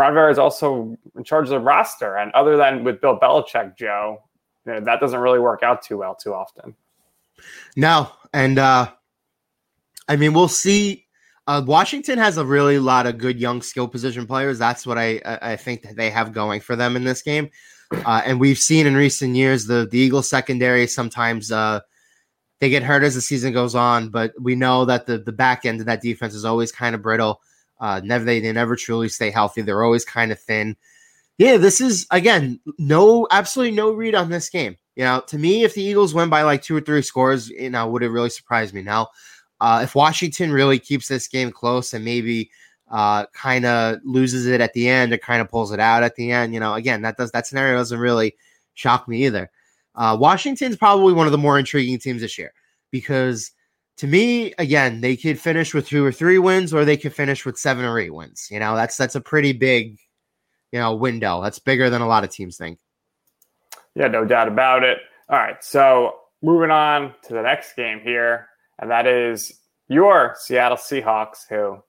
Rivera 0.00 0.30
is 0.30 0.38
also 0.38 0.96
in 1.16 1.24
charge 1.24 1.44
of 1.44 1.50
the 1.50 1.60
roster. 1.60 2.16
And 2.16 2.32
other 2.32 2.56
than 2.56 2.84
with 2.84 3.00
Bill 3.00 3.18
Belichick, 3.18 3.76
Joe, 3.76 4.22
you 4.66 4.72
know, 4.72 4.80
that 4.80 5.00
doesn't 5.00 5.20
really 5.20 5.38
work 5.38 5.62
out 5.62 5.82
too 5.82 5.98
well 5.98 6.14
too 6.14 6.34
often. 6.34 6.74
No. 7.76 8.10
And 8.32 8.58
uh, 8.58 8.90
I 10.08 10.16
mean, 10.16 10.32
we'll 10.32 10.48
see. 10.48 11.06
Uh, 11.46 11.62
Washington 11.64 12.18
has 12.18 12.36
a 12.36 12.44
really 12.44 12.78
lot 12.78 13.06
of 13.06 13.18
good 13.18 13.40
young 13.40 13.62
skill 13.62 13.88
position 13.88 14.26
players. 14.26 14.58
That's 14.58 14.86
what 14.86 14.98
I 14.98 15.20
I 15.24 15.56
think 15.56 15.82
that 15.82 15.96
they 15.96 16.10
have 16.10 16.32
going 16.32 16.60
for 16.60 16.76
them 16.76 16.96
in 16.96 17.04
this 17.04 17.22
game. 17.22 17.50
Uh, 17.92 18.22
and 18.24 18.38
we've 18.38 18.58
seen 18.58 18.86
in 18.86 18.94
recent 18.94 19.34
years 19.34 19.66
the 19.66 19.88
the 19.90 19.98
Eagles 19.98 20.28
secondary 20.28 20.86
sometimes 20.86 21.50
uh, 21.50 21.80
they 22.60 22.70
get 22.70 22.82
hurt 22.84 23.02
as 23.02 23.14
the 23.14 23.20
season 23.20 23.52
goes 23.52 23.74
on, 23.74 24.10
but 24.10 24.32
we 24.40 24.54
know 24.54 24.84
that 24.84 25.06
the 25.06 25.18
the 25.18 25.32
back 25.32 25.64
end 25.64 25.80
of 25.80 25.86
that 25.86 26.02
defense 26.02 26.34
is 26.34 26.44
always 26.44 26.70
kind 26.70 26.94
of 26.94 27.02
brittle. 27.02 27.40
Uh, 27.80 28.00
never 28.04 28.24
they, 28.24 28.40
they 28.40 28.52
never 28.52 28.76
truly 28.76 29.08
stay 29.08 29.30
healthy. 29.30 29.62
They're 29.62 29.82
always 29.82 30.04
kind 30.04 30.30
of 30.30 30.38
thin. 30.38 30.76
Yeah, 31.38 31.56
this 31.56 31.80
is 31.80 32.06
again 32.10 32.60
no 32.78 33.26
absolutely 33.30 33.74
no 33.74 33.92
read 33.92 34.14
on 34.14 34.28
this 34.28 34.50
game. 34.50 34.76
You 34.96 35.04
know, 35.04 35.22
to 35.28 35.38
me, 35.38 35.64
if 35.64 35.74
the 35.74 35.82
Eagles 35.82 36.12
win 36.12 36.28
by 36.28 36.42
like 36.42 36.62
two 36.62 36.76
or 36.76 36.80
three 36.82 37.00
scores, 37.00 37.48
you 37.48 37.70
know, 37.70 37.88
would 37.88 38.02
it 38.02 38.10
really 38.10 38.28
surprise 38.28 38.74
me? 38.74 38.82
Now, 38.82 39.08
uh, 39.60 39.80
if 39.82 39.94
Washington 39.94 40.52
really 40.52 40.78
keeps 40.78 41.08
this 41.08 41.26
game 41.28 41.50
close 41.50 41.94
and 41.94 42.04
maybe 42.04 42.50
uh, 42.90 43.24
kind 43.32 43.64
of 43.64 43.98
loses 44.04 44.46
it 44.46 44.60
at 44.60 44.74
the 44.74 44.88
end 44.88 45.12
or 45.12 45.18
kind 45.18 45.40
of 45.40 45.48
pulls 45.48 45.72
it 45.72 45.80
out 45.80 46.02
at 46.02 46.16
the 46.16 46.30
end, 46.32 46.52
you 46.52 46.60
know, 46.60 46.74
again, 46.74 47.00
that 47.02 47.16
does 47.16 47.30
that 47.30 47.46
scenario 47.46 47.78
doesn't 47.78 47.98
really 47.98 48.34
shock 48.74 49.08
me 49.08 49.24
either. 49.24 49.50
Uh, 49.94 50.16
Washington's 50.18 50.76
probably 50.76 51.12
one 51.12 51.26
of 51.26 51.32
the 51.32 51.38
more 51.38 51.58
intriguing 51.58 51.98
teams 51.98 52.20
this 52.20 52.36
year 52.36 52.52
because 52.90 53.52
to 54.00 54.06
me, 54.06 54.54
again, 54.56 55.02
they 55.02 55.14
could 55.14 55.38
finish 55.38 55.74
with 55.74 55.86
two 55.86 56.02
or 56.02 56.10
three 56.10 56.38
wins, 56.38 56.72
or 56.72 56.86
they 56.86 56.96
could 56.96 57.12
finish 57.12 57.44
with 57.44 57.58
seven 57.58 57.84
or 57.84 57.98
eight 57.98 58.14
wins. 58.14 58.48
You 58.50 58.58
know, 58.58 58.74
that's 58.74 58.96
that's 58.96 59.14
a 59.14 59.20
pretty 59.20 59.52
big, 59.52 59.98
you 60.72 60.80
know, 60.80 60.94
window. 60.94 61.42
That's 61.42 61.58
bigger 61.58 61.90
than 61.90 62.00
a 62.00 62.08
lot 62.08 62.24
of 62.24 62.30
teams 62.30 62.56
think. 62.56 62.78
Yeah, 63.94 64.06
no 64.06 64.24
doubt 64.24 64.48
about 64.48 64.84
it. 64.84 65.00
All 65.28 65.38
right, 65.38 65.62
so 65.62 66.16
moving 66.40 66.70
on 66.70 67.12
to 67.24 67.34
the 67.34 67.42
next 67.42 67.76
game 67.76 68.00
here, 68.00 68.48
and 68.78 68.90
that 68.90 69.06
is 69.06 69.52
your 69.88 70.34
Seattle 70.38 70.78
Seahawks, 70.78 71.40
who, 71.50 71.82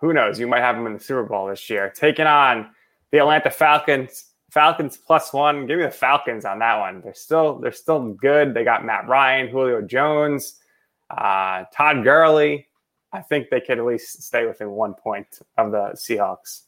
who 0.00 0.12
knows, 0.12 0.38
you 0.38 0.46
might 0.46 0.60
have 0.60 0.76
them 0.76 0.86
in 0.86 0.92
the 0.92 1.00
Super 1.00 1.24
Bowl 1.24 1.48
this 1.48 1.68
year, 1.68 1.92
taking 1.96 2.28
on 2.28 2.70
the 3.10 3.18
Atlanta 3.18 3.50
Falcons. 3.50 4.26
Falcons 4.52 4.96
plus 4.96 5.32
one. 5.32 5.66
Give 5.66 5.78
me 5.78 5.84
the 5.84 5.90
Falcons 5.90 6.44
on 6.44 6.60
that 6.60 6.78
one. 6.78 7.00
They're 7.02 7.12
still 7.12 7.58
they're 7.58 7.72
still 7.72 8.12
good. 8.12 8.54
They 8.54 8.62
got 8.62 8.84
Matt 8.84 9.08
Ryan, 9.08 9.48
Julio 9.48 9.82
Jones, 9.82 10.60
uh, 11.10 11.64
Todd 11.74 12.04
Gurley. 12.04 12.66
I 13.12 13.22
think 13.22 13.48
they 13.50 13.60
could 13.60 13.78
at 13.78 13.84
least 13.84 14.22
stay 14.22 14.46
within 14.46 14.70
one 14.70 14.94
point 14.94 15.38
of 15.56 15.70
the 15.70 15.92
Seahawks. 15.94 16.62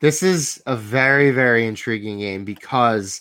This 0.00 0.22
is 0.22 0.62
a 0.66 0.76
very, 0.76 1.30
very 1.30 1.66
intriguing 1.66 2.18
game 2.18 2.44
because 2.44 3.20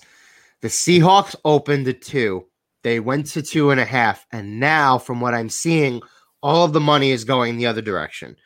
the 0.61 0.69
Seahawks 0.69 1.35
opened 1.43 1.85
to 1.85 1.93
two. 1.93 2.45
They 2.83 3.01
went 3.01 3.25
to 3.27 3.41
two 3.41 3.71
and 3.71 3.79
a 3.79 3.85
half. 3.85 4.25
And 4.31 4.59
now, 4.59 4.97
from 4.97 5.19
what 5.19 5.33
I'm 5.33 5.49
seeing, 5.49 6.01
all 6.41 6.63
of 6.63 6.71
the 6.71 6.79
money 6.79 7.11
is 7.11 7.25
going 7.25 7.57
the 7.57 7.65
other 7.65 7.81
direction. 7.81 8.37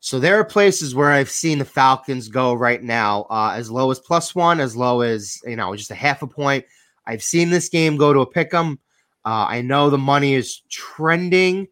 So 0.00 0.18
there 0.18 0.38
are 0.38 0.44
places 0.44 0.94
where 0.94 1.10
I've 1.10 1.30
seen 1.30 1.58
the 1.58 1.64
Falcons 1.64 2.28
go 2.28 2.54
right 2.54 2.82
now, 2.82 3.26
uh, 3.30 3.52
as 3.54 3.70
low 3.70 3.90
as 3.90 3.98
plus 3.98 4.34
one, 4.34 4.60
as 4.60 4.76
low 4.76 5.00
as, 5.00 5.38
you 5.44 5.56
know, 5.56 5.74
just 5.76 5.90
a 5.90 5.96
half 5.96 6.22
a 6.22 6.26
point. 6.26 6.64
I've 7.06 7.22
seen 7.22 7.50
this 7.50 7.68
game 7.68 7.96
go 7.96 8.12
to 8.12 8.20
a 8.20 8.26
pick 8.26 8.52
'em. 8.54 8.78
Uh, 9.24 9.46
I 9.48 9.60
know 9.62 9.90
the 9.90 9.98
money 9.98 10.34
is 10.34 10.62
trending 10.68 11.68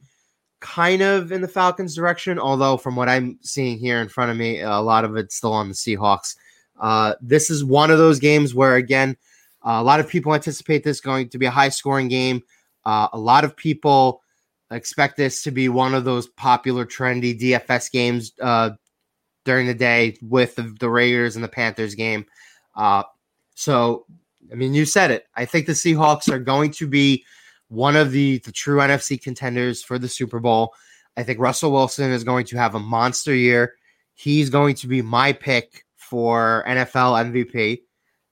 kind 0.60 1.02
of 1.02 1.32
in 1.32 1.40
the 1.40 1.48
Falcons' 1.48 1.94
direction, 1.94 2.38
although 2.38 2.76
from 2.76 2.96
what 2.96 3.08
I'm 3.08 3.38
seeing 3.42 3.78
here 3.78 4.00
in 4.00 4.08
front 4.08 4.30
of 4.30 4.36
me, 4.36 4.60
a 4.60 4.80
lot 4.80 5.04
of 5.04 5.16
it's 5.16 5.36
still 5.36 5.52
on 5.52 5.68
the 5.68 5.74
Seahawks. 5.74 6.36
Uh, 6.80 7.14
this 7.20 7.50
is 7.50 7.64
one 7.64 7.90
of 7.90 7.98
those 7.98 8.18
games 8.18 8.54
where, 8.54 8.76
again, 8.76 9.16
uh, 9.62 9.78
a 9.80 9.82
lot 9.82 10.00
of 10.00 10.08
people 10.08 10.34
anticipate 10.34 10.84
this 10.84 11.00
going 11.00 11.28
to 11.28 11.38
be 11.38 11.46
a 11.46 11.50
high 11.50 11.68
scoring 11.68 12.08
game. 12.08 12.42
Uh, 12.84 13.08
a 13.12 13.18
lot 13.18 13.44
of 13.44 13.56
people 13.56 14.22
expect 14.70 15.16
this 15.16 15.42
to 15.42 15.50
be 15.50 15.68
one 15.68 15.94
of 15.94 16.04
those 16.04 16.28
popular, 16.28 16.84
trendy 16.84 17.38
DFS 17.38 17.90
games 17.90 18.32
uh, 18.40 18.70
during 19.44 19.66
the 19.66 19.74
day 19.74 20.16
with 20.22 20.54
the, 20.56 20.74
the 20.80 20.88
Raiders 20.88 21.36
and 21.36 21.44
the 21.44 21.48
Panthers 21.48 21.94
game. 21.94 22.26
Uh, 22.74 23.02
so, 23.54 24.06
I 24.50 24.54
mean, 24.54 24.74
you 24.74 24.84
said 24.84 25.10
it. 25.10 25.26
I 25.34 25.44
think 25.44 25.66
the 25.66 25.72
Seahawks 25.72 26.32
are 26.32 26.38
going 26.38 26.70
to 26.72 26.86
be 26.86 27.24
one 27.68 27.96
of 27.96 28.12
the, 28.12 28.38
the 28.38 28.52
true 28.52 28.78
NFC 28.78 29.20
contenders 29.20 29.82
for 29.82 29.98
the 29.98 30.08
Super 30.08 30.40
Bowl. 30.40 30.72
I 31.16 31.22
think 31.22 31.40
Russell 31.40 31.72
Wilson 31.72 32.10
is 32.12 32.24
going 32.24 32.46
to 32.46 32.56
have 32.56 32.74
a 32.74 32.80
monster 32.80 33.34
year. 33.34 33.74
He's 34.14 34.50
going 34.50 34.74
to 34.76 34.86
be 34.86 35.02
my 35.02 35.32
pick 35.32 35.84
for 35.96 36.64
NFL 36.66 37.32
MVP. 37.32 37.80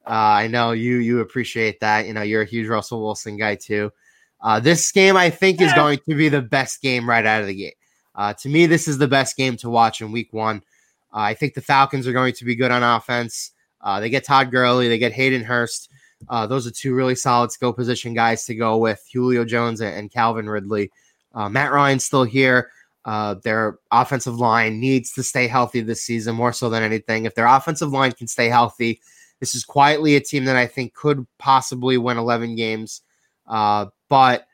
Uh, 0.06 0.10
I 0.10 0.46
know 0.48 0.72
you 0.72 0.96
you 0.96 1.20
appreciate 1.20 1.80
that. 1.80 2.06
You 2.06 2.12
know 2.12 2.22
you're 2.22 2.42
a 2.42 2.46
huge 2.46 2.68
Russell 2.68 3.02
Wilson 3.02 3.36
guy 3.36 3.54
too. 3.54 3.90
Uh, 4.40 4.60
this 4.60 4.92
game 4.92 5.16
I 5.16 5.30
think 5.30 5.62
is 5.62 5.72
going 5.72 5.98
to 6.06 6.14
be 6.14 6.28
the 6.28 6.42
best 6.42 6.82
game 6.82 7.08
right 7.08 7.24
out 7.24 7.40
of 7.40 7.46
the 7.46 7.54
gate. 7.54 7.76
Uh, 8.14 8.34
to 8.34 8.48
me, 8.48 8.66
this 8.66 8.86
is 8.86 8.98
the 8.98 9.08
best 9.08 9.36
game 9.36 9.56
to 9.56 9.70
watch 9.70 10.02
in 10.02 10.12
Week 10.12 10.32
One. 10.32 10.58
Uh, 11.12 11.20
I 11.20 11.34
think 11.34 11.54
the 11.54 11.62
Falcons 11.62 12.06
are 12.06 12.12
going 12.12 12.34
to 12.34 12.44
be 12.44 12.54
good 12.54 12.70
on 12.70 12.82
offense. 12.82 13.52
Uh, 13.80 14.00
they 14.00 14.10
get 14.10 14.24
Todd 14.24 14.50
Gurley, 14.50 14.88
they 14.88 14.98
get 14.98 15.12
Hayden 15.12 15.42
Hurst. 15.42 15.90
Uh, 16.28 16.46
those 16.46 16.66
are 16.66 16.70
two 16.70 16.94
really 16.94 17.14
solid 17.14 17.52
skill 17.52 17.72
position 17.72 18.14
guys 18.14 18.44
to 18.46 18.54
go 18.54 18.76
with 18.76 19.04
Julio 19.12 19.44
Jones 19.44 19.80
and, 19.80 20.10
Calvin 20.10 20.48
Ridley. 20.48 20.90
Uh, 21.34 21.48
Matt 21.48 21.72
Ryan's 21.72 22.04
still 22.04 22.24
here. 22.24 22.70
Uh, 23.04 23.34
their 23.42 23.78
offensive 23.90 24.36
line 24.36 24.80
needs 24.80 25.12
to 25.12 25.22
stay 25.22 25.46
healthy 25.46 25.80
this 25.80 26.02
season 26.02 26.34
more 26.34 26.52
so 26.52 26.70
than 26.70 26.82
anything. 26.82 27.24
If 27.26 27.34
their 27.34 27.46
offensive 27.46 27.90
line 27.90 28.12
can 28.12 28.26
stay 28.26 28.48
healthy, 28.48 29.00
this 29.40 29.54
is 29.54 29.64
quietly 29.64 30.16
a 30.16 30.20
team 30.20 30.46
that 30.46 30.56
I 30.56 30.66
think 30.66 30.94
could 30.94 31.26
possibly 31.38 31.98
win 31.98 32.16
11 32.16 32.56
games. 32.56 33.02
Uh, 33.46 33.86
but 34.08 34.46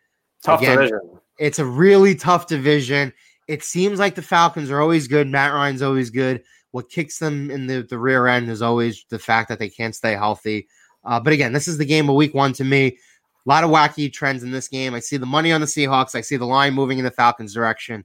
Tough 0.42 0.60
again, 0.62 0.78
division. 0.78 1.00
it's 1.38 1.58
a 1.60 1.64
really 1.64 2.14
tough 2.14 2.48
division. 2.48 3.12
It 3.46 3.62
seems 3.62 3.98
like 3.98 4.14
the 4.14 4.22
Falcons 4.22 4.70
are 4.70 4.80
always 4.80 5.06
good. 5.06 5.28
Matt 5.28 5.52
Ryan's 5.52 5.82
always 5.82 6.10
good. 6.10 6.42
What 6.72 6.88
kicks 6.88 7.18
them 7.18 7.50
in 7.50 7.66
the, 7.66 7.82
the 7.82 7.98
rear 7.98 8.26
end 8.26 8.48
is 8.48 8.62
always 8.62 9.04
the 9.10 9.18
fact 9.18 9.48
that 9.48 9.58
they 9.58 9.68
can't 9.68 9.94
stay 9.94 10.12
healthy. 10.12 10.68
Uh, 11.04 11.18
but 11.20 11.32
again, 11.32 11.52
this 11.52 11.68
is 11.68 11.78
the 11.78 11.84
game 11.84 12.08
of 12.08 12.16
week 12.16 12.34
one 12.34 12.52
to 12.54 12.64
me. 12.64 12.86
A 12.86 13.48
lot 13.48 13.64
of 13.64 13.70
wacky 13.70 14.12
trends 14.12 14.42
in 14.42 14.50
this 14.50 14.68
game. 14.68 14.94
I 14.94 15.00
see 15.00 15.16
the 15.16 15.26
money 15.26 15.50
on 15.52 15.60
the 15.60 15.66
Seahawks. 15.66 16.14
I 16.14 16.20
see 16.20 16.36
the 16.36 16.46
line 16.46 16.74
moving 16.74 16.98
in 16.98 17.04
the 17.04 17.10
Falcons' 17.10 17.54
direction. 17.54 18.04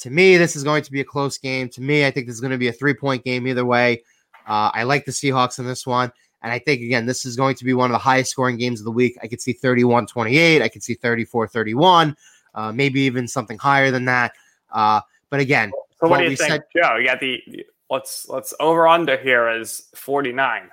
To 0.00 0.10
me, 0.10 0.36
this 0.36 0.54
is 0.54 0.62
going 0.62 0.82
to 0.82 0.92
be 0.92 1.00
a 1.00 1.04
close 1.04 1.38
game. 1.38 1.68
To 1.70 1.80
me, 1.80 2.04
I 2.06 2.10
think 2.10 2.26
this 2.26 2.34
is 2.34 2.40
going 2.42 2.50
to 2.50 2.58
be 2.58 2.68
a 2.68 2.72
three 2.72 2.92
point 2.92 3.24
game 3.24 3.46
either 3.46 3.64
way. 3.64 4.02
Uh, 4.46 4.70
I 4.74 4.82
like 4.82 5.06
the 5.06 5.12
Seahawks 5.12 5.58
in 5.58 5.66
this 5.66 5.86
one. 5.86 6.12
And 6.42 6.52
I 6.52 6.58
think, 6.58 6.82
again, 6.82 7.06
this 7.06 7.24
is 7.24 7.34
going 7.34 7.56
to 7.56 7.64
be 7.64 7.72
one 7.72 7.90
of 7.90 7.94
the 7.94 7.98
highest 7.98 8.30
scoring 8.30 8.58
games 8.58 8.78
of 8.80 8.84
the 8.84 8.90
week. 8.92 9.16
I 9.22 9.26
could 9.26 9.40
see 9.40 9.54
31 9.54 10.06
28. 10.06 10.60
I 10.62 10.68
could 10.68 10.82
see 10.82 10.94
34 10.94 11.48
31, 11.48 12.14
uh, 12.54 12.70
maybe 12.72 13.00
even 13.00 13.26
something 13.26 13.58
higher 13.58 13.90
than 13.90 14.04
that. 14.04 14.32
Uh, 14.70 15.00
but 15.30 15.40
again, 15.40 15.72
So 15.98 16.08
what, 16.08 16.18
do 16.18 16.24
we 16.24 16.30
you 16.32 16.36
think, 16.36 16.50
said- 16.50 16.62
Joe? 16.76 16.96
You 16.96 17.06
got 17.06 17.18
the 17.20 17.42
let's 17.90 18.28
let's 18.28 18.52
over 18.60 18.86
under 18.86 19.16
here 19.16 19.48
is 19.48 19.88
forty 19.94 20.32
nine. 20.32 20.70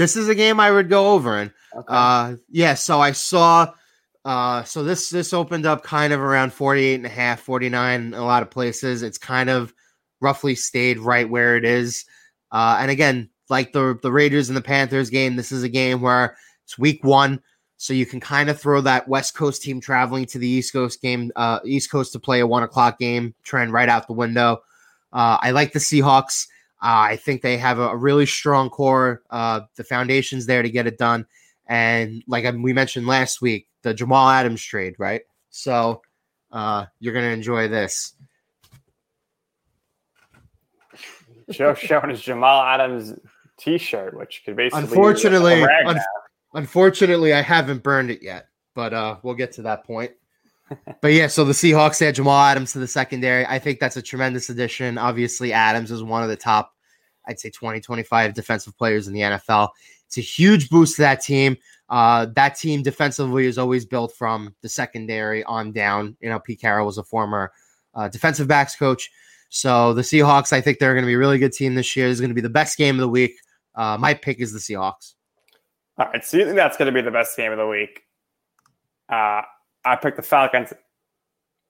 This 0.00 0.16
is 0.16 0.30
a 0.30 0.34
game 0.34 0.58
I 0.58 0.70
would 0.70 0.88
go 0.88 1.12
over 1.12 1.38
in. 1.38 1.52
Uh 1.86 2.36
yeah, 2.48 2.72
so 2.72 3.00
I 3.00 3.12
saw 3.12 3.70
uh 4.24 4.62
so 4.64 4.82
this 4.82 5.10
this 5.10 5.34
opened 5.34 5.66
up 5.66 5.82
kind 5.82 6.14
of 6.14 6.20
around 6.20 6.54
48 6.54 6.94
and 6.94 7.04
a 7.04 7.10
half, 7.10 7.40
49 7.40 8.00
in 8.00 8.14
a 8.14 8.24
lot 8.24 8.42
of 8.42 8.50
places. 8.50 9.02
It's 9.02 9.18
kind 9.18 9.50
of 9.50 9.74
roughly 10.22 10.54
stayed 10.54 10.98
right 10.98 11.28
where 11.28 11.58
it 11.58 11.66
is. 11.66 12.06
Uh 12.50 12.78
and 12.80 12.90
again, 12.90 13.28
like 13.50 13.72
the 13.72 13.98
the 14.02 14.10
Raiders 14.10 14.48
and 14.48 14.56
the 14.56 14.62
Panthers 14.62 15.10
game, 15.10 15.36
this 15.36 15.52
is 15.52 15.64
a 15.64 15.68
game 15.68 16.00
where 16.00 16.34
it's 16.64 16.78
week 16.78 17.04
1, 17.04 17.38
so 17.76 17.92
you 17.92 18.06
can 18.06 18.20
kind 18.20 18.48
of 18.48 18.58
throw 18.58 18.80
that 18.80 19.06
West 19.06 19.34
Coast 19.34 19.62
team 19.62 19.82
traveling 19.82 20.24
to 20.26 20.38
the 20.38 20.48
East 20.48 20.72
Coast 20.72 21.02
game 21.02 21.30
uh 21.36 21.60
East 21.62 21.90
Coast 21.90 22.12
to 22.14 22.18
play 22.18 22.40
a 22.40 22.46
1 22.46 22.62
o'clock 22.62 22.98
game 22.98 23.34
trend 23.42 23.74
right 23.74 23.90
out 23.90 24.06
the 24.06 24.14
window. 24.14 24.62
Uh 25.12 25.36
I 25.42 25.50
like 25.50 25.74
the 25.74 25.78
Seahawks. 25.78 26.46
Uh, 26.82 27.12
I 27.12 27.16
think 27.16 27.42
they 27.42 27.58
have 27.58 27.78
a, 27.78 27.88
a 27.88 27.96
really 27.96 28.26
strong 28.26 28.70
core. 28.70 29.22
Uh, 29.30 29.60
the 29.76 29.84
foundation's 29.84 30.46
there 30.46 30.62
to 30.62 30.70
get 30.70 30.86
it 30.86 30.96
done. 30.98 31.26
And 31.66 32.22
like 32.26 32.44
I- 32.44 32.50
we 32.50 32.72
mentioned 32.72 33.06
last 33.06 33.40
week, 33.42 33.68
the 33.82 33.94
Jamal 33.94 34.28
Adams 34.28 34.62
trade, 34.62 34.94
right? 34.98 35.22
So 35.50 36.02
uh, 36.52 36.86
you're 36.98 37.12
going 37.12 37.26
to 37.26 37.32
enjoy 37.32 37.68
this. 37.68 38.14
Joe 41.50 41.74
showing 41.74 42.10
his 42.10 42.20
Jamal 42.22 42.62
Adams 42.62 43.14
T-shirt, 43.58 44.16
which 44.16 44.42
could 44.44 44.56
basically 44.56 44.84
Unfortunately, 44.84 45.54
be 45.56 45.62
a 45.62 45.88
un- 45.88 46.00
unfortunately, 46.54 47.32
I 47.32 47.42
haven't 47.42 47.82
burned 47.82 48.10
it 48.10 48.22
yet, 48.22 48.48
but 48.74 48.94
uh, 48.94 49.16
we'll 49.22 49.34
get 49.34 49.52
to 49.52 49.62
that 49.62 49.84
point. 49.84 50.12
but 51.00 51.12
yeah, 51.12 51.26
so 51.26 51.44
the 51.44 51.52
Seahawks 51.52 52.00
add 52.02 52.14
Jamal 52.14 52.38
Adams 52.40 52.72
to 52.72 52.78
the 52.78 52.86
secondary. 52.86 53.44
I 53.46 53.58
think 53.58 53.80
that's 53.80 53.96
a 53.96 54.02
tremendous 54.02 54.48
addition. 54.50 54.98
Obviously, 54.98 55.52
Adams 55.52 55.90
is 55.90 56.02
one 56.02 56.22
of 56.22 56.28
the 56.28 56.36
top, 56.36 56.72
I'd 57.30 57.40
say 57.40 57.50
20, 57.50 57.80
25 57.80 58.34
defensive 58.34 58.76
players 58.76 59.06
in 59.06 59.14
the 59.14 59.20
NFL. 59.20 59.68
It's 60.06 60.18
a 60.18 60.22
huge 60.22 60.68
boost 60.68 60.96
to 60.96 61.02
that 61.02 61.22
team. 61.22 61.56
Uh, 61.88 62.26
that 62.34 62.56
team 62.56 62.82
defensively 62.82 63.46
is 63.46 63.58
always 63.58 63.86
built 63.86 64.12
from 64.16 64.54
the 64.60 64.68
secondary 64.68 65.44
on 65.44 65.72
down. 65.72 66.16
You 66.20 66.28
know, 66.28 66.40
Pete 66.40 66.60
Carroll 66.60 66.86
was 66.86 66.98
a 66.98 67.04
former 67.04 67.52
uh, 67.94 68.08
defensive 68.08 68.48
backs 68.48 68.74
coach. 68.74 69.10
So 69.48 69.94
the 69.94 70.02
Seahawks, 70.02 70.52
I 70.52 70.60
think 70.60 70.78
they're 70.78 70.94
going 70.94 71.04
to 71.04 71.08
be 71.08 71.14
a 71.14 71.18
really 71.18 71.38
good 71.38 71.52
team 71.52 71.74
this 71.74 71.96
year. 71.96 72.08
This 72.08 72.14
is 72.14 72.20
going 72.20 72.30
to 72.30 72.34
be 72.34 72.40
the 72.40 72.48
best 72.48 72.76
game 72.76 72.96
of 72.96 73.00
the 73.00 73.08
week. 73.08 73.38
Uh, 73.74 73.96
my 73.98 74.14
pick 74.14 74.40
is 74.40 74.52
the 74.52 74.58
Seahawks. 74.58 75.14
All 75.98 76.06
right, 76.06 76.24
so 76.24 76.36
you 76.36 76.44
think 76.44 76.56
that's 76.56 76.76
going 76.76 76.86
to 76.86 76.92
be 76.92 77.02
the 77.02 77.10
best 77.10 77.36
game 77.36 77.52
of 77.52 77.58
the 77.58 77.66
week? 77.66 78.02
Uh, 79.08 79.42
I 79.84 79.96
picked 79.96 80.16
the 80.16 80.22
Falcons. 80.22 80.72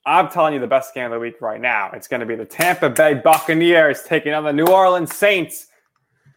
I'm 0.07 0.29
telling 0.29 0.55
you 0.55 0.61
the 0.61 0.67
best 0.67 0.95
game 0.95 1.07
of 1.07 1.11
the 1.13 1.19
week 1.19 1.41
right 1.41 1.61
now. 1.61 1.91
It's 1.93 2.09
going 2.09 2.21
to 2.21 2.27
be 2.27 2.35
the 2.35 2.47
Tampa 2.47 2.89
Bay 2.89 3.15
Buccaneers 3.15 4.03
taking 4.03 4.33
on 4.33 4.45
the 4.45 4.53
New 4.53 4.67
Orleans 4.67 5.15
Saints. 5.15 5.67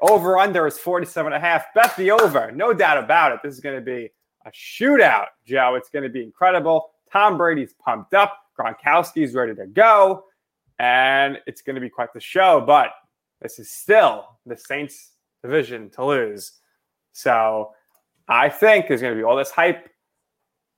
Over 0.02 0.38
under 0.38 0.68
is 0.68 0.78
47 0.78 1.32
and 1.32 1.42
a 1.42 1.46
half. 1.46 1.74
Bet 1.74 1.96
the 1.96 2.12
over. 2.12 2.52
No 2.52 2.74
doubt 2.74 2.98
about 2.98 3.32
it. 3.32 3.40
This 3.42 3.54
is 3.54 3.62
going 3.62 3.76
to 3.76 3.82
be 3.82 4.10
a 4.46 4.52
shootout, 4.52 5.28
Joe. 5.46 5.76
It's 5.76 5.90
going 5.90 6.04
to 6.04 6.10
be 6.10 6.24
incredible. 6.24 6.92
Tom 7.12 7.38
Brady's 7.38 7.74
pumped 7.74 8.14
up. 8.14 8.38
Gronkowski's 8.60 9.34
ready 9.34 9.56
to 9.56 9.66
go. 9.68 10.26
And 10.80 11.40
it's 11.48 11.62
going 11.62 11.76
to 11.76 11.82
be 11.82 11.90
quite 11.90 12.14
the 12.14 12.20
show. 12.20 12.62
But 12.66 12.92
this 13.42 13.60
is 13.60 13.72
still 13.72 14.28
the 14.46 14.58
Saints 14.58 15.12
division 15.42 15.90
to 15.92 16.04
lose. 16.04 16.52
So 17.14 17.72
I 18.28 18.50
think 18.50 18.88
there's 18.88 19.02
going 19.02 19.14
to 19.14 19.20
be 19.20 19.24
all 19.24 19.38
this 19.38 19.52
hype 19.52 19.90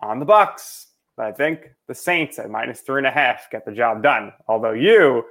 on 0.01 0.19
the 0.19 0.25
Bucks. 0.25 0.84
But 1.17 1.27
I 1.27 1.31
think 1.31 1.69
the 1.87 1.95
Saints 1.95 2.39
at 2.39 2.49
minus 2.49 2.81
three 2.81 2.97
and 2.97 3.07
a 3.07 3.11
half 3.11 3.49
get 3.49 3.65
the 3.65 3.71
job 3.71 4.03
done. 4.03 4.33
Although 4.47 4.73
you, 4.73 5.23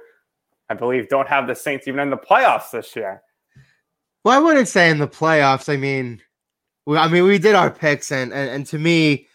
I 0.69 0.73
believe, 0.73 1.09
don't 1.09 1.27
have 1.27 1.47
the 1.47 1.55
Saints 1.55 1.87
even 1.87 1.99
in 1.99 2.09
the 2.09 2.17
playoffs 2.17 2.71
this 2.71 2.95
year. 2.95 3.21
Well, 4.23 4.37
I 4.37 4.41
wouldn't 4.41 4.67
say 4.67 4.89
in 4.89 4.97
the 4.97 5.07
playoffs. 5.07 5.71
I 5.71 5.77
mean, 5.77 6.21
we, 6.87 6.97
I 6.97 7.07
mean, 7.07 7.23
we 7.23 7.37
did 7.37 7.53
our 7.53 7.69
picks, 7.69 8.11
and 8.11 8.33
and, 8.33 8.49
and 8.49 8.65
to 8.67 8.79
me, 8.79 9.27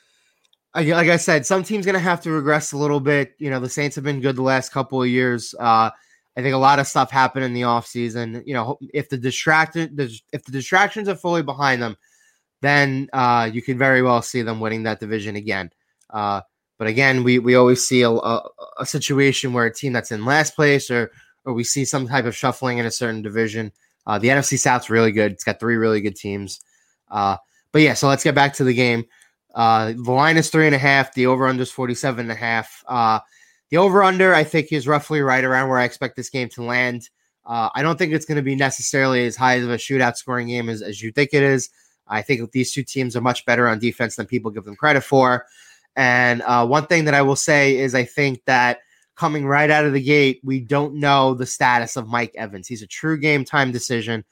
I, 0.75 0.83
like 0.83 1.09
I 1.09 1.17
said, 1.17 1.47
some 1.47 1.63
teams 1.63 1.87
going 1.87 1.95
to 1.95 2.01
have 2.01 2.21
to 2.23 2.31
regress 2.31 2.73
a 2.73 2.77
little 2.77 3.01
bit. 3.01 3.35
You 3.39 3.51
know, 3.51 3.61
the 3.61 3.69
Saints 3.69 3.95
have 3.95 4.05
been 4.05 4.21
good 4.21 4.37
the 4.37 4.43
last 4.43 4.73
couple 4.73 5.01
of 5.01 5.09
years. 5.09 5.55
Uh, 5.59 5.91
I 6.37 6.43
think 6.43 6.55
a 6.55 6.59
lot 6.59 6.79
of 6.79 6.87
stuff 6.87 7.11
happened 7.11 7.45
in 7.45 7.55
the 7.55 7.63
offseason. 7.63 8.43
You 8.47 8.55
know, 8.55 8.79
if 8.95 9.09
the 9.09 9.19
distracted, 9.19 9.99
if 10.33 10.45
the 10.45 10.53
distractions 10.53 11.09
are 11.09 11.17
fully 11.17 11.43
behind 11.43 11.83
them, 11.83 11.97
then 12.63 13.09
uh, 13.13 13.51
you 13.53 13.63
could 13.63 13.79
very 13.79 14.03
well 14.03 14.23
see 14.23 14.43
them 14.43 14.61
winning 14.61 14.85
that 14.85 15.01
division 15.01 15.37
again. 15.37 15.71
Uh, 16.13 16.41
but 16.79 16.89
again, 16.89 17.25
we 17.25 17.39
we 17.39 17.55
always 17.55 17.87
see 17.87 18.03
a, 18.03 18.11
a, 18.11 18.43
a, 18.79 18.87
situation 18.87 19.53
where 19.53 19.67
a 19.67 19.75
team 19.75 19.93
that's 19.93 20.11
in 20.11 20.25
last 20.25 20.57
place, 20.57 20.91
or 20.91 21.11
or 21.45 21.53
we 21.53 21.63
see 21.63 21.85
some 21.85 22.09
type 22.09 22.25
of 22.25 22.37
shuffling 22.37 22.79
in 22.79 22.87
a 22.87 22.91
certain 22.91 23.23
division. 23.23 23.73
Uh, 24.07 24.19
the 24.19 24.29
NFC 24.29 24.59
South's 24.59 24.91
really 24.91 25.13
good. 25.13 25.33
It's 25.33 25.45
got 25.45 25.61
three 25.61 25.77
really 25.77 26.01
good 26.01 26.17
teams. 26.17 26.61
Uh, 27.11 27.37
but 27.73 27.83
yeah, 27.83 27.95
so 27.95 28.09
let's 28.09 28.25
get 28.25 28.35
back 28.35 28.55
to 28.55 28.65
the 28.65 28.75
game. 28.75 29.05
Uh, 29.55 29.93
the 29.93 30.13
line 30.13 30.37
is 30.37 30.51
three 30.51 30.67
and 30.67 30.75
a 30.75 30.79
half. 30.79 31.13
The 31.15 31.27
over 31.27 31.47
under 31.47 31.63
is 31.63 31.71
47 31.71 32.21
and 32.21 32.33
a 32.33 32.35
half. 32.35 32.83
Uh, 32.87 33.21
the 33.71 33.77
over 33.77 34.03
under, 34.03 34.35
I 34.35 34.45
think, 34.45 34.73
is 34.73 34.89
roughly 34.89 35.21
right 35.21 35.45
around 35.45 35.69
where 35.69 35.79
I 35.79 35.85
expect 35.85 36.17
this 36.17 36.31
game 36.31 36.49
to 36.51 36.63
land. 36.63 37.09
Uh, 37.45 37.69
I 37.75 37.83
don't 37.83 37.99
think 37.99 38.13
it's 38.13 38.27
going 38.27 38.37
to 38.37 38.43
be 38.43 38.57
necessarily 38.57 39.27
as 39.27 39.37
high 39.37 39.55
of 39.55 39.71
a 39.71 39.77
shootout 39.77 40.17
scoring 40.17 40.49
game 40.49 40.69
as, 40.69 40.83
as 40.83 41.03
you 41.03 41.13
think 41.13 41.31
it 41.33 41.43
is. 41.43 41.71
I 42.07 42.23
think 42.23 42.51
these 42.51 42.73
two 42.73 42.83
teams 42.83 43.17
are 43.17 43.21
much 43.21 43.45
better 43.45 43.69
on 43.69 43.79
defense 43.79 44.17
than 44.17 44.27
people 44.27 44.51
give 44.51 44.65
them 44.65 44.77
credit 44.77 45.03
for. 45.03 45.47
And 45.97 46.43
uh, 46.43 46.67
one 46.67 46.87
thing 46.87 47.05
that 47.05 47.15
I 47.15 47.23
will 47.23 47.37
say 47.37 47.77
is 47.77 47.95
I 47.95 48.05
think 48.05 48.43
that 48.47 48.79
coming 49.17 49.47
right 49.47 49.71
out 49.71 49.85
of 49.85 49.93
the 49.93 50.03
gate, 50.03 50.41
we 50.43 50.61
don't 50.61 50.95
know 50.95 51.35
the 51.35 51.47
status 51.47 51.97
of 51.97 52.09
Mike 52.09 52.33
Evans. 52.37 52.67
He's 52.67 52.83
a 52.83 52.87
true 52.87 53.19
game 53.19 53.45
time 53.45 53.73
decision. 53.73 54.25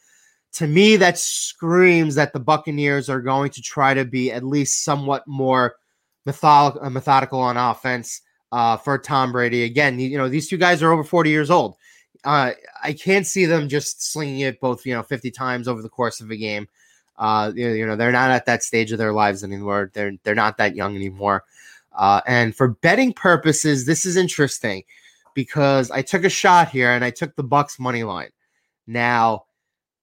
To 0.54 0.66
me, 0.66 0.96
that 0.96 1.18
screams 1.18 2.14
that 2.14 2.32
the 2.32 2.40
Buccaneers 2.40 3.10
are 3.10 3.20
going 3.20 3.50
to 3.50 3.62
try 3.62 3.92
to 3.92 4.06
be 4.06 4.32
at 4.32 4.44
least 4.44 4.84
somewhat 4.84 5.24
more 5.26 5.76
methodical, 6.24 6.86
uh, 6.86 6.90
methodical 6.90 7.40
on 7.40 7.56
offense 7.56 8.22
uh, 8.50 8.76
for 8.78 8.98
Tom 8.98 9.32
Brady. 9.32 9.64
Again, 9.64 9.98
you 9.98 10.16
know, 10.16 10.28
these 10.28 10.48
two 10.48 10.56
guys 10.56 10.82
are 10.82 10.92
over 10.92 11.04
40 11.04 11.30
years 11.30 11.50
old. 11.50 11.76
Uh, 12.24 12.52
I 12.82 12.94
can't 12.94 13.26
see 13.26 13.44
them 13.44 13.68
just 13.68 14.10
slinging 14.10 14.40
it 14.40 14.60
both, 14.60 14.86
you 14.86 14.94
know, 14.94 15.02
50 15.02 15.30
times 15.30 15.68
over 15.68 15.82
the 15.82 15.88
course 15.88 16.20
of 16.20 16.30
a 16.30 16.36
game. 16.36 16.66
Uh, 17.18 17.52
you 17.54 17.84
know, 17.84 17.96
they're 17.96 18.12
not 18.12 18.30
at 18.30 18.46
that 18.46 18.62
stage 18.62 18.92
of 18.92 18.98
their 18.98 19.12
lives 19.12 19.42
anymore. 19.42 19.90
They're 19.92 20.12
they're 20.22 20.34
not 20.34 20.56
that 20.58 20.76
young 20.76 20.94
anymore. 20.94 21.44
Uh, 21.92 22.20
and 22.26 22.54
for 22.54 22.68
betting 22.68 23.12
purposes, 23.12 23.84
this 23.84 24.06
is 24.06 24.16
interesting 24.16 24.84
because 25.34 25.90
I 25.90 26.02
took 26.02 26.24
a 26.24 26.28
shot 26.28 26.68
here 26.68 26.92
and 26.92 27.04
I 27.04 27.10
took 27.10 27.34
the 27.34 27.42
Bucks 27.42 27.78
money 27.78 28.04
line. 28.04 28.30
Now, 28.86 29.46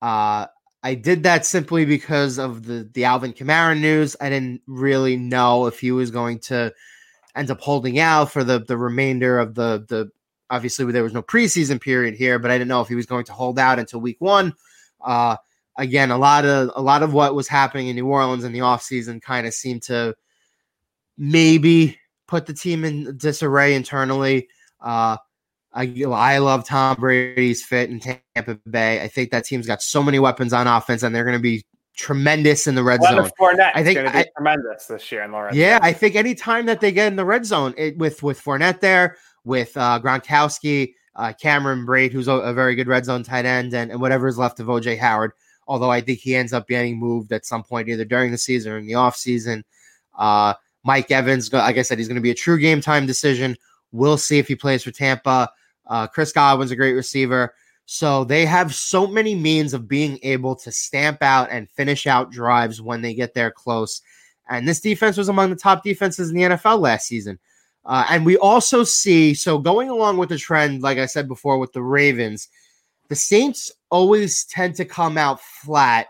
uh, 0.02 0.46
I 0.82 0.94
did 0.94 1.22
that 1.22 1.46
simply 1.46 1.84
because 1.84 2.38
of 2.38 2.66
the 2.66 2.88
the 2.92 3.04
Alvin 3.04 3.32
Kamara 3.32 3.78
news. 3.80 4.14
I 4.20 4.28
didn't 4.28 4.60
really 4.66 5.16
know 5.16 5.66
if 5.66 5.80
he 5.80 5.90
was 5.92 6.10
going 6.10 6.38
to 6.40 6.72
end 7.34 7.50
up 7.50 7.60
holding 7.60 7.98
out 7.98 8.30
for 8.30 8.44
the 8.44 8.60
the 8.60 8.76
remainder 8.76 9.38
of 9.38 9.54
the 9.54 9.84
the. 9.88 10.10
Obviously, 10.48 10.92
there 10.92 11.02
was 11.02 11.12
no 11.12 11.22
preseason 11.22 11.80
period 11.80 12.14
here, 12.14 12.38
but 12.38 12.52
I 12.52 12.54
didn't 12.56 12.68
know 12.68 12.80
if 12.80 12.86
he 12.86 12.94
was 12.94 13.06
going 13.06 13.24
to 13.24 13.32
hold 13.32 13.58
out 13.58 13.80
until 13.80 14.00
week 14.00 14.20
one. 14.20 14.54
Uh, 15.00 15.36
again, 15.76 16.10
a 16.10 16.18
lot 16.18 16.44
of 16.44 16.70
a 16.74 16.82
lot 16.82 17.02
of 17.02 17.12
what 17.12 17.34
was 17.34 17.48
happening 17.48 17.88
in 17.88 17.96
New 17.96 18.06
Orleans 18.06 18.44
in 18.44 18.52
the 18.52 18.60
offseason 18.60 19.20
kind 19.22 19.46
of 19.46 19.54
seemed 19.54 19.82
to 19.84 20.14
maybe 21.18 21.98
put 22.28 22.46
the 22.46 22.54
team 22.54 22.84
in 22.84 23.16
disarray 23.16 23.74
internally. 23.74 24.48
Uh, 24.80 25.16
I, 25.72 26.04
I 26.08 26.38
love 26.38 26.66
Tom 26.66 26.96
Brady's 26.98 27.62
fit 27.62 27.90
in 27.90 28.00
Tampa 28.00 28.54
Bay. 28.68 29.02
I 29.02 29.08
think 29.08 29.30
that 29.30 29.44
team's 29.44 29.66
got 29.66 29.82
so 29.82 30.02
many 30.02 30.18
weapons 30.18 30.52
on 30.52 30.66
offense, 30.66 31.02
and 31.02 31.14
they're 31.14 31.24
going 31.24 31.36
to 31.36 31.42
be 31.42 31.64
tremendous 31.94 32.66
in 32.66 32.74
the 32.74 32.82
red 32.82 33.02
zone. 33.02 33.30
Fournette 33.38 33.72
I 33.74 33.82
think 33.84 33.96
going 33.96 34.06
to 34.06 34.12
be 34.12 34.18
I- 34.20 34.26
tremendous 34.36 34.86
this 34.86 35.10
year 35.12 35.22
in 35.22 35.32
the 35.32 35.38
red 35.38 35.54
Yeah, 35.54 35.76
zone. 35.76 35.80
I 35.84 35.92
think 35.92 36.14
anytime 36.14 36.66
that 36.66 36.80
they 36.80 36.92
get 36.92 37.08
in 37.08 37.16
the 37.16 37.24
red 37.24 37.44
zone, 37.44 37.74
it, 37.76 37.96
with 37.98 38.22
with 38.22 38.42
Fournette 38.42 38.80
there, 38.80 39.16
with 39.44 39.76
uh, 39.76 40.00
Gronkowski, 40.02 40.94
uh, 41.14 41.32
Cameron 41.40 41.86
Brate, 41.86 42.12
who's 42.12 42.28
a, 42.28 42.32
a 42.32 42.54
very 42.54 42.74
good 42.74 42.88
red 42.88 43.04
zone 43.04 43.22
tight 43.22 43.44
end, 43.44 43.74
and, 43.74 43.90
and 43.90 44.00
whatever 44.00 44.28
is 44.28 44.38
left 44.38 44.60
of 44.60 44.66
OJ 44.68 44.98
Howard. 44.98 45.32
Although 45.66 45.90
I 45.90 46.00
think 46.00 46.20
he 46.20 46.36
ends 46.36 46.52
up 46.52 46.68
getting 46.68 46.98
moved 46.98 47.32
at 47.32 47.46
some 47.46 47.62
point, 47.62 47.88
either 47.88 48.04
during 48.04 48.30
the 48.30 48.38
season 48.38 48.72
or 48.72 48.78
in 48.78 48.86
the 48.86 48.94
offseason. 48.94 49.64
Uh, 50.16 50.54
Mike 50.84 51.10
Evans, 51.10 51.52
like 51.52 51.78
I 51.78 51.82
said, 51.82 51.98
he's 51.98 52.08
going 52.08 52.16
to 52.16 52.20
be 52.22 52.30
a 52.30 52.34
true 52.34 52.58
game 52.58 52.80
time 52.80 53.06
decision. 53.06 53.56
We'll 53.92 54.18
see 54.18 54.38
if 54.38 54.46
he 54.46 54.54
plays 54.54 54.84
for 54.84 54.92
Tampa. 54.92 55.50
Uh, 55.86 56.06
Chris 56.06 56.32
Godwin's 56.32 56.70
a 56.70 56.76
great 56.76 56.92
receiver. 56.92 57.54
So 57.86 58.24
they 58.24 58.44
have 58.46 58.74
so 58.74 59.06
many 59.06 59.34
means 59.34 59.72
of 59.72 59.88
being 59.88 60.18
able 60.22 60.56
to 60.56 60.72
stamp 60.72 61.22
out 61.22 61.50
and 61.50 61.70
finish 61.70 62.06
out 62.06 62.32
drives 62.32 62.82
when 62.82 63.00
they 63.00 63.14
get 63.14 63.32
there 63.34 63.50
close. 63.50 64.02
And 64.48 64.66
this 64.66 64.80
defense 64.80 65.16
was 65.16 65.28
among 65.28 65.50
the 65.50 65.56
top 65.56 65.82
defenses 65.82 66.30
in 66.30 66.36
the 66.36 66.42
NFL 66.42 66.80
last 66.80 67.06
season. 67.06 67.38
Uh, 67.84 68.04
and 68.10 68.26
we 68.26 68.36
also 68.36 68.82
see, 68.82 69.34
so 69.34 69.58
going 69.58 69.88
along 69.88 70.18
with 70.18 70.28
the 70.28 70.38
trend, 70.38 70.82
like 70.82 70.98
I 70.98 71.06
said 71.06 71.28
before, 71.28 71.58
with 71.58 71.72
the 71.72 71.82
Ravens, 71.82 72.48
the 73.08 73.16
Saints 73.16 73.72
always 73.90 74.44
tend 74.44 74.74
to 74.76 74.84
come 74.84 75.18
out 75.18 75.40
flat 75.40 76.06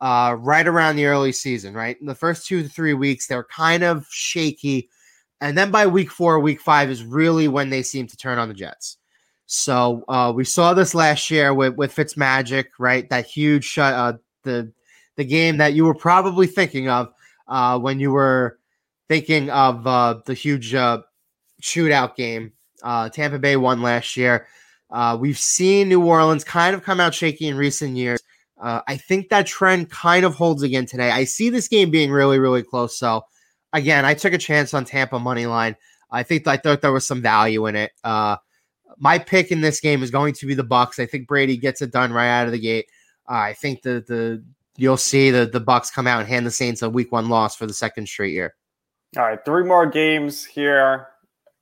uh, 0.00 0.36
right 0.38 0.66
around 0.66 0.96
the 0.96 1.06
early 1.06 1.32
season, 1.32 1.74
right? 1.74 1.96
In 2.00 2.06
the 2.06 2.14
first 2.14 2.46
two 2.46 2.62
to 2.62 2.68
three 2.68 2.94
weeks, 2.94 3.26
they're 3.26 3.44
kind 3.44 3.82
of 3.82 4.06
shaky. 4.10 4.88
And 5.40 5.56
then 5.56 5.70
by 5.70 5.86
week 5.86 6.10
four, 6.10 6.38
week 6.40 6.60
five 6.60 6.90
is 6.90 7.04
really 7.04 7.48
when 7.48 7.70
they 7.70 7.82
seem 7.82 8.06
to 8.08 8.16
turn 8.16 8.38
on 8.38 8.48
the 8.48 8.54
Jets. 8.54 8.98
So 9.46 10.04
uh, 10.08 10.32
we 10.34 10.44
saw 10.44 10.74
this 10.74 10.94
last 10.94 11.30
year 11.30 11.52
with 11.52 11.74
with 11.76 11.94
Fitzmagic, 11.94 12.66
right? 12.78 13.08
That 13.10 13.26
huge 13.26 13.64
shot, 13.64 13.94
uh, 13.94 14.18
the 14.42 14.72
the 15.16 15.24
game 15.24 15.58
that 15.58 15.74
you 15.74 15.84
were 15.84 15.94
probably 15.94 16.46
thinking 16.46 16.88
of 16.88 17.12
uh, 17.46 17.78
when 17.78 18.00
you 18.00 18.10
were 18.10 18.58
thinking 19.08 19.50
of 19.50 19.86
uh, 19.86 20.20
the 20.24 20.34
huge 20.34 20.74
uh, 20.74 21.02
shootout 21.62 22.16
game. 22.16 22.52
Uh, 22.82 23.08
Tampa 23.08 23.38
Bay 23.38 23.56
won 23.56 23.82
last 23.82 24.16
year. 24.16 24.46
Uh, 24.90 25.16
we've 25.20 25.38
seen 25.38 25.88
New 25.88 26.04
Orleans 26.04 26.44
kind 26.44 26.74
of 26.74 26.82
come 26.82 27.00
out 27.00 27.14
shaky 27.14 27.48
in 27.48 27.56
recent 27.56 27.96
years. 27.96 28.20
Uh, 28.60 28.80
I 28.86 28.96
think 28.96 29.28
that 29.28 29.46
trend 29.46 29.90
kind 29.90 30.24
of 30.24 30.34
holds 30.34 30.62
again 30.62 30.86
today. 30.86 31.10
I 31.10 31.24
see 31.24 31.50
this 31.50 31.68
game 31.68 31.90
being 31.90 32.10
really, 32.10 32.38
really 32.38 32.62
close. 32.62 32.98
So, 32.98 33.22
again, 33.72 34.04
I 34.04 34.14
took 34.14 34.32
a 34.32 34.38
chance 34.38 34.72
on 34.72 34.84
Tampa 34.84 35.18
money 35.18 35.46
line. 35.46 35.76
I 36.10 36.22
think 36.22 36.46
I 36.46 36.56
thought 36.56 36.80
there 36.80 36.92
was 36.92 37.06
some 37.06 37.22
value 37.22 37.66
in 37.66 37.74
it. 37.74 37.90
Uh, 38.04 38.36
my 38.98 39.18
pick 39.18 39.50
in 39.50 39.60
this 39.60 39.80
game 39.80 40.02
is 40.02 40.10
going 40.10 40.34
to 40.34 40.46
be 40.46 40.54
the 40.54 40.62
Bucks. 40.62 40.98
I 40.98 41.06
think 41.06 41.26
Brady 41.26 41.56
gets 41.56 41.82
it 41.82 41.90
done 41.90 42.12
right 42.12 42.28
out 42.28 42.46
of 42.46 42.52
the 42.52 42.60
gate. 42.60 42.86
Uh, 43.28 43.34
I 43.34 43.52
think 43.54 43.82
the 43.82 44.04
the 44.06 44.44
you'll 44.76 44.96
see 44.96 45.30
the 45.30 45.46
the 45.46 45.60
Bucks 45.60 45.90
come 45.90 46.06
out 46.06 46.20
and 46.20 46.28
hand 46.28 46.46
the 46.46 46.50
Saints 46.50 46.82
a 46.82 46.90
Week 46.90 47.10
One 47.10 47.28
loss 47.28 47.56
for 47.56 47.66
the 47.66 47.74
second 47.74 48.06
straight 48.06 48.32
year. 48.32 48.54
All 49.16 49.24
right, 49.24 49.44
three 49.44 49.64
more 49.64 49.86
games 49.86 50.44
here 50.44 51.08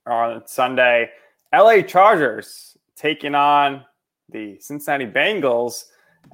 on 0.07 0.47
Sunday. 0.47 1.11
LA 1.55 1.83
Chargers 1.83 2.77
taking 2.97 3.35
on 3.35 3.85
the 4.31 4.59
Cincinnati 4.61 5.07
Bengals, 5.07 5.85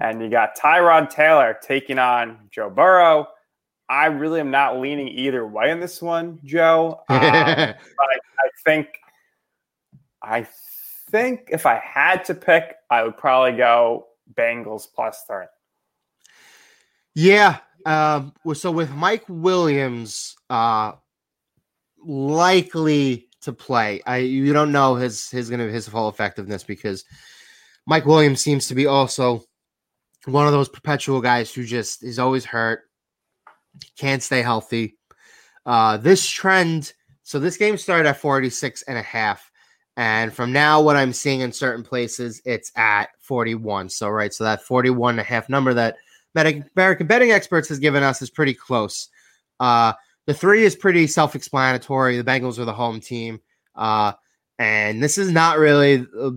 and 0.01 0.23
you 0.23 0.29
got 0.29 0.57
Tyrod 0.57 1.11
Taylor 1.11 1.57
taking 1.63 1.99
on 1.99 2.49
Joe 2.51 2.71
Burrow. 2.71 3.27
I 3.89 4.07
really 4.07 4.41
am 4.41 4.51
not 4.51 4.79
leaning 4.79 5.09
either 5.09 5.47
way 5.47 5.71
in 5.71 5.81
this 5.81 6.03
one, 6.03 6.41
Joe. 6.45 7.03
Um, 7.11 7.21
but 7.21 8.07
I, 8.07 8.19
I 8.39 8.49
think, 8.65 8.89
I 10.23 10.47
think 11.11 11.49
if 11.51 11.65
I 11.67 11.77
had 11.83 12.25
to 12.27 12.35
pick, 12.35 12.77
I 12.91 13.03
would 13.03 13.17
probably 13.17 13.57
go 13.57 14.09
Bengals 14.35 14.87
plus 14.95 15.25
three. 15.27 15.47
Yeah. 17.15 17.59
Um, 17.87 18.35
so 18.55 18.71
with 18.71 18.91
Mike 18.93 19.25
Williams 19.29 20.37
uh, 20.51 20.93
likely 22.05 23.28
to 23.43 23.53
play, 23.53 24.03
I 24.07 24.19
you 24.19 24.53
don't 24.53 24.73
know 24.73 24.95
his 24.95 25.31
his 25.31 25.51
gonna 25.51 25.69
his 25.69 25.89
full 25.89 26.09
effectiveness 26.09 26.65
because 26.65 27.05
Mike 27.87 28.07
Williams 28.07 28.41
seems 28.41 28.69
to 28.69 28.75
be 28.75 28.87
also 28.87 29.45
one 30.27 30.47
of 30.47 30.53
those 30.53 30.69
perpetual 30.69 31.21
guys 31.21 31.53
who 31.53 31.65
just 31.65 32.03
is 32.03 32.19
always 32.19 32.45
hurt, 32.45 32.83
can't 33.97 34.23
stay 34.23 34.43
healthy. 34.43 34.97
Uh, 35.65 35.97
this 35.97 36.27
trend, 36.27 36.93
so 37.23 37.39
this 37.39 37.57
game 37.57 37.77
started 37.77 38.09
at 38.09 38.19
46 38.19 38.83
and 38.83 38.99
a 38.99 39.03
half. 39.03 39.51
And 39.97 40.33
from 40.33 40.53
now, 40.53 40.81
what 40.81 40.97
I'm 40.97 41.13
seeing 41.13 41.41
in 41.41 41.53
certain 41.53 41.83
places, 41.83 42.41
it's 42.45 42.71
at 42.77 43.09
41. 43.21 43.89
So, 43.89 44.09
right. 44.09 44.33
So 44.33 44.45
that 44.45 44.63
41 44.63 45.15
and 45.15 45.21
a 45.21 45.25
half 45.25 45.49
number 45.49 45.75
that 45.75 45.97
American 46.37 47.07
betting 47.07 47.33
experts 47.33 47.69
has 47.69 47.79
given 47.79 48.03
us 48.03 48.23
is 48.23 48.31
pretty 48.31 48.55
close. 48.55 49.09
Uh, 49.59 49.93
the 50.29 50.35
three 50.35 50.65
is 50.65 50.77
pretty 50.77 51.07
self-explanatory. 51.07 52.19
The 52.19 52.23
Bengals 52.23 52.59
are 52.59 52.67
the 52.67 52.73
home 52.75 53.01
team, 53.01 53.41
uh, 53.75 54.13
and 54.59 55.03
this 55.03 55.17
is 55.17 55.31
not 55.31 55.57
really 55.57 56.07
a, 56.21 56.31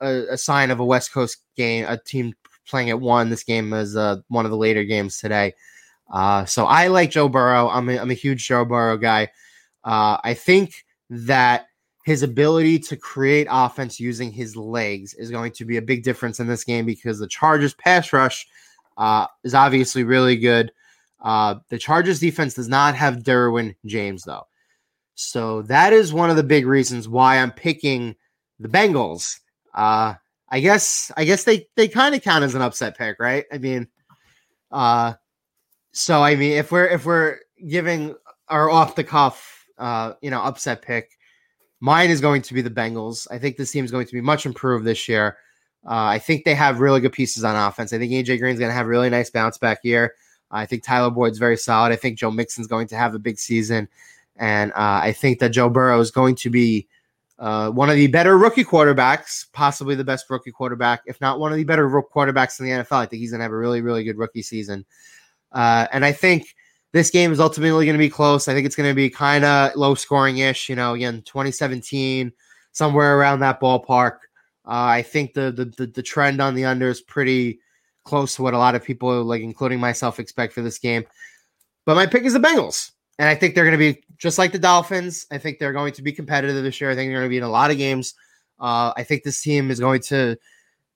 a, 0.00 0.08
a 0.30 0.38
sign 0.38 0.70
of 0.70 0.80
a 0.80 0.84
West 0.84 1.12
Coast 1.12 1.36
game, 1.54 1.84
a 1.86 1.98
team 1.98 2.32
playing 2.66 2.88
at 2.88 2.98
one. 2.98 3.28
This 3.28 3.42
game 3.44 3.74
is 3.74 3.98
uh, 3.98 4.22
one 4.28 4.46
of 4.46 4.50
the 4.50 4.56
later 4.56 4.82
games 4.82 5.18
today. 5.18 5.52
Uh, 6.10 6.46
so 6.46 6.64
I 6.64 6.86
like 6.86 7.10
Joe 7.10 7.28
Burrow. 7.28 7.68
I'm 7.68 7.90
a, 7.90 7.98
I'm 7.98 8.10
a 8.10 8.14
huge 8.14 8.48
Joe 8.48 8.64
Burrow 8.64 8.96
guy. 8.96 9.24
Uh, 9.84 10.16
I 10.24 10.32
think 10.32 10.86
that 11.10 11.66
his 12.06 12.22
ability 12.22 12.78
to 12.78 12.96
create 12.96 13.46
offense 13.50 14.00
using 14.00 14.32
his 14.32 14.56
legs 14.56 15.12
is 15.12 15.30
going 15.30 15.52
to 15.52 15.66
be 15.66 15.76
a 15.76 15.82
big 15.82 16.02
difference 16.02 16.40
in 16.40 16.46
this 16.46 16.64
game 16.64 16.86
because 16.86 17.18
the 17.18 17.28
Chargers 17.28 17.74
pass 17.74 18.10
rush 18.10 18.46
uh, 18.96 19.26
is 19.42 19.52
obviously 19.52 20.02
really 20.02 20.38
good. 20.38 20.72
Uh, 21.24 21.56
the 21.70 21.78
Chargers 21.78 22.20
defense 22.20 22.54
does 22.54 22.68
not 22.68 22.94
have 22.94 23.24
Derwin 23.24 23.74
James 23.86 24.22
though, 24.22 24.46
so 25.14 25.62
that 25.62 25.92
is 25.92 26.12
one 26.12 26.30
of 26.30 26.36
the 26.36 26.44
big 26.44 26.66
reasons 26.66 27.08
why 27.08 27.38
I'm 27.38 27.50
picking 27.50 28.14
the 28.60 28.68
Bengals. 28.68 29.40
Uh, 29.74 30.14
I 30.48 30.60
guess 30.60 31.10
I 31.16 31.24
guess 31.24 31.44
they 31.44 31.66
they 31.74 31.88
kind 31.88 32.14
of 32.14 32.22
count 32.22 32.44
as 32.44 32.54
an 32.54 32.62
upset 32.62 32.96
pick, 32.96 33.18
right? 33.18 33.44
I 33.52 33.58
mean, 33.58 33.88
uh, 34.70 35.14
so 35.92 36.22
I 36.22 36.36
mean, 36.36 36.52
if 36.52 36.70
we're 36.70 36.86
if 36.86 37.06
we're 37.06 37.38
giving 37.68 38.14
our 38.48 38.70
off 38.70 38.94
the 38.94 39.04
cuff, 39.04 39.66
uh, 39.78 40.12
you 40.20 40.30
know, 40.30 40.42
upset 40.42 40.82
pick, 40.82 41.10
mine 41.80 42.10
is 42.10 42.20
going 42.20 42.42
to 42.42 42.54
be 42.54 42.62
the 42.62 42.70
Bengals. 42.70 43.26
I 43.30 43.38
think 43.38 43.56
this 43.56 43.70
team 43.70 43.84
is 43.84 43.90
going 43.90 44.06
to 44.06 44.12
be 44.12 44.20
much 44.20 44.44
improved 44.44 44.84
this 44.84 45.08
year. 45.08 45.38
Uh, 45.86 46.06
I 46.06 46.18
think 46.18 46.44
they 46.44 46.54
have 46.54 46.80
really 46.80 47.00
good 47.00 47.12
pieces 47.12 47.44
on 47.44 47.56
offense. 47.56 47.92
I 47.92 47.98
think 47.98 48.12
AJ 48.12 48.38
Green's 48.38 48.58
going 48.58 48.70
to 48.70 48.74
have 48.74 48.86
a 48.86 48.88
really 48.88 49.10
nice 49.10 49.30
bounce 49.30 49.58
back 49.58 49.80
year. 49.82 50.14
I 50.54 50.66
think 50.66 50.82
Tyler 50.82 51.10
Boyd's 51.10 51.38
very 51.38 51.56
solid. 51.56 51.92
I 51.92 51.96
think 51.96 52.18
Joe 52.18 52.30
Mixon's 52.30 52.66
going 52.66 52.86
to 52.88 52.96
have 52.96 53.14
a 53.14 53.18
big 53.18 53.38
season, 53.38 53.88
and 54.36 54.72
uh, 54.72 55.00
I 55.02 55.12
think 55.12 55.38
that 55.40 55.50
Joe 55.50 55.68
Burrow 55.68 56.00
is 56.00 56.10
going 56.10 56.34
to 56.36 56.50
be 56.50 56.88
uh, 57.38 57.70
one 57.70 57.90
of 57.90 57.96
the 57.96 58.06
better 58.06 58.38
rookie 58.38 58.64
quarterbacks, 58.64 59.46
possibly 59.52 59.94
the 59.94 60.04
best 60.04 60.30
rookie 60.30 60.52
quarterback, 60.52 61.02
if 61.06 61.20
not 61.20 61.40
one 61.40 61.52
of 61.52 61.56
the 61.56 61.64
better 61.64 61.88
quarterbacks 61.88 62.60
in 62.60 62.66
the 62.66 62.72
NFL. 62.72 62.98
I 62.98 63.06
think 63.06 63.20
he's 63.20 63.30
going 63.30 63.40
to 63.40 63.44
have 63.44 63.52
a 63.52 63.56
really, 63.56 63.80
really 63.80 64.04
good 64.04 64.18
rookie 64.18 64.42
season. 64.42 64.84
Uh, 65.50 65.86
and 65.92 66.04
I 66.04 66.12
think 66.12 66.54
this 66.92 67.10
game 67.10 67.32
is 67.32 67.40
ultimately 67.40 67.86
going 67.86 67.96
to 67.96 67.98
be 67.98 68.08
close. 68.08 68.46
I 68.46 68.54
think 68.54 68.66
it's 68.66 68.76
going 68.76 68.88
to 68.88 68.94
be 68.94 69.10
kind 69.10 69.44
of 69.44 69.74
low 69.74 69.94
scoring 69.94 70.38
ish, 70.38 70.68
you 70.68 70.76
know, 70.76 70.94
again, 70.94 71.22
2017, 71.22 72.32
somewhere 72.70 73.18
around 73.18 73.40
that 73.40 73.60
ballpark. 73.60 74.18
Uh, 74.66 74.96
I 74.96 75.02
think 75.02 75.34
the, 75.34 75.52
the, 75.52 75.66
the 75.66 75.86
the 75.88 76.02
trend 76.02 76.40
on 76.40 76.54
the 76.54 76.64
under 76.64 76.88
is 76.88 77.02
pretty 77.02 77.60
close 78.04 78.36
to 78.36 78.42
what 78.42 78.54
a 78.54 78.58
lot 78.58 78.74
of 78.74 78.84
people, 78.84 79.24
like 79.24 79.42
including 79.42 79.80
myself, 79.80 80.20
expect 80.20 80.52
for 80.52 80.62
this 80.62 80.78
game. 80.78 81.04
But 81.86 81.96
my 81.96 82.06
pick 82.06 82.24
is 82.24 82.32
the 82.32 82.38
Bengals, 82.38 82.92
and 83.18 83.28
I 83.28 83.34
think 83.34 83.54
they're 83.54 83.64
going 83.64 83.78
to 83.78 83.92
be 83.92 84.02
just 84.16 84.38
like 84.38 84.52
the 84.52 84.58
Dolphins. 84.58 85.26
I 85.30 85.38
think 85.38 85.58
they're 85.58 85.72
going 85.72 85.92
to 85.92 86.02
be 86.02 86.12
competitive 86.12 86.62
this 86.62 86.80
year. 86.80 86.90
I 86.90 86.94
think 86.94 87.10
they're 87.10 87.18
going 87.18 87.28
to 87.28 87.34
be 87.34 87.38
in 87.38 87.42
a 87.42 87.48
lot 87.48 87.70
of 87.70 87.76
games. 87.76 88.14
Uh, 88.60 88.92
I 88.96 89.02
think 89.02 89.22
this 89.22 89.42
team 89.42 89.70
is 89.70 89.80
going 89.80 90.00
to 90.02 90.36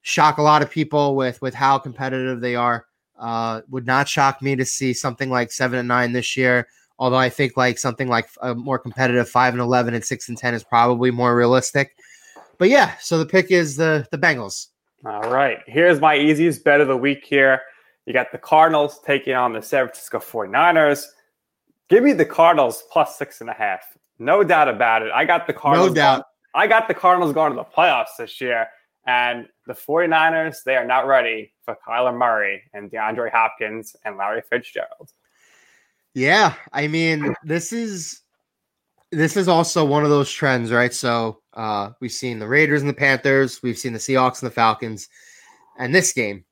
shock 0.03 0.39
a 0.39 0.43
lot 0.43 0.63
of 0.63 0.71
people 0.71 1.17
with 1.17 1.41
with 1.43 1.55
how 1.55 1.79
competitive 1.79 2.41
they 2.41 2.57
are. 2.57 2.87
Uh, 3.19 3.63
would 3.69 3.85
not 3.85 4.09
shock 4.09 4.41
me 4.41 4.55
to 4.55 4.65
see 4.65 4.93
something 4.93 5.29
like 5.29 5.51
seven 5.51 5.79
and 5.79 5.89
nine 5.89 6.13
this 6.13 6.37
year. 6.37 6.69
Although 7.01 7.17
I 7.17 7.29
think 7.29 7.57
like 7.57 7.79
something 7.79 8.09
like 8.09 8.29
a 8.43 8.55
more 8.55 8.79
competitive 8.79 9.29
five 9.29 9.55
and 9.55 9.61
eleven 9.61 9.95
and 9.95 10.05
six 10.05 10.29
and 10.29 10.39
ten 10.39 10.55
is 10.55 10.65
probably 10.65 11.11
more 11.11 11.37
realistic. 11.37 11.97
But 12.59 12.71
yeah, 12.71 12.97
so 13.01 13.19
the 13.19 13.27
pick 13.27 13.51
is 13.51 13.77
the 13.77 14.07
the 14.11 14.19
Bengals. 14.19 14.69
All 15.05 15.31
right. 15.31 15.59
Here's 15.67 16.01
my 16.01 16.17
easiest 16.17 16.65
bet 16.65 16.81
of 16.81 16.89
the 16.89 16.97
week 16.97 17.25
here. 17.25 17.63
You 18.07 18.13
got 18.13 18.33
the 18.33 18.39
Cardinals 18.39 19.01
taking 19.05 19.35
on 19.35 19.53
the 19.53 19.63
San 19.63 19.87
Francisco 19.87 20.19
49ers. 20.19 21.05
Give 21.89 22.03
me 22.03 22.13
the 22.13 22.25
Cardinals 22.25 22.85
plus 22.91 23.17
six 23.17 23.41
and 23.41 23.51
a 23.51 23.53
half. 23.53 23.83
No 24.19 24.43
doubt 24.43 24.69
about 24.69 25.03
it. 25.03 25.13
I 25.13 25.25
got 25.25 25.47
the 25.47 25.53
Cardinals. 25.53 25.91
No 25.91 25.95
doubt. 25.95 26.25
I 26.55 26.67
got 26.67 26.89
the 26.89 26.95
Cardinals 26.95 27.33
going 27.33 27.53
to 27.53 27.57
the 27.57 27.65
playoffs 27.65 28.17
this 28.19 28.41
year. 28.41 28.67
And 29.07 29.49
the 29.67 29.73
49ers, 29.73 30.65
they 30.65 30.77
are 30.77 30.85
not 30.85 31.07
ready 31.07 31.53
for 31.65 31.77
Kyler 31.87 32.17
Murray 32.17 32.63
and 32.75 32.91
DeAndre 32.91 33.31
Hopkins 33.31 33.97
and 34.05 34.17
Larry 34.17 34.43
Fitzgerald. 34.51 35.13
Yeah, 36.15 36.55
I 36.73 36.89
mean, 36.89 37.35
this 37.45 37.73
is 37.73 38.23
this 39.11 39.37
is 39.37 39.49
also 39.49 39.85
one 39.85 40.05
of 40.05 40.11
those 40.11 40.31
trends, 40.31 40.71
right? 40.71 40.93
So 40.93 41.41
uh, 41.55 41.91
we've 42.01 42.13
seen 42.13 42.39
the 42.39 42.49
Raiders 42.49 42.83
and 42.83 42.89
the 42.89 42.95
Panthers, 42.95 43.63
we've 43.63 43.79
seen 43.79 43.93
the 43.93 43.99
Seahawks 43.99 44.43
and 44.43 44.51
the 44.51 44.55
Falcons, 44.55 45.09
and 45.79 45.95
this 45.95 46.13
game. 46.13 46.45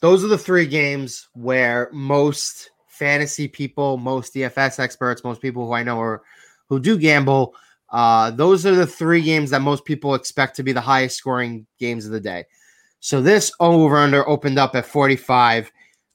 Those 0.00 0.24
are 0.24 0.28
the 0.28 0.38
three 0.38 0.66
games 0.66 1.28
where 1.34 1.88
most 1.92 2.70
fantasy 2.88 3.48
people, 3.48 3.96
most 3.96 4.34
DFS 4.34 4.78
experts, 4.78 5.24
most 5.24 5.40
people 5.40 5.66
who 5.66 5.72
I 5.72 5.82
know 5.82 6.00
are 6.00 6.22
who 6.68 6.78
do 6.78 6.98
gamble, 6.98 7.54
uh, 7.90 8.30
those 8.32 8.66
are 8.66 8.74
the 8.74 8.86
three 8.86 9.22
games 9.22 9.50
that 9.50 9.62
most 9.62 9.84
people 9.84 10.14
expect 10.14 10.56
to 10.56 10.62
be 10.62 10.72
the 10.72 10.80
highest 10.80 11.16
scoring 11.16 11.66
games 11.78 12.06
of 12.06 12.12
the 12.12 12.20
day. 12.20 12.44
So 13.00 13.20
this 13.20 13.52
over 13.60 13.96
under 13.96 14.28
opened 14.28 14.58
up 14.58 14.74
at 14.74 14.86
45. 14.86 15.70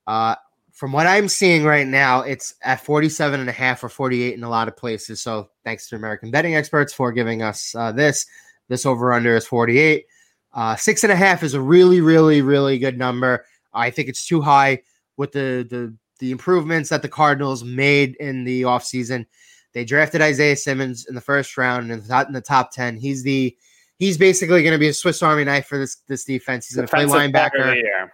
Uh, 0.06 0.36
from 0.80 0.94
what 0.94 1.08
I'm 1.08 1.28
seeing 1.28 1.66
right 1.66 1.86
now, 1.86 2.22
it's 2.22 2.54
at 2.64 2.80
47 2.86 3.42
and 3.42 3.50
a 3.50 3.52
half 3.52 3.84
or 3.84 3.90
48 3.90 4.34
in 4.34 4.46
a 4.46 4.50
lot 4.50 4.70
of 4.70 4.78
places. 4.78 5.22
So 5.22 5.50
thanks 5.66 5.90
to 5.90 5.98
American 5.98 6.32
betting 6.32 6.56
experts 6.56 6.94
for 6.94 7.12
giving 7.12 7.42
us 7.42 7.76
uh, 7.76 7.92
this. 7.92 8.26
This 8.70 8.86
over 8.86 9.12
under 9.12 9.36
is 9.36 9.46
48. 9.46 10.06
Uh, 10.54 10.78
six 10.78 11.04
and 11.04 11.12
a 11.12 11.18
half 11.18 11.44
is 11.44 11.54
a 11.54 11.60
really, 11.60 12.00
really, 12.00 12.42
really 12.42 12.80
good 12.80 12.98
number. 12.98 13.46
I 13.74 13.90
think 13.90 14.08
it's 14.08 14.26
too 14.26 14.40
high 14.40 14.84
with 15.18 15.34
the 15.34 15.68
the 15.70 15.94
the 16.20 16.32
improvements 16.32 16.90
that 16.92 17.02
the 17.02 17.10
Cardinals 17.10 17.62
made 17.62 18.16
in 18.16 18.46
the 18.46 18.62
offseason. 18.62 19.26
They 19.74 19.84
drafted 19.84 20.22
Isaiah 20.22 20.56
Simmons 20.56 21.08
in 21.08 21.14
the 21.14 21.20
first 21.20 21.58
round 21.58 21.92
and 21.92 22.08
not 22.08 22.28
in 22.28 22.34
the 22.34 22.40
top 22.40 22.72
10. 22.72 22.96
He's 22.96 23.22
the 23.24 23.54
he's 23.98 24.18
basically 24.18 24.64
going 24.64 24.72
to 24.72 24.80
be 24.80 24.88
a 24.88 24.94
Swiss 24.94 25.22
Army 25.22 25.44
knife 25.44 25.66
for 25.66 25.78
this 25.78 25.98
this 26.08 26.24
defense. 26.24 26.68
He's 26.68 26.78
going 26.78 26.88
to 26.88 26.96
play 26.96 27.04
linebacker. 27.04 28.10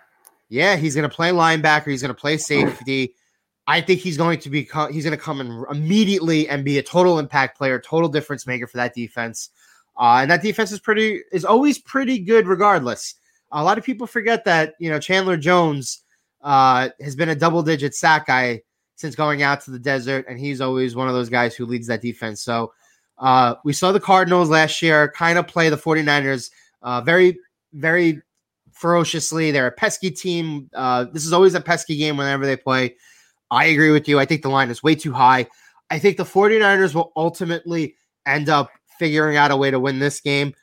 Yeah, 0.55 0.77
he's 0.77 0.95
going 0.95 1.07
to 1.07 1.13
play 1.13 1.31
linebacker. 1.31 1.87
He's 1.87 2.01
going 2.01 2.15
to 2.15 2.19
play 2.19 2.37
safety. 2.37 3.13
I 3.67 3.81
think 3.81 3.99
he's 3.99 4.15
going 4.15 4.39
to 4.39 4.49
be 4.49 4.61
he's 4.61 5.03
going 5.03 5.17
to 5.17 5.17
come 5.17 5.41
in 5.41 5.65
immediately 5.69 6.47
and 6.47 6.63
be 6.63 6.77
a 6.77 6.83
total 6.83 7.19
impact 7.19 7.57
player, 7.57 7.77
total 7.77 8.07
difference 8.07 8.47
maker 8.47 8.65
for 8.65 8.77
that 8.77 8.93
defense. 8.93 9.49
Uh, 9.99 10.19
and 10.21 10.31
that 10.31 10.41
defense 10.41 10.71
is 10.71 10.79
pretty 10.79 11.21
is 11.33 11.43
always 11.43 11.77
pretty 11.79 12.19
good 12.19 12.47
regardless. 12.47 13.15
A 13.51 13.61
lot 13.63 13.77
of 13.77 13.83
people 13.83 14.07
forget 14.07 14.45
that 14.45 14.75
you 14.79 14.89
know 14.89 14.97
Chandler 14.97 15.35
Jones 15.35 16.03
uh, 16.41 16.87
has 17.01 17.17
been 17.17 17.29
a 17.29 17.35
double 17.35 17.61
digit 17.61 17.93
sack 17.93 18.27
guy 18.27 18.61
since 18.95 19.13
going 19.13 19.43
out 19.43 19.59
to 19.65 19.71
the 19.71 19.79
desert, 19.79 20.25
and 20.29 20.39
he's 20.39 20.61
always 20.61 20.95
one 20.95 21.09
of 21.09 21.13
those 21.13 21.29
guys 21.29 21.53
who 21.53 21.65
leads 21.65 21.87
that 21.87 22.01
defense. 22.01 22.41
So 22.41 22.71
uh, 23.17 23.55
we 23.65 23.73
saw 23.73 23.91
the 23.91 23.99
Cardinals 23.99 24.49
last 24.49 24.81
year 24.81 25.11
kind 25.11 25.37
of 25.37 25.47
play 25.47 25.69
the 25.69 25.77
49ers 25.77 26.49
uh, 26.81 27.01
very, 27.01 27.37
very 27.73 28.21
ferociously. 28.75 29.51
They're 29.51 29.67
a 29.67 29.71
pesky 29.71 30.11
team. 30.11 30.69
Uh, 30.73 31.05
this 31.11 31.25
is 31.25 31.33
always 31.33 31.55
a 31.55 31.61
pesky 31.61 31.97
game 31.97 32.17
whenever 32.17 32.45
they 32.45 32.57
play. 32.57 32.95
I 33.49 33.65
agree 33.65 33.91
with 33.91 34.07
you. 34.07 34.19
I 34.19 34.25
think 34.25 34.41
the 34.41 34.49
line 34.49 34.69
is 34.69 34.83
way 34.83 34.95
too 34.95 35.13
high. 35.13 35.47
I 35.89 35.99
think 35.99 36.17
the 36.17 36.23
49ers 36.23 36.93
will 36.93 37.11
ultimately 37.15 37.95
end 38.25 38.49
up 38.49 38.69
figuring 38.99 39.37
out 39.37 39.51
a 39.51 39.57
way 39.57 39.71
to 39.71 39.79
win 39.79 39.99
this 39.99 40.19
game. 40.19 40.53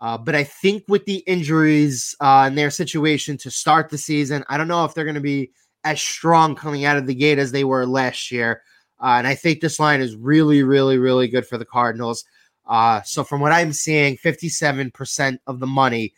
Uh, 0.00 0.18
but 0.18 0.34
I 0.34 0.44
think 0.44 0.84
with 0.88 1.04
the 1.06 1.18
injuries 1.18 2.14
uh, 2.20 2.44
and 2.46 2.58
their 2.58 2.70
situation 2.70 3.38
to 3.38 3.50
start 3.50 3.88
the 3.88 3.98
season, 3.98 4.44
I 4.48 4.58
don't 4.58 4.68
know 4.68 4.84
if 4.84 4.94
they're 4.94 5.04
going 5.04 5.14
to 5.14 5.20
be 5.20 5.52
as 5.84 6.02
strong 6.02 6.54
coming 6.54 6.84
out 6.84 6.96
of 6.96 7.06
the 7.06 7.14
gate 7.14 7.38
as 7.38 7.52
they 7.52 7.64
were 7.64 7.86
last 7.86 8.30
year. 8.30 8.62
Uh, 9.00 9.14
and 9.18 9.26
I 9.26 9.34
think 9.34 9.60
this 9.60 9.78
line 9.78 10.00
is 10.00 10.16
really, 10.16 10.62
really, 10.62 10.98
really 10.98 11.28
good 11.28 11.46
for 11.46 11.56
the 11.56 11.64
Cardinals. 11.64 12.24
Uh, 12.66 13.02
so 13.02 13.22
from 13.24 13.40
what 13.40 13.52
I'm 13.52 13.72
seeing, 13.72 14.16
57% 14.16 15.38
of 15.46 15.60
the 15.60 15.66
money 15.66 16.14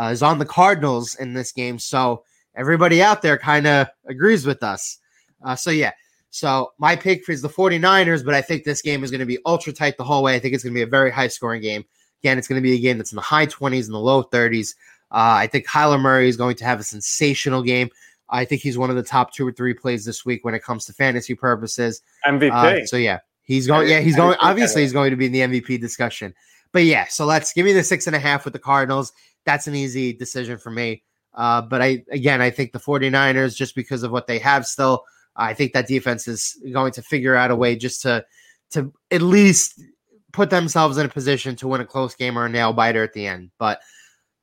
uh, 0.00 0.10
is 0.10 0.22
on 0.22 0.38
the 0.38 0.46
Cardinals 0.46 1.14
in 1.16 1.34
this 1.34 1.52
game. 1.52 1.78
So 1.78 2.24
everybody 2.54 3.02
out 3.02 3.22
there 3.22 3.36
kind 3.36 3.66
of 3.66 3.88
agrees 4.06 4.46
with 4.46 4.62
us. 4.62 4.98
Uh, 5.44 5.54
so 5.54 5.70
yeah. 5.70 5.92
So 6.30 6.72
my 6.78 6.96
pick 6.96 7.28
is 7.28 7.42
the 7.42 7.48
49ers, 7.48 8.24
but 8.24 8.34
I 8.34 8.40
think 8.40 8.64
this 8.64 8.82
game 8.82 9.02
is 9.04 9.10
going 9.10 9.20
to 9.20 9.26
be 9.26 9.38
ultra 9.44 9.72
tight 9.72 9.96
the 9.96 10.04
whole 10.04 10.22
way. 10.22 10.34
I 10.34 10.38
think 10.38 10.54
it's 10.54 10.62
going 10.62 10.72
to 10.72 10.78
be 10.78 10.82
a 10.82 10.86
very 10.86 11.10
high 11.10 11.28
scoring 11.28 11.60
game. 11.60 11.84
Again, 12.22 12.38
it's 12.38 12.46
going 12.46 12.60
to 12.60 12.62
be 12.62 12.74
a 12.74 12.80
game 12.80 12.98
that's 12.98 13.12
in 13.12 13.16
the 13.16 13.22
high 13.22 13.46
20s 13.46 13.86
and 13.86 13.94
the 13.94 13.98
low 13.98 14.22
30s. 14.22 14.74
Uh, 15.10 15.42
I 15.42 15.48
think 15.48 15.66
Kyler 15.66 16.00
Murray 16.00 16.28
is 16.28 16.36
going 16.36 16.56
to 16.56 16.64
have 16.64 16.78
a 16.78 16.84
sensational 16.84 17.62
game. 17.62 17.90
I 18.28 18.44
think 18.44 18.62
he's 18.62 18.78
one 18.78 18.90
of 18.90 18.96
the 18.96 19.02
top 19.02 19.34
two 19.34 19.46
or 19.46 19.52
three 19.52 19.74
plays 19.74 20.04
this 20.04 20.24
week 20.24 20.44
when 20.44 20.54
it 20.54 20.62
comes 20.62 20.84
to 20.84 20.92
fantasy 20.92 21.34
purposes. 21.34 22.00
MVP. 22.24 22.52
Uh, 22.52 22.86
so 22.86 22.96
yeah, 22.96 23.18
he's 23.42 23.66
going. 23.66 23.88
Yeah, 23.88 24.00
he's 24.00 24.14
going. 24.14 24.36
Obviously, 24.38 24.82
he's 24.82 24.92
going 24.92 25.10
to 25.10 25.16
be 25.16 25.26
in 25.26 25.32
the 25.32 25.40
MVP 25.40 25.80
discussion. 25.80 26.32
But 26.70 26.84
yeah, 26.84 27.06
so 27.08 27.24
let's 27.24 27.52
give 27.52 27.66
me 27.66 27.72
the 27.72 27.82
six 27.82 28.06
and 28.06 28.14
a 28.14 28.20
half 28.20 28.44
with 28.44 28.52
the 28.52 28.60
Cardinals. 28.60 29.12
That's 29.44 29.66
an 29.66 29.74
easy 29.74 30.12
decision 30.12 30.58
for 30.58 30.70
me. 30.70 31.02
Uh, 31.34 31.62
but 31.62 31.80
I 31.80 32.04
again, 32.10 32.40
I 32.40 32.50
think 32.50 32.72
the 32.72 32.80
49ers, 32.80 33.56
just 33.56 33.74
because 33.74 34.02
of 34.02 34.10
what 34.10 34.26
they 34.26 34.38
have 34.38 34.66
still, 34.66 35.04
I 35.36 35.54
think 35.54 35.72
that 35.72 35.86
defense 35.86 36.26
is 36.26 36.60
going 36.72 36.92
to 36.92 37.02
figure 37.02 37.36
out 37.36 37.50
a 37.50 37.56
way 37.56 37.76
just 37.76 38.02
to 38.02 38.24
to 38.70 38.92
at 39.10 39.22
least 39.22 39.80
put 40.32 40.50
themselves 40.50 40.98
in 40.98 41.06
a 41.06 41.08
position 41.08 41.56
to 41.56 41.68
win 41.68 41.80
a 41.80 41.86
close 41.86 42.14
game 42.14 42.38
or 42.38 42.46
a 42.46 42.48
nail 42.48 42.72
biter 42.72 43.02
at 43.02 43.12
the 43.12 43.26
end. 43.26 43.50
But 43.58 43.80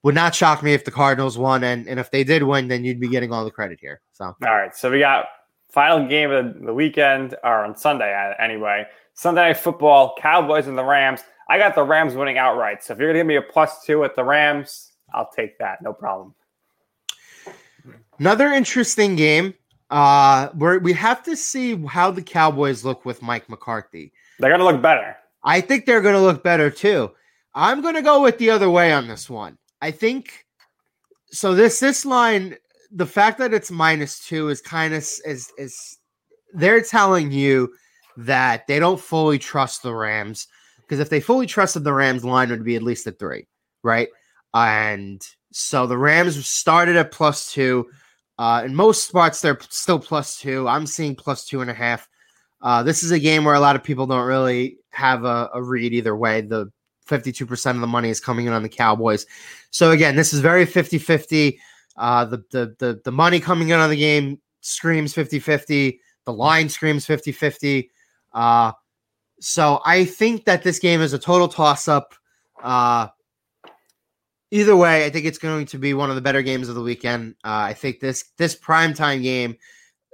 would 0.04 0.16
not 0.16 0.36
shock 0.36 0.64
me 0.64 0.74
if 0.74 0.86
the 0.86 0.92
Cardinals 0.92 1.38
won, 1.38 1.64
and, 1.64 1.88
and 1.88 2.00
if 2.00 2.12
they 2.12 2.24
did 2.24 2.44
win, 2.44 2.68
then 2.68 2.86
you'd 2.86 3.00
be 3.00 3.10
getting 3.10 3.34
all 3.34 3.44
the 3.44 3.52
credit 3.52 3.80
here. 3.82 4.02
So 4.14 4.26
all 4.26 4.36
right, 4.42 4.76
so 4.76 4.92
we 4.92 5.00
got 5.00 5.26
final 5.70 6.08
game 6.08 6.32
of 6.32 6.62
the 6.62 6.74
weekend, 6.74 7.36
or 7.44 7.66
on 7.66 7.76
Sunday 7.76 8.14
uh, 8.14 8.42
anyway. 8.42 8.86
Sunday 9.14 9.42
night 9.42 9.58
football, 9.58 10.16
Cowboys 10.20 10.68
and 10.68 10.78
the 10.78 10.84
Rams. 10.84 11.22
I 11.50 11.58
got 11.58 11.76
the 11.76 11.84
Rams 11.84 12.14
winning 12.14 12.38
outright. 12.38 12.84
So 12.84 12.94
if 12.94 13.00
you're 13.00 13.10
gonna 13.10 13.20
give 13.20 13.28
me 13.28 13.36
a 13.36 13.42
plus 13.42 13.84
two 13.84 14.04
at 14.04 14.16
the 14.16 14.24
Rams, 14.24 14.87
I'll 15.18 15.30
take 15.36 15.58
that. 15.60 15.82
No 15.82 15.94
problem. 15.94 16.34
Another 18.20 18.52
interesting 18.52 19.16
game. 19.16 19.54
Uh, 19.90 20.50
where 20.50 20.80
we 20.80 20.92
have 20.92 21.24
to 21.24 21.36
see 21.36 21.82
how 21.86 22.12
the 22.12 22.22
Cowboys 22.22 22.84
look 22.84 23.06
with 23.06 23.22
Mike 23.22 23.50
McCarthy. 23.50 24.12
They're 24.38 24.52
gonna 24.52 24.66
look 24.66 24.82
better. 24.82 25.16
I 25.48 25.62
think 25.62 25.86
they're 25.86 26.02
going 26.02 26.16
to 26.16 26.22
look 26.22 26.44
better 26.44 26.70
too. 26.70 27.12
I'm 27.56 27.82
going 27.82 27.96
to 27.96 28.02
go 28.02 28.22
with 28.22 28.38
the 28.38 28.50
other 28.50 28.70
way 28.70 28.92
on 28.92 29.08
this 29.08 29.30
one. 29.30 29.58
I 29.82 29.92
think 29.92 30.46
so. 31.32 31.56
This 31.56 31.80
this 31.80 32.06
line, 32.06 32.58
the 32.92 33.06
fact 33.06 33.40
that 33.40 33.54
it's 33.54 33.72
minus 33.72 34.20
two 34.28 34.50
is 34.50 34.62
kind 34.62 34.94
of 34.94 35.00
is 35.00 35.52
is 35.58 35.98
they're 36.54 36.82
telling 36.82 37.32
you 37.32 37.74
that 38.18 38.68
they 38.68 38.80
don't 38.80 39.00
fully 39.00 39.40
trust 39.40 39.84
the 39.84 39.94
Rams 39.94 40.48
because 40.82 41.00
if 41.00 41.10
they 41.10 41.22
fully 41.22 41.46
trusted 41.46 41.84
the 41.84 41.94
Rams, 41.94 42.26
line 42.26 42.50
would 42.50 42.66
be 42.66 42.76
at 42.76 42.84
least 42.84 43.08
a 43.08 43.12
three, 43.12 43.48
right? 43.84 44.10
And 44.66 45.22
so 45.52 45.88
the 45.88 45.98
Rams 45.98 46.48
started 46.48 46.96
at 46.96 47.12
plus 47.12 47.52
two. 47.52 47.90
Uh, 48.38 48.64
in 48.66 48.76
most 48.76 49.08
spots, 49.08 49.42
they're 49.42 49.58
still 49.70 50.00
plus 50.00 50.40
two. 50.40 50.68
I'm 50.68 50.86
seeing 50.86 51.16
plus 51.16 51.46
two 51.46 51.62
and 51.62 51.70
a 51.70 51.74
half. 51.74 52.08
Uh, 52.62 52.84
this 52.84 53.04
is 53.04 53.12
a 53.12 53.20
game 53.20 53.44
where 53.44 53.56
a 53.56 53.60
lot 53.60 53.76
of 53.76 53.84
people 53.84 54.08
don't 54.08 54.26
really 54.26 54.78
have 54.90 55.26
a, 55.26 55.50
a 55.54 55.62
read 55.62 55.94
either 55.94 56.16
way. 56.16 56.42
The 56.42 56.72
52% 57.08 57.72
of 57.72 57.82
the 57.82 57.88
money 57.88 58.10
is 58.10 58.20
coming 58.20 58.46
in 58.48 58.54
on 58.54 58.64
the 58.64 58.70
Cowboys. 58.70 59.26
So 59.72 59.92
again, 59.92 60.16
this 60.16 60.34
is 60.34 60.40
very 60.40 60.66
50-50. 60.66 61.58
Uh, 61.98 62.26
the, 62.26 62.44
the 62.52 62.76
the 62.78 63.02
the 63.06 63.12
money 63.12 63.40
coming 63.40 63.70
in 63.70 63.80
on 63.80 63.90
the 63.90 63.96
game 63.96 64.40
screams 64.62 65.14
50-50. 65.16 65.98
The 66.26 66.34
line 66.34 66.70
screams 66.70 67.08
50-50. 67.08 67.90
Uh, 68.34 68.72
so 69.40 69.82
I 69.84 70.06
think 70.06 70.46
that 70.46 70.64
this 70.64 70.78
game 70.78 71.02
is 71.02 71.14
a 71.14 71.20
total 71.20 71.48
toss-up. 71.48 72.14
Uh, 72.62 73.08
either 74.52 74.76
way, 74.76 75.06
I 75.06 75.10
think 75.10 75.26
it's 75.26 75.38
going 75.38 75.66
to 75.68 75.78
be 75.78 75.94
one 75.94 76.10
of 76.10 76.16
the 76.16 76.22
better 76.22 76.42
games 76.42 76.70
of 76.70 76.76
the 76.76 76.82
weekend. 76.82 77.36
Uh, 77.44 77.70
I 77.70 77.74
think 77.74 78.00
this 78.00 78.26
this 78.38 78.56
primetime 78.56 79.22
game 79.22 79.58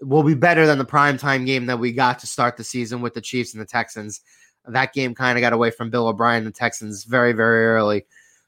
will 0.02 0.24
be 0.24 0.34
better 0.34 0.66
than 0.66 0.78
the 0.78 0.86
primetime 0.86 1.46
game 1.46 1.66
that 1.68 1.80
we 1.80 1.92
got 1.92 2.20
to 2.20 2.28
start 2.28 2.58
the 2.58 2.64
season 2.64 3.02
with 3.02 3.14
the 3.14 3.22
Chiefs 3.22 3.54
and 3.54 3.62
the 3.62 3.66
Texans. 3.66 4.22
That 4.66 4.94
game 4.94 5.14
kind 5.14 5.38
of 5.38 5.42
got 5.42 5.54
away 5.54 5.72
from 5.72 5.90
Bill 5.90 6.08
O'Brien 6.08 6.40
and 6.40 6.48
the 6.48 6.52
Texans 6.52 7.04
very, 7.04 7.34
very 7.34 7.66
early. 7.66 8.06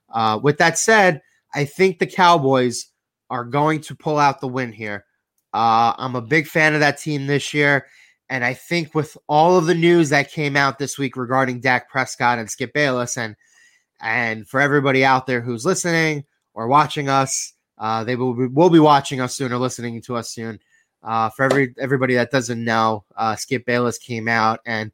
Uh, 0.10 0.40
with 0.42 0.58
that 0.58 0.78
said, 0.78 1.22
I 1.54 1.66
think 1.66 2.00
the 2.00 2.08
Cowboys 2.08 2.88
are 3.30 3.44
going 3.44 3.82
to 3.82 3.96
pull 3.96 4.18
out 4.18 4.40
the 4.40 4.48
win 4.48 4.72
here. 4.72 5.06
Uh, 5.54 5.94
I'm 5.98 6.16
a 6.16 6.22
big 6.22 6.48
fan 6.48 6.74
of 6.74 6.80
that 6.82 7.00
team 7.00 7.28
this 7.28 7.54
year. 7.54 7.88
And 8.30 8.44
I 8.44 8.54
think 8.54 8.96
with 8.96 9.18
all 9.28 9.58
of 9.58 9.66
the 9.66 9.76
news 9.76 10.10
that 10.10 10.32
came 10.32 10.56
out 10.56 10.80
this 10.80 10.98
week 10.98 11.16
regarding 11.16 11.60
Dak 11.60 11.90
Prescott 11.90 12.40
and 12.40 12.50
Skip 12.50 12.74
Bayless, 12.74 13.18
and 13.18 13.36
and 14.02 14.48
for 14.48 14.60
everybody 14.60 15.04
out 15.06 15.28
there 15.28 15.42
who's 15.42 15.66
listening 15.66 16.26
or 16.54 16.68
watching 16.68 17.10
us, 17.10 17.54
uh, 17.78 18.04
they 18.04 18.16
will 18.16 18.34
be, 18.34 18.48
will 18.48 18.70
be 18.70 18.80
watching 18.80 19.22
us 19.22 19.36
soon 19.36 19.52
or 19.52 19.58
listening 19.58 20.02
to 20.02 20.16
us 20.16 20.32
soon. 20.32 20.60
Uh, 21.04 21.30
for 21.30 21.44
every 21.44 21.76
everybody 21.80 22.16
that 22.16 22.32
doesn't 22.32 22.64
know, 22.64 23.04
uh, 23.16 23.36
Skip 23.36 23.66
Bayless 23.66 23.98
came 23.98 24.28
out 24.28 24.60
and 24.66 24.92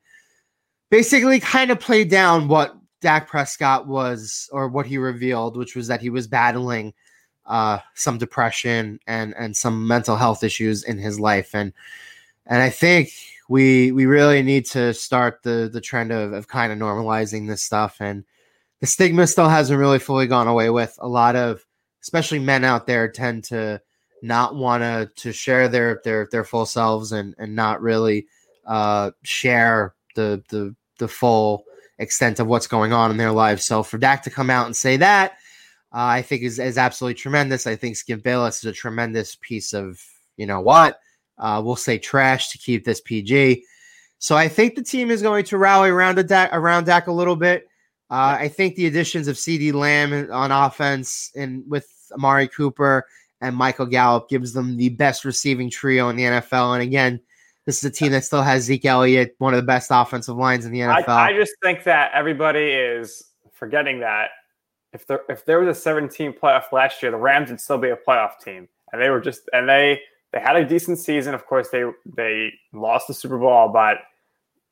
basically 0.89 1.39
kind 1.39 1.71
of 1.71 1.79
played 1.79 2.09
down 2.09 2.47
what 2.47 2.75
Dak 2.99 3.27
Prescott 3.27 3.87
was 3.87 4.49
or 4.51 4.67
what 4.67 4.85
he 4.85 4.97
revealed, 4.97 5.57
which 5.57 5.75
was 5.75 5.87
that 5.87 6.01
he 6.01 6.09
was 6.09 6.27
battling 6.27 6.93
uh, 7.45 7.79
some 7.95 8.17
depression 8.17 8.99
and 9.07 9.33
and 9.37 9.55
some 9.55 9.87
mental 9.87 10.15
health 10.15 10.43
issues 10.43 10.83
in 10.83 10.97
his 10.97 11.19
life, 11.19 11.55
and 11.55 11.73
and 12.45 12.61
I 12.61 12.69
think 12.69 13.11
we 13.49 13.91
we 13.91 14.05
really 14.05 14.41
need 14.43 14.65
to 14.67 14.93
start 14.93 15.43
the 15.43 15.69
the 15.71 15.81
trend 15.81 16.11
of 16.11 16.33
of 16.33 16.47
kind 16.47 16.71
of 16.71 16.77
normalizing 16.77 17.47
this 17.47 17.63
stuff, 17.63 17.97
and 17.99 18.23
the 18.81 18.87
stigma 18.87 19.27
still 19.27 19.47
hasn't 19.47 19.79
really 19.79 19.99
fully 19.99 20.27
gone 20.27 20.47
away 20.47 20.69
with. 20.69 20.97
A 20.99 21.07
lot 21.07 21.35
of 21.35 21.65
especially 22.01 22.39
men 22.39 22.65
out 22.65 22.87
there 22.87 23.07
tend 23.07 23.45
to 23.45 23.81
not 24.21 24.55
want 24.55 24.83
to 24.83 25.09
to 25.23 25.31
share 25.31 25.67
their 25.67 26.01
their 26.03 26.27
their 26.31 26.43
full 26.43 26.65
selves 26.65 27.11
and 27.11 27.33
and 27.37 27.55
not 27.55 27.81
really 27.81 28.27
uh 28.65 29.11
share 29.23 29.95
the 30.15 30.43
the 30.49 30.75
the 30.99 31.07
full 31.07 31.63
extent 31.97 32.39
of 32.39 32.47
what's 32.47 32.67
going 32.67 32.91
on 32.93 33.11
in 33.11 33.17
their 33.17 33.31
lives. 33.31 33.63
So 33.63 33.83
for 33.83 33.97
Dak 33.97 34.23
to 34.23 34.29
come 34.29 34.49
out 34.49 34.65
and 34.65 34.75
say 34.75 34.97
that, 34.97 35.33
uh, 35.93 36.17
I 36.17 36.21
think 36.21 36.41
is 36.41 36.59
is 36.59 36.77
absolutely 36.77 37.15
tremendous. 37.15 37.67
I 37.67 37.75
think 37.75 37.95
Skip 37.95 38.23
Bayless 38.23 38.59
is 38.59 38.65
a 38.65 38.73
tremendous 38.73 39.35
piece 39.35 39.73
of 39.73 40.01
you 40.37 40.47
know 40.47 40.59
what 40.59 40.99
uh, 41.37 41.61
we'll 41.63 41.75
say 41.75 41.97
trash 41.97 42.49
to 42.49 42.57
keep 42.57 42.85
this 42.85 43.01
PG. 43.01 43.63
So 44.19 44.37
I 44.37 44.47
think 44.47 44.75
the 44.75 44.83
team 44.83 45.09
is 45.09 45.23
going 45.23 45.45
to 45.45 45.57
rally 45.57 45.89
around 45.89 46.19
a 46.19 46.23
Dak, 46.23 46.51
around 46.53 46.85
Dak 46.85 47.07
a 47.07 47.11
little 47.11 47.35
bit. 47.35 47.67
Uh, 48.11 48.37
I 48.39 48.49
think 48.49 48.75
the 48.75 48.87
additions 48.87 49.29
of 49.29 49.37
CeeDee 49.37 49.73
Lamb 49.73 50.29
on 50.31 50.51
offense 50.51 51.31
and 51.35 51.63
with 51.67 51.87
Amari 52.11 52.49
Cooper 52.49 53.07
and 53.39 53.55
Michael 53.55 53.85
Gallup 53.85 54.27
gives 54.29 54.51
them 54.51 54.75
the 54.75 54.89
best 54.89 55.23
receiving 55.23 55.69
trio 55.69 56.09
in 56.09 56.17
the 56.17 56.23
NFL. 56.23 56.73
And 56.73 56.83
again, 56.83 57.21
this 57.65 57.77
is 57.77 57.83
a 57.85 57.89
team 57.89 58.11
that 58.11 58.25
still 58.25 58.41
has 58.41 58.63
Zeke 58.63 58.85
Elliott, 58.85 59.35
one 59.37 59.53
of 59.53 59.57
the 59.57 59.65
best 59.65 59.91
offensive 59.91 60.35
lines 60.35 60.65
in 60.65 60.73
the 60.73 60.79
NFL. 60.79 61.07
I, 61.07 61.29
I 61.29 61.33
just 61.33 61.53
think 61.63 61.85
that 61.85 62.11
everybody 62.13 62.71
is 62.71 63.23
forgetting 63.53 64.01
that 64.01 64.31
if 64.93 65.07
there 65.07 65.21
if 65.29 65.45
there 65.45 65.59
was 65.59 65.77
a 65.77 65.79
17 65.79 66.33
playoff 66.33 66.71
last 66.71 67.01
year, 67.01 67.11
the 67.11 67.17
Rams 67.17 67.49
would 67.49 67.61
still 67.61 67.77
be 67.77 67.89
a 67.89 67.95
playoff 67.95 68.39
team, 68.43 68.67
and 68.91 69.01
they 69.01 69.09
were 69.09 69.21
just 69.21 69.49
and 69.53 69.69
they 69.69 70.01
they 70.33 70.39
had 70.39 70.55
a 70.55 70.65
decent 70.65 70.99
season. 70.99 71.33
Of 71.33 71.45
course, 71.45 71.69
they 71.69 71.83
they 72.17 72.51
lost 72.73 73.07
the 73.07 73.13
Super 73.13 73.37
Bowl, 73.37 73.69
but 73.69 73.97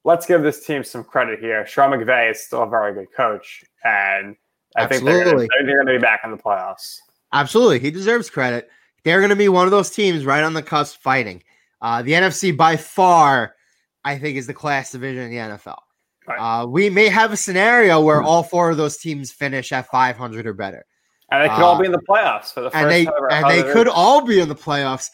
let's 0.04 0.26
give 0.26 0.42
this 0.44 0.66
team 0.66 0.84
some 0.84 1.04
credit 1.04 1.40
here. 1.40 1.66
Sean 1.68 1.92
McVay 1.92 2.32
is 2.32 2.44
still 2.46 2.64
a 2.64 2.70
very 2.70 2.94
good 2.94 3.08
coach, 3.16 3.64
and 3.84 4.36
I 4.76 4.86
think 4.86 5.04
they're 5.04 5.24
going 5.24 5.48
to 5.48 5.86
be 5.86 5.98
back 5.98 6.22
in 6.24 6.32
the 6.32 6.38
playoffs. 6.38 6.98
Absolutely. 7.34 7.80
He 7.80 7.92
deserves 7.92 8.30
credit. 8.30 8.70
They're 9.04 9.20
going 9.20 9.30
to 9.30 9.36
be 9.36 9.50
one 9.50 9.66
of 9.66 9.72
those 9.72 9.90
teams 9.90 10.26
right 10.26 10.44
on 10.44 10.54
the 10.54 10.62
cusp 10.64 11.02
fighting. 11.02 11.44
Uh, 11.82 12.02
the 12.02 12.12
NFC 12.12 12.56
by 12.56 12.76
far, 12.76 13.56
I 14.04 14.18
think, 14.18 14.38
is 14.38 14.48
the 14.48 14.54
class 14.54 14.92
division 14.92 15.24
in 15.24 15.30
the 15.32 15.38
NFL. 15.38 15.78
Uh, 16.38 16.66
we 16.68 16.90
may 16.90 17.08
have 17.08 17.32
a 17.32 17.38
scenario 17.38 18.00
where 18.02 18.22
all 18.22 18.44
four 18.44 18.70
of 18.70 18.78
those 18.78 18.98
teams 18.98 19.32
finish 19.32 19.72
at 19.72 19.88
500 19.88 20.46
or 20.46 20.54
better. 20.54 20.86
And 21.32 21.44
they 21.44 21.50
could 21.50 21.64
all 21.64 21.80
be 21.80 21.86
in 21.86 21.92
the 21.92 22.02
playoffs 22.08 22.54
for 22.54 22.62
the 22.62 22.70
first 22.70 22.76
Uh, 22.84 22.88
and 22.88 22.92
they 22.92 23.06
time. 23.06 23.14
and 23.32 23.50
they 23.50 23.64
could 23.74 23.88
all 23.88 24.26
be 24.26 24.40
in 24.40 24.50
the 24.50 24.56
playoffs. 24.56 25.10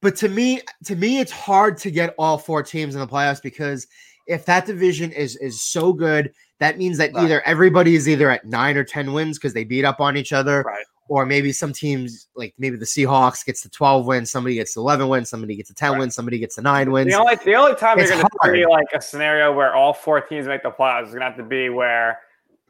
But 0.00 0.16
to 0.16 0.28
me, 0.28 0.60
to 0.84 0.96
me, 0.96 1.18
it's 1.20 1.32
hard 1.32 1.78
to 1.78 1.90
get 1.90 2.14
all 2.18 2.38
four 2.38 2.62
teams 2.62 2.94
in 2.94 3.00
the 3.00 3.06
playoffs 3.06 3.42
because 3.42 3.86
if 4.26 4.44
that 4.46 4.66
division 4.66 5.12
is 5.12 5.36
is 5.36 5.62
so 5.62 5.92
good, 5.92 6.32
that 6.58 6.78
means 6.78 6.98
that 6.98 7.12
Right. 7.14 7.24
either 7.24 7.42
everybody 7.46 7.94
is 7.94 8.08
either 8.08 8.30
at 8.30 8.44
nine 8.44 8.76
or 8.76 8.84
ten 8.84 9.12
wins 9.12 9.38
because 9.38 9.54
they 9.54 9.64
beat 9.64 9.84
up 9.84 10.00
on 10.00 10.16
each 10.16 10.32
other, 10.32 10.62
Right. 10.62 10.84
or 11.08 11.24
maybe 11.26 11.52
some 11.52 11.72
teams 11.72 12.28
like 12.34 12.54
maybe 12.58 12.76
the 12.76 12.86
Seahawks 12.86 13.44
gets 13.44 13.60
to 13.62 13.70
twelve 13.70 14.06
wins, 14.06 14.30
somebody 14.30 14.54
gets 14.56 14.76
eleven 14.76 15.08
wins, 15.08 15.28
somebody 15.28 15.54
gets 15.56 15.68
to 15.68 15.74
ten 15.74 15.92
Right. 15.92 16.00
wins, 16.00 16.14
somebody 16.14 16.38
gets 16.38 16.56
to 16.56 16.62
nine 16.62 16.90
wins. 16.90 17.12
The 17.12 17.18
only 17.18 17.36
the 17.44 17.54
only 17.54 17.74
time 17.76 17.98
It's 17.98 18.10
you're 18.10 18.18
going 18.18 18.28
to 18.42 18.52
see 18.60 18.66
like 18.66 18.86
a 18.94 19.00
scenario 19.00 19.52
where 19.52 19.74
all 19.74 19.92
four 19.92 20.20
teams 20.20 20.46
make 20.46 20.62
the 20.62 20.70
playoffs 20.70 21.04
is 21.04 21.08
going 21.10 21.20
to 21.20 21.26
have 21.26 21.36
to 21.36 21.42
be 21.44 21.68
where 21.68 22.18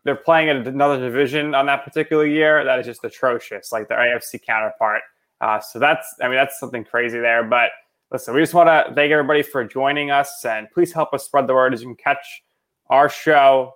they're 0.05 0.15
playing 0.15 0.49
in 0.49 0.59
another 0.69 0.99
division 1.01 1.55
on 1.55 1.67
that 1.67 1.85
particular 1.85 2.27
year. 2.27 2.65
That 2.65 2.79
is 2.79 2.87
just 2.87 3.03
atrocious, 3.03 3.73
like 3.73 3.89
their 3.89 3.99
AFC 3.99 4.39
counterpart. 4.45 5.03
Uh, 5.41 5.59
so 5.61 5.79
that's 5.79 6.15
I 6.23 6.29
mean 6.29 6.37
that's 6.37 6.59
something 6.61 6.85
crazy 6.85 7.19
there. 7.19 7.43
But 7.45 7.71
listen, 8.11 8.35
we 8.35 8.41
just 8.41 8.55
want 8.55 8.69
to 8.69 8.95
thank 8.95 9.11
everybody 9.11 9.43
for 9.43 9.65
joining 9.65 10.11
us, 10.11 10.45
and 10.45 10.69
please 10.73 10.93
help 10.93 11.13
us 11.13 11.25
spread 11.25 11.47
the 11.47 11.55
word 11.55 11.75
as 11.75 11.83
you 11.83 11.89
can 11.89 11.97
catch 11.97 12.43
our 12.89 13.09
show 13.09 13.75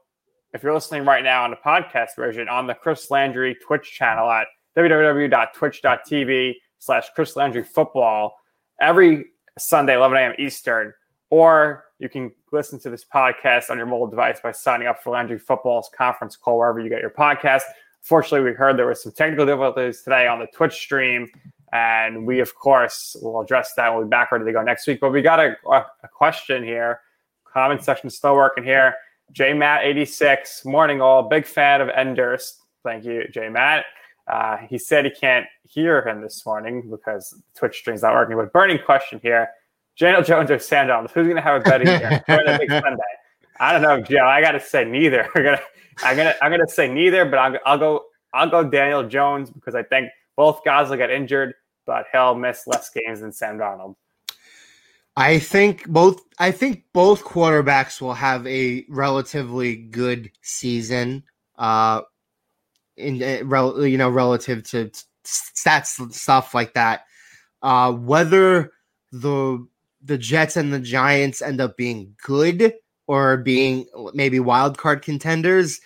if 0.53 0.63
you're 0.63 0.75
listening 0.75 1.05
right 1.05 1.23
now 1.23 1.45
on 1.45 1.51
the 1.51 1.57
podcast 1.57 2.17
version 2.17 2.49
on 2.49 2.67
the 2.67 2.75
Chris 2.75 3.11
Landry 3.11 3.55
Twitch 3.55 3.93
channel 3.93 4.29
at 4.31 4.47
www.twitch.tv 4.77 6.55
slash 6.79 7.09
Chris 7.15 7.37
Landry 7.37 7.63
football 7.63 8.37
every 8.81 9.27
Sunday, 9.59 9.95
11 9.95 10.17
a.m. 10.19 10.35
Eastern, 10.39 10.93
or 11.31 11.85
you 11.99 12.09
can 12.09 12.33
listen 12.53 12.81
to 12.81 12.91
this 12.91 13.05
podcast 13.05 13.71
on 13.71 13.77
your 13.77 13.87
mobile 13.87 14.07
device 14.07 14.41
by 14.41 14.53
signing 14.53 14.89
up 14.89 15.03
for 15.03 15.11
Landry 15.11 15.39
Football's 15.39 15.91
conference 15.97 16.37
call 16.37 16.59
wherever 16.59 16.81
you 16.81 16.89
get 16.89 17.01
your 17.01 17.11
podcast. 17.11 17.63
Fortunately, 18.03 18.49
we 18.49 18.57
heard 18.57 18.79
there 18.79 18.87
was 18.87 19.03
some 19.03 19.13
technical 19.13 19.45
difficulties 19.45 20.03
today 20.03 20.27
on 20.27 20.39
the 20.39 20.47
Twitch 20.55 20.73
stream, 20.73 21.29
and 21.73 22.27
we, 22.27 22.41
of 22.41 22.55
course, 22.55 23.17
will 23.23 23.41
address 23.41 23.73
that. 23.77 23.95
We'll 23.95 24.05
be 24.05 24.09
back 24.09 24.33
ready 24.33 24.45
to 24.45 24.53
go 24.53 24.63
next 24.63 24.87
week. 24.87 25.01
But 25.01 25.11
we 25.11 25.23
got 25.23 25.39
a, 25.39 25.57
a, 25.69 25.87
a 26.03 26.09
question 26.09 26.65
here. 26.65 27.01
Comment 27.53 27.83
section 27.83 28.11
still 28.11 28.35
working 28.35 28.65
here. 28.65 28.95
J 29.33 29.53
Matt 29.53 29.85
86, 29.85 30.65
morning 30.65 31.01
all, 31.01 31.23
big 31.23 31.47
fan 31.47 31.81
of 31.81 31.89
Endurst. 31.89 32.61
Thank 32.83 33.05
you, 33.05 33.29
J 33.29 33.49
Matt. 33.49 33.85
Uh, 34.27 34.59
he 34.69 34.79
said 34.79 35.05
he 35.05 35.11
can't 35.11 35.47
hear 35.63 36.07
him 36.07 36.21
this 36.21 36.45
morning 36.47 36.89
because 36.91 37.35
Twitch 37.57 37.79
stream's 37.79 38.03
not 38.03 38.15
working. 38.15 38.37
But 38.37 38.53
burning 38.53 38.79
question 38.85 39.21
here: 39.23 39.51
Daniel 39.99 40.23
Jones 40.23 40.51
or 40.51 40.59
Sam 40.59 40.89
Who's 41.09 41.25
going 41.25 41.37
to 41.37 41.43
have 41.43 41.61
a 41.61 41.65
better 41.65 41.85
year? 41.85 42.23
Sunday? 42.81 43.03
I 43.59 43.73
don't 43.73 43.83
know, 43.83 44.01
Joe. 44.01 44.25
I 44.25 44.41
got 44.41 44.53
to 44.53 44.61
say 44.61 44.85
neither. 44.85 45.29
I'm 45.35 45.45
gonna, 45.45 45.61
I'm 46.03 46.17
gonna, 46.17 46.35
I'm 46.43 46.51
gonna 46.51 46.69
say 46.69 46.93
neither. 46.93 47.25
But 47.25 47.39
I'll, 47.39 47.59
I'll 47.67 47.79
go, 47.79 48.05
I'll 48.33 48.49
go 48.49 48.65
Daniel 48.65 49.07
Jones 49.07 49.51
because 49.51 49.75
I 49.75 49.83
think 49.83 50.11
both 50.37 50.65
guys 50.65 50.89
will 50.89 50.97
get 50.97 51.11
injured, 51.11 51.55
but 51.91 52.07
he'll 52.13 52.37
miss 52.37 52.69
less 52.69 52.89
games 52.89 53.19
than 53.19 53.33
Sam 53.33 53.59
Darnold. 53.59 53.97
I 55.17 55.41
think 55.41 55.89
both. 55.89 56.23
I 56.39 56.53
think 56.53 56.85
both 56.93 57.25
quarterbacks 57.25 58.01
will 58.01 58.15
have 58.15 58.47
a 58.47 58.87
relatively 58.89 59.75
good 59.75 60.31
season. 60.41 61.25
Uh, 61.59 62.03
in 62.97 63.21
uh, 63.21 63.75
you 63.81 63.99
know, 63.99 64.09
relative 64.09 64.63
to 64.71 64.93
stats 65.25 66.13
stuff 66.13 66.55
like 66.55 66.75
that. 66.75 67.07
Uh, 67.61 67.93
whether 67.93 68.71
the 69.11 69.67
the 70.01 70.17
Jets 70.17 70.57
and 70.57 70.73
the 70.73 70.79
Giants 70.79 71.43
end 71.43 71.61
up 71.61 71.77
being 71.77 72.15
good 72.25 72.75
or 73.09 73.39
being 73.39 73.87
maybe 74.15 74.39
wild 74.39 74.79
card 74.79 75.03
contenders, 75.03 75.81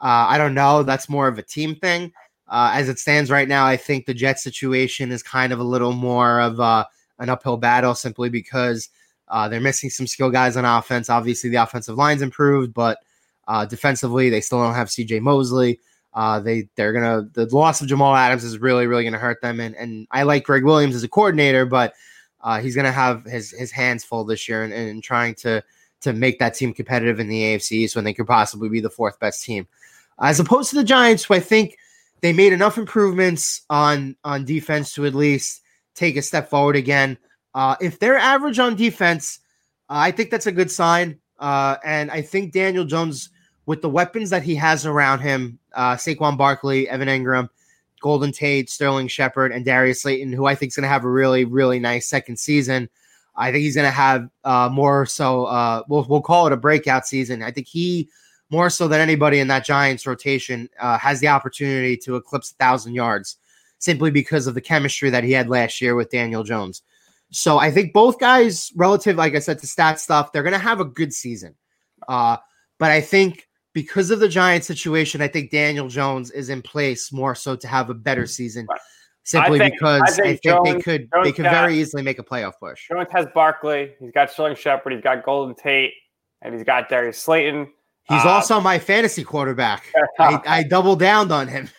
uh, 0.00 0.26
I 0.28 0.36
don't 0.36 0.54
know. 0.54 0.82
That's 0.82 1.08
more 1.08 1.28
of 1.28 1.38
a 1.38 1.42
team 1.42 1.76
thing. 1.76 2.12
Uh, 2.48 2.72
as 2.74 2.88
it 2.88 2.98
stands 2.98 3.30
right 3.30 3.48
now, 3.48 3.66
I 3.66 3.76
think 3.76 4.06
the 4.06 4.14
Jets 4.14 4.42
situation 4.42 5.10
is 5.12 5.22
kind 5.22 5.52
of 5.52 5.58
a 5.58 5.64
little 5.64 5.92
more 5.92 6.40
of 6.40 6.60
uh, 6.60 6.84
an 7.18 7.30
uphill 7.30 7.56
battle 7.56 7.94
simply 7.94 8.28
because 8.28 8.88
uh, 9.28 9.48
they're 9.48 9.60
missing 9.60 9.90
some 9.90 10.06
skill 10.06 10.30
guys 10.30 10.56
on 10.56 10.64
offense. 10.64 11.08
Obviously, 11.08 11.50
the 11.50 11.56
offensive 11.56 11.96
line's 11.96 12.22
improved, 12.22 12.74
but 12.74 12.98
uh, 13.48 13.64
defensively, 13.64 14.30
they 14.30 14.40
still 14.40 14.62
don't 14.62 14.74
have 14.74 14.88
CJ 14.88 15.20
Mosley. 15.20 15.80
Uh, 16.12 16.38
they 16.38 16.68
they're 16.76 16.92
gonna 16.92 17.28
the 17.32 17.46
loss 17.46 17.80
of 17.80 17.88
Jamal 17.88 18.14
Adams 18.14 18.44
is 18.44 18.58
really 18.58 18.86
really 18.86 19.02
gonna 19.02 19.18
hurt 19.18 19.40
them. 19.42 19.58
And 19.58 19.74
and 19.74 20.06
I 20.12 20.22
like 20.22 20.44
Gregg 20.44 20.64
Williams 20.64 20.94
as 20.94 21.02
a 21.02 21.08
coordinator, 21.08 21.66
but 21.66 21.94
uh, 22.42 22.60
he's 22.60 22.76
gonna 22.76 22.92
have 22.92 23.24
his 23.24 23.50
his 23.50 23.72
hands 23.72 24.04
full 24.04 24.24
this 24.24 24.48
year 24.48 24.62
and, 24.62 24.72
and 24.72 25.02
trying 25.02 25.34
to 25.36 25.62
to 26.02 26.12
make 26.12 26.38
that 26.38 26.54
team 26.54 26.72
competitive 26.72 27.18
in 27.18 27.28
the 27.28 27.42
AFC 27.42 27.72
East 27.72 27.96
when 27.96 28.04
they 28.04 28.14
could 28.14 28.26
possibly 28.26 28.68
be 28.68 28.80
the 28.80 28.90
fourth 28.90 29.18
best 29.18 29.42
team, 29.42 29.66
as 30.20 30.38
opposed 30.38 30.70
to 30.70 30.76
the 30.76 30.84
Giants, 30.84 31.24
who 31.24 31.34
I 31.34 31.40
think 31.40 31.78
they 32.24 32.32
made 32.32 32.54
enough 32.54 32.78
improvements 32.78 33.66
on 33.68 34.16
on 34.24 34.46
defense 34.46 34.94
to 34.94 35.04
at 35.04 35.14
least 35.14 35.60
take 35.94 36.16
a 36.16 36.22
step 36.22 36.48
forward 36.48 36.74
again. 36.74 37.18
Uh, 37.54 37.76
if 37.82 37.98
they're 37.98 38.16
average 38.16 38.58
on 38.58 38.74
defense, 38.76 39.40
uh, 39.90 40.08
I 40.08 40.10
think 40.10 40.30
that's 40.30 40.46
a 40.46 40.52
good 40.52 40.70
sign. 40.70 41.18
Uh, 41.38 41.76
and 41.84 42.10
I 42.10 42.22
think 42.22 42.54
Daniel 42.54 42.86
Jones, 42.86 43.28
with 43.66 43.82
the 43.82 43.90
weapons 43.90 44.30
that 44.30 44.42
he 44.42 44.54
has 44.54 44.86
around 44.86 45.18
him, 45.18 45.58
uh, 45.74 45.96
Saquon 45.96 46.38
Barkley, 46.38 46.88
Evan 46.88 47.08
Engram, 47.08 47.50
Golden 48.00 48.32
Tate, 48.32 48.70
Sterling 48.70 49.08
Shepard, 49.08 49.52
and 49.52 49.62
Darius 49.62 50.00
Slayton, 50.00 50.32
who 50.32 50.46
I 50.46 50.54
think 50.54 50.70
is 50.70 50.76
going 50.76 50.84
to 50.84 50.88
have 50.88 51.04
a 51.04 51.10
really, 51.10 51.44
really 51.44 51.78
nice 51.78 52.08
second 52.08 52.38
season. 52.38 52.88
I 53.36 53.52
think 53.52 53.64
he's 53.64 53.74
going 53.74 53.86
to 53.86 53.90
have 53.90 54.30
uh, 54.44 54.70
more 54.72 55.04
so. 55.04 55.44
Uh, 55.44 55.82
we'll 55.88 56.06
we'll 56.08 56.22
call 56.22 56.46
it 56.46 56.54
a 56.54 56.56
breakout 56.56 57.06
season. 57.06 57.42
I 57.42 57.50
think 57.50 57.66
he 57.66 58.08
more 58.54 58.70
so 58.70 58.86
than 58.86 59.00
anybody 59.00 59.40
in 59.40 59.48
that 59.48 59.64
Giants 59.64 60.06
rotation 60.06 60.68
uh, 60.80 60.96
has 60.98 61.18
the 61.18 61.26
opportunity 61.28 61.96
to 61.96 62.14
eclipse 62.14 62.52
a 62.52 62.54
thousand 62.54 62.94
yards 62.94 63.36
simply 63.78 64.10
because 64.12 64.46
of 64.46 64.54
the 64.54 64.60
chemistry 64.60 65.10
that 65.10 65.24
he 65.24 65.32
had 65.32 65.48
last 65.48 65.80
year 65.80 65.94
with 65.96 66.08
Daniel 66.10 66.44
Jones. 66.44 66.82
So 67.32 67.58
I 67.58 67.70
think 67.72 67.92
both 67.92 68.20
guys, 68.20 68.70
relative, 68.76 69.16
like 69.16 69.34
I 69.34 69.40
said, 69.40 69.58
to 69.58 69.66
stat 69.66 69.98
stuff, 69.98 70.30
they're 70.30 70.44
going 70.44 70.52
to 70.52 70.58
have 70.70 70.78
a 70.80 70.84
good 70.84 71.12
season. 71.12 71.56
Uh, 72.08 72.36
but 72.78 72.92
I 72.92 73.00
think 73.00 73.48
because 73.72 74.10
of 74.12 74.20
the 74.20 74.28
Giants 74.28 74.68
situation, 74.68 75.20
I 75.20 75.26
think 75.28 75.50
Daniel 75.50 75.88
Jones 75.88 76.30
is 76.30 76.48
in 76.48 76.62
place 76.62 77.12
more 77.12 77.34
so 77.34 77.56
to 77.56 77.66
have 77.66 77.90
a 77.90 77.94
better 77.94 78.26
season. 78.26 78.68
Simply 79.24 79.58
think- 79.58 79.74
because 79.74 80.02
I 80.02 80.04
I 80.04 80.10
think 80.12 80.40
think, 80.42 80.64
they 80.64 80.80
could 80.82 81.10
Jones 81.12 81.24
they 81.24 81.32
could 81.32 81.44
got- 81.44 81.60
very 81.62 81.74
easily 81.78 82.02
make 82.04 82.20
a 82.20 82.22
playoff 82.22 82.52
push. 82.60 82.86
Jones 82.88 83.08
has 83.10 83.26
Barkley. 83.34 83.94
He's 83.98 84.12
got 84.12 84.30
Sterling 84.30 84.54
Shepard. 84.54 84.92
He's 84.92 85.02
got 85.02 85.24
Golden 85.24 85.54
Tate, 85.56 85.92
and 86.42 86.54
he's 86.54 86.62
got 86.62 86.88
Darius 86.88 87.18
Slayton. 87.18 87.72
He's 88.08 88.24
Uh, 88.24 88.28
also 88.28 88.60
my 88.60 88.78
fantasy 88.78 89.24
quarterback. 89.24 89.84
I, 90.18 90.40
I 90.46 90.62
doubled 90.62 91.00
down 91.00 91.32
on 91.32 91.48
him. 91.48 91.70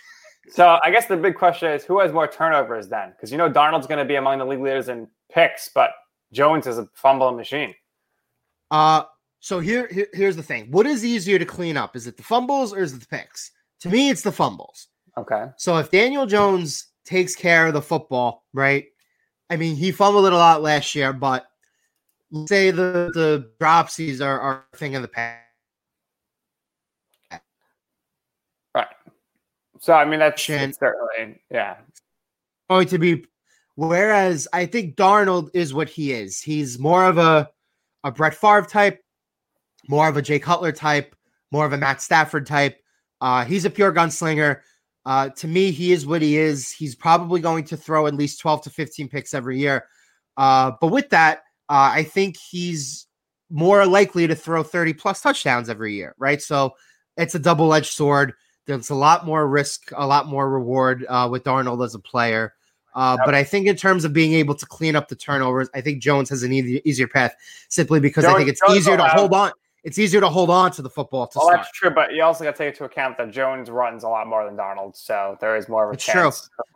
So 0.50 0.80
I 0.84 0.92
guess 0.92 1.08
the 1.08 1.18
big 1.18 1.36
question 1.36 1.72
is 1.72 1.84
who 1.84 2.00
has 2.00 2.12
more 2.12 2.28
turnovers 2.28 2.88
then? 2.88 3.12
Because 3.12 3.32
you 3.32 3.38
know 3.38 3.50
Darnold's 3.50 3.88
going 3.88 4.00
to 4.00 4.06
be 4.06 4.16
among 4.16 4.40
the 4.40 4.46
league 4.46 4.62
leaders 4.62 4.90
in 4.90 5.08
picks, 5.32 5.70
but 5.74 5.92
Jones 6.32 6.68
is 6.68 6.78
a 6.78 6.88
fumbling 6.94 7.36
machine. 7.36 7.74
Uh 8.72 9.04
so 9.40 9.60
here, 9.60 9.88
here 9.92 10.08
here's 10.14 10.36
the 10.36 10.44
thing. 10.44 10.72
What 10.72 10.88
is 10.88 11.06
easier 11.06 11.38
to 11.38 11.46
clean 11.46 11.78
up? 11.78 11.96
Is 11.96 12.08
it 12.08 12.18
the 12.18 12.24
fumbles 12.24 12.74
or 12.74 12.80
is 12.80 12.94
it 12.94 13.02
the 13.02 13.08
picks? 13.08 13.52
To 13.82 13.90
me, 13.90 14.10
it's 14.10 14.22
the 14.24 14.32
fumbles. 14.32 14.88
Okay. 15.18 15.46
So 15.58 15.78
if 15.78 15.92
Daniel 15.92 16.26
Jones 16.26 16.88
takes 17.06 17.36
care 17.36 17.68
of 17.68 17.74
the 17.74 17.82
football, 17.82 18.44
right? 18.54 18.86
I 19.50 19.58
mean, 19.58 19.76
he 19.76 19.92
fumbled 19.92 20.26
it 20.26 20.34
a 20.34 20.38
lot 20.38 20.64
last 20.64 20.96
year, 20.96 21.14
but 21.14 21.46
say 22.48 22.72
the 22.72 23.12
the 23.14 23.52
dropsies 23.62 24.20
are, 24.26 24.40
are 24.40 24.66
a 24.74 24.78
thing 24.78 24.96
of 24.96 25.04
the 25.04 25.08
past. 25.08 25.42
Right. 28.74 28.88
So 29.86 29.94
I 29.94 30.04
mean 30.04 30.18
that's 30.18 30.42
certainly 30.44 31.44
yeah. 31.52 31.76
going 32.72 32.88
to 32.88 32.98
be 32.98 33.24
whereas 33.76 34.48
I 34.52 34.66
think 34.66 34.96
Darnold 34.96 35.52
is 35.54 35.76
what 35.76 35.90
he 35.90 36.12
is. 36.12 36.42
He's 36.42 36.80
more 36.80 37.06
of 37.06 37.20
a 37.20 37.48
a 38.04 38.12
Brett 38.12 38.34
Favre 38.34 38.66
type, 38.66 39.04
more 39.88 40.08
of 40.08 40.18
a 40.18 40.24
Jay 40.24 40.40
Cutler 40.40 40.72
type, 40.72 41.16
more 41.52 41.68
of 41.68 41.74
a 41.74 41.78
Matt 41.78 42.02
Stafford 42.02 42.48
type. 42.48 42.82
Uh, 43.22 43.46
he's 43.46 43.64
a 43.64 43.70
pure 43.70 43.94
gunslinger. 43.94 44.62
Uh, 45.06 45.30
to 45.30 45.48
me, 45.48 45.70
he 45.70 45.92
is 45.92 46.08
what 46.08 46.24
he 46.24 46.36
is. 46.36 46.72
He's 46.72 46.96
probably 46.96 47.40
going 47.40 47.66
to 47.66 47.78
throw 47.78 48.08
at 48.08 48.16
least 48.16 48.40
12 48.40 48.64
to 48.64 48.70
15 48.72 49.08
picks 49.08 49.36
every 49.36 49.60
year. 49.60 49.86
Uh, 50.36 50.72
but 50.82 50.88
with 50.88 51.12
that, 51.12 51.44
uh, 51.70 51.94
I 51.94 52.02
think 52.02 52.38
he's 52.38 53.06
more 53.52 53.86
likely 53.86 54.26
to 54.26 54.34
throw 54.34 54.64
30 54.64 54.94
plus 54.94 55.22
touchdowns 55.22 55.70
every 55.70 55.94
year, 55.94 56.16
right? 56.18 56.42
So 56.42 56.72
it's 57.18 57.36
a 57.36 57.40
double 57.40 57.72
edged 57.72 57.92
sword. 57.92 58.34
There's 58.66 58.90
a 58.90 58.96
lot 58.96 59.26
more 59.26 59.48
risk, 59.48 59.92
a 59.96 60.06
lot 60.06 60.28
more 60.28 60.50
reward 60.50 61.06
uh, 61.08 61.28
with 61.32 61.44
Darnold 61.44 61.84
as 61.86 61.96
a 61.96 62.00
player. 62.00 62.54
Uh, 62.96 63.18
But 63.26 63.36
I 63.36 63.44
think 63.44 63.68
in 63.68 63.76
terms 63.76 64.06
of 64.06 64.14
being 64.14 64.34
able 64.34 64.56
to 64.56 64.66
clean 64.66 64.96
up 64.96 65.08
the 65.10 65.16
turnovers, 65.16 65.70
I 65.76 65.82
think 65.82 66.02
Jones 66.02 66.30
has 66.30 66.44
an 66.44 66.54
easy, 66.54 66.82
easier 66.86 67.08
path 67.08 67.36
simply 67.68 68.00
because 68.00 68.26
I 68.26 68.34
think 68.36 68.50
it's 68.50 68.62
Jones 68.66 68.80
easier 68.80 68.98
to 68.98 69.04
have- 69.04 69.20
hold 69.20 69.34
on. 69.34 69.52
It's 69.84 70.00
easier 70.00 70.20
to 70.22 70.30
hold 70.30 70.50
on 70.50 70.72
to 70.72 70.82
the 70.82 70.90
football 70.90 71.28
to 71.28 71.38
Well, 71.38 71.48
start. 71.50 71.60
that's 71.60 71.72
true, 71.78 71.92
but 71.92 72.12
you 72.14 72.24
also 72.24 72.44
got 72.44 72.56
to 72.56 72.58
take 72.58 72.70
into 72.74 72.86
account 72.86 73.18
that 73.20 73.30
Jones 73.30 73.70
runs 73.70 74.04
a 74.04 74.10
lot 74.10 74.26
more 74.28 74.44
than 74.44 74.58
Darnold, 74.58 74.96
so 74.96 75.38
there 75.40 75.56
is 75.58 75.70
more 75.70 75.84
of 75.84 75.92
a 75.92 75.94
It's 75.94 76.04
true, 76.06 76.32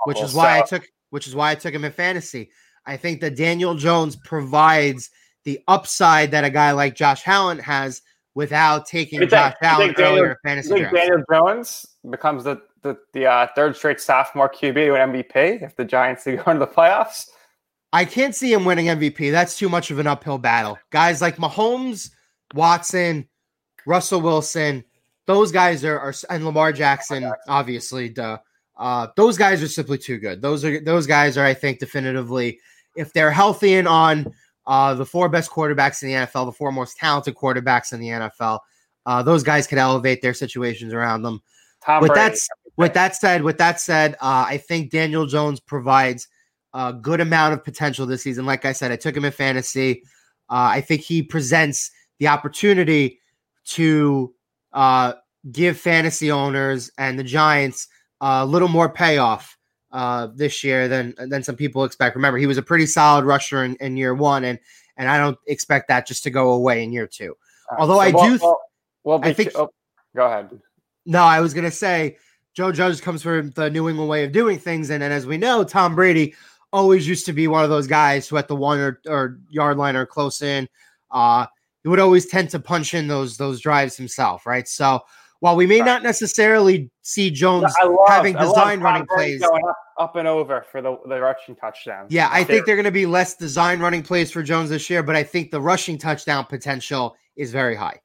which 0.05 0.21
is 0.21 0.35
why 0.35 0.59
I 0.59 0.61
took 0.61 0.87
which 1.09 1.25
is 1.25 1.33
why 1.35 1.49
I 1.49 1.55
took 1.55 1.73
him 1.73 1.83
in 1.85 1.91
fantasy. 1.91 2.51
I 2.85 2.97
think 2.97 3.19
that 3.21 3.35
Daniel 3.35 3.73
Jones 3.73 4.15
provides 4.15 5.09
the 5.43 5.59
upside 5.67 6.29
that 6.31 6.43
a 6.43 6.51
guy 6.51 6.71
like 6.71 6.93
Josh 6.93 7.27
Allen 7.27 7.57
has 7.57 8.03
without 8.39 8.85
taking 8.85 9.19
think- 9.19 9.31
Josh 9.31 9.53
Allen 9.61 9.93
Daniel- 9.93 10.17
earlier 10.17 10.31
in 10.31 10.37
fantasy 10.49 10.69
think 10.69 10.89
drafts. 10.89 10.97
Daniel 10.97 11.23
Jones 11.29 11.85
becomes 12.09 12.45
the 12.45 12.61
the, 12.81 12.97
the 13.11 13.25
uh, 13.25 13.47
third 13.57 13.75
straight 13.75 13.99
sophomore 13.99 14.47
QB 14.47 14.73
to 14.73 14.95
an 14.95 15.11
MVP 15.11 15.61
if 15.61 15.75
the 15.75 15.83
Giants 15.83 16.23
go 16.25 16.31
into 16.31 16.59
the 16.59 16.67
playoffs? 16.67 17.27
I 17.91 18.05
can't 18.05 18.33
see 18.33 18.53
him 18.53 18.63
winning 18.63 18.85
MVP. 18.85 19.31
That's 19.33 19.57
too 19.57 19.67
much 19.67 19.91
of 19.91 19.99
an 19.99 20.07
uphill 20.07 20.37
battle. 20.37 20.77
Guys 20.89 21.21
like 21.21 21.35
Mahomes, 21.35 22.11
Watson, 22.53 23.27
Russell 23.85 24.21
Wilson, 24.21 24.85
those 25.27 25.51
guys 25.51 25.83
are, 25.83 25.99
are 25.99 26.13
and 26.29 26.45
Lamar 26.45 26.71
Jackson, 26.71 27.29
obviously, 27.49 28.07
duh. 28.07 28.37
Uh, 28.77 29.07
those 29.17 29.37
guys 29.37 29.61
are 29.61 29.67
simply 29.67 29.97
too 29.97 30.17
good. 30.17 30.41
Those 30.41 30.63
are 30.63 30.79
those 30.79 31.05
guys 31.05 31.37
are, 31.37 31.45
I 31.45 31.53
think, 31.53 31.79
definitively, 31.79 32.59
if 32.95 33.11
they're 33.11 33.31
healthy 33.31 33.75
and 33.75 33.89
on 33.89 34.31
uh, 34.69 34.93
the 34.93 35.05
four 35.05 35.27
best 35.27 35.49
quarterbacks 35.49 36.03
in 36.03 36.09
the 36.09 36.13
NFL, 36.13 36.45
the 36.45 36.51
four 36.51 36.71
most 36.71 36.95
talented 36.95 37.33
quarterbacks 37.33 37.91
in 37.91 37.99
the 37.99 38.07
NFL, 38.07 38.59
uh, 39.07 39.23
those 39.23 39.41
guys 39.41 39.65
could 39.65 39.79
elevate 39.79 40.21
their 40.21 40.33
situations 40.33 40.93
around 40.93 41.23
them. 41.23 41.41
Tom 41.83 42.03
with 42.03 42.13
Brady. 42.13 42.29
that, 42.29 42.39
with 42.77 42.93
that 42.93 43.15
said, 43.15 43.41
with 43.41 43.57
that 43.57 43.81
said, 43.81 44.13
uh, 44.21 44.45
I 44.47 44.57
think 44.57 44.91
Daniel 44.91 45.25
Jones 45.25 45.59
provides 45.59 46.27
a 46.75 46.93
good 46.93 47.19
amount 47.19 47.55
of 47.55 47.63
potential 47.63 48.05
this 48.05 48.21
season. 48.21 48.45
Like 48.45 48.63
I 48.63 48.73
said, 48.73 48.91
I 48.91 48.95
took 48.95 49.17
him 49.17 49.25
in 49.25 49.31
fantasy. 49.31 50.03
Uh, 50.49 50.69
I 50.71 50.81
think 50.81 51.01
he 51.01 51.23
presents 51.23 51.89
the 52.19 52.27
opportunity 52.27 53.19
to 53.69 54.35
uh, 54.73 55.13
give 55.51 55.79
fantasy 55.79 56.31
owners 56.31 56.91
and 56.99 57.17
the 57.17 57.23
Giants 57.23 57.87
a 58.21 58.45
little 58.45 58.67
more 58.67 58.89
payoff 58.89 59.57
uh, 59.91 60.27
this 60.35 60.63
year 60.63 60.87
than 60.87 61.13
than 61.17 61.43
some 61.43 61.55
people 61.55 61.83
expect. 61.83 62.15
Remember, 62.15 62.37
he 62.37 62.45
was 62.47 62.57
a 62.57 62.61
pretty 62.61 62.85
solid 62.85 63.25
rusher 63.25 63.63
in, 63.63 63.75
in 63.77 63.97
year 63.97 64.13
one, 64.13 64.43
and 64.45 64.59
and 64.97 65.09
I 65.09 65.17
don't 65.17 65.37
expect 65.47 65.87
that 65.87 66.05
just 66.07 66.23
to 66.23 66.29
go 66.29 66.51
away 66.51 66.83
in 66.83 66.91
year 66.91 67.07
two. 67.07 67.35
Although 67.77 67.95
so 67.95 67.99
I 67.99 68.11
we'll- 68.11 68.23
do, 68.23 68.29
th- 68.31 68.41
we'll- 68.41 68.59
we'll 69.03 69.19
I 69.23 69.33
think- 69.33 69.51
oh, 69.55 69.69
go 70.15 70.25
ahead. 70.25 70.49
no, 71.05 71.23
I 71.23 71.39
was 71.39 71.53
gonna 71.53 71.71
say 71.71 72.17
Joe 72.55 72.71
Judge 72.71 73.01
comes 73.01 73.21
from 73.23 73.51
the 73.51 73.69
New 73.69 73.87
England 73.89 74.09
way 74.09 74.23
of 74.25 74.31
doing 74.31 74.59
things, 74.59 74.89
and, 74.89 75.01
and 75.03 75.13
as 75.13 75.25
we 75.25 75.37
know, 75.37 75.63
Tom 75.63 75.95
Brady 75.95 76.35
always 76.73 77.07
used 77.07 77.25
to 77.25 77.33
be 77.33 77.47
one 77.47 77.63
of 77.63 77.69
those 77.69 77.87
guys 77.87 78.27
who 78.27 78.37
at 78.37 78.47
the 78.47 78.55
one 78.55 78.79
or, 78.79 79.01
or 79.07 79.39
yard 79.49 79.77
line 79.77 79.95
or 79.95 80.05
close 80.05 80.41
in, 80.43 80.67
uh, 81.09 81.45
he 81.81 81.89
would 81.89 81.99
always 81.99 82.27
tend 82.27 82.49
to 82.51 82.59
punch 82.59 82.93
in 82.93 83.07
those 83.07 83.37
those 83.37 83.59
drives 83.61 83.95
himself, 83.97 84.45
right? 84.45 84.67
So 84.67 84.99
while 85.39 85.55
we 85.55 85.65
may 85.65 85.79
not 85.79 86.03
necessarily 86.03 86.89
see 87.01 87.31
Jones 87.31 87.73
love, 87.83 87.97
having 88.07 88.35
design 88.35 88.81
running 88.81 89.07
plays, 89.07 89.41
going 89.41 89.63
up, 89.67 89.77
up 89.97 90.15
and 90.15 90.27
over 90.27 90.65
for 90.71 90.81
the 90.81 90.97
the 91.07 91.19
rushing 91.19 91.55
touchdown. 91.55 92.07
yeah, 92.09 92.29
I 92.31 92.43
think 92.43 92.65
they're 92.65 92.75
going 92.75 92.85
to 92.85 92.91
be 92.91 93.05
less 93.05 93.35
design 93.35 93.79
running 93.79 94.03
plays 94.03 94.31
for 94.31 94.43
Jones 94.43 94.69
this 94.69 94.89
year, 94.89 95.03
but 95.03 95.15
I 95.15 95.23
think 95.23 95.51
the 95.51 95.61
rushing 95.61 95.97
touchdown 95.97 96.45
potential 96.45 97.15
is 97.35 97.51
very 97.51 97.75
high. 97.75 97.99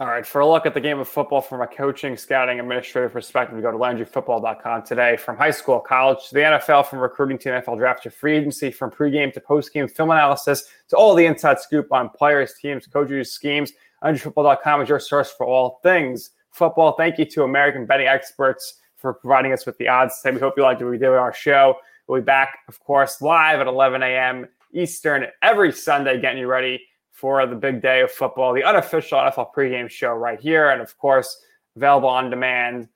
All 0.00 0.06
right, 0.06 0.24
for 0.24 0.40
a 0.40 0.48
look 0.48 0.64
at 0.64 0.72
the 0.72 0.80
game 0.80 0.98
of 0.98 1.06
football 1.08 1.42
from 1.42 1.60
a 1.60 1.66
coaching, 1.66 2.16
scouting, 2.16 2.58
administrative 2.58 3.12
perspective, 3.12 3.54
we 3.54 3.60
go 3.60 3.70
to 3.70 3.76
LandryFootball.com 3.76 4.84
today. 4.84 5.18
From 5.18 5.36
high 5.36 5.50
school, 5.50 5.78
college 5.78 6.26
to 6.28 6.34
the 6.36 6.40
NFL, 6.40 6.86
from 6.86 7.00
recruiting 7.00 7.36
to 7.40 7.50
NFL 7.50 7.76
draft 7.76 8.04
to 8.04 8.10
free 8.10 8.38
agency, 8.38 8.70
from 8.70 8.90
pregame 8.90 9.30
to 9.34 9.40
postgame 9.42 9.90
film 9.90 10.10
analysis 10.10 10.64
to 10.88 10.96
all 10.96 11.14
the 11.14 11.26
inside 11.26 11.60
scoop 11.60 11.92
on 11.92 12.08
players, 12.08 12.54
teams, 12.54 12.86
coaches, 12.86 13.30
schemes. 13.30 13.74
LandryFootball.com 14.02 14.82
is 14.82 14.88
your 14.88 15.00
source 15.00 15.30
for 15.30 15.46
all 15.46 15.80
things 15.82 16.30
football. 16.50 16.92
Thank 16.92 17.18
you 17.18 17.24
to 17.26 17.44
American 17.44 17.86
betting 17.86 18.06
experts 18.06 18.80
for 18.96 19.14
providing 19.14 19.52
us 19.52 19.66
with 19.66 19.78
the 19.78 19.88
odds 19.88 20.20
today. 20.20 20.34
We 20.34 20.40
hope 20.40 20.54
you 20.56 20.62
liked 20.62 20.80
what 20.80 20.90
we 20.90 20.98
did 20.98 21.08
on 21.08 21.14
our 21.14 21.32
show. 21.32 21.76
We'll 22.06 22.20
be 22.20 22.24
back, 22.24 22.58
of 22.68 22.80
course, 22.80 23.22
live 23.22 23.60
at 23.60 23.66
11 23.66 24.02
a.m. 24.02 24.48
Eastern 24.72 25.26
every 25.42 25.72
Sunday, 25.72 26.20
getting 26.20 26.38
you 26.38 26.48
ready 26.48 26.80
for 27.12 27.46
the 27.46 27.54
big 27.54 27.82
day 27.82 28.00
of 28.00 28.10
football, 28.10 28.54
the 28.54 28.64
unofficial 28.64 29.18
NFL 29.18 29.52
pregame 29.54 29.90
show 29.90 30.12
right 30.14 30.40
here. 30.40 30.70
And 30.70 30.80
of 30.80 30.96
course, 30.98 31.44
available 31.76 32.08
on 32.08 32.30
demand 32.30 32.88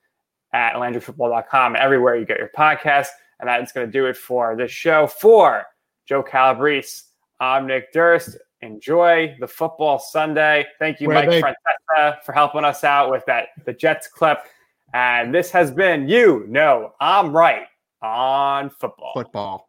at 0.52 0.74
LandryFootball.com, 0.74 1.76
everywhere 1.76 2.16
you 2.16 2.24
get 2.24 2.38
your 2.38 2.50
podcast. 2.56 3.08
And 3.40 3.48
that's 3.48 3.72
going 3.72 3.86
to 3.86 3.92
do 3.92 4.06
it 4.06 4.16
for 4.16 4.56
this 4.56 4.70
show. 4.70 5.06
For 5.06 5.64
Joe 6.06 6.22
Calabrese, 6.22 7.02
I'm 7.40 7.66
Nick 7.66 7.92
Durst. 7.92 8.38
Enjoy 8.64 9.36
the 9.40 9.46
football 9.46 9.98
Sunday. 9.98 10.66
Thank 10.78 10.98
you, 10.98 11.08
Mike 11.08 11.28
Francesa, 11.28 12.22
for 12.24 12.32
helping 12.32 12.64
us 12.64 12.82
out 12.82 13.10
with 13.10 13.22
that 13.26 13.48
the 13.66 13.74
Jets 13.74 14.08
clip. 14.08 14.38
And 14.94 15.34
this 15.34 15.50
has 15.50 15.70
been 15.70 16.08
You 16.08 16.46
Know 16.48 16.94
I'm 16.98 17.36
Right 17.36 17.66
on 18.00 18.70
football. 18.70 19.12
Football. 19.12 19.68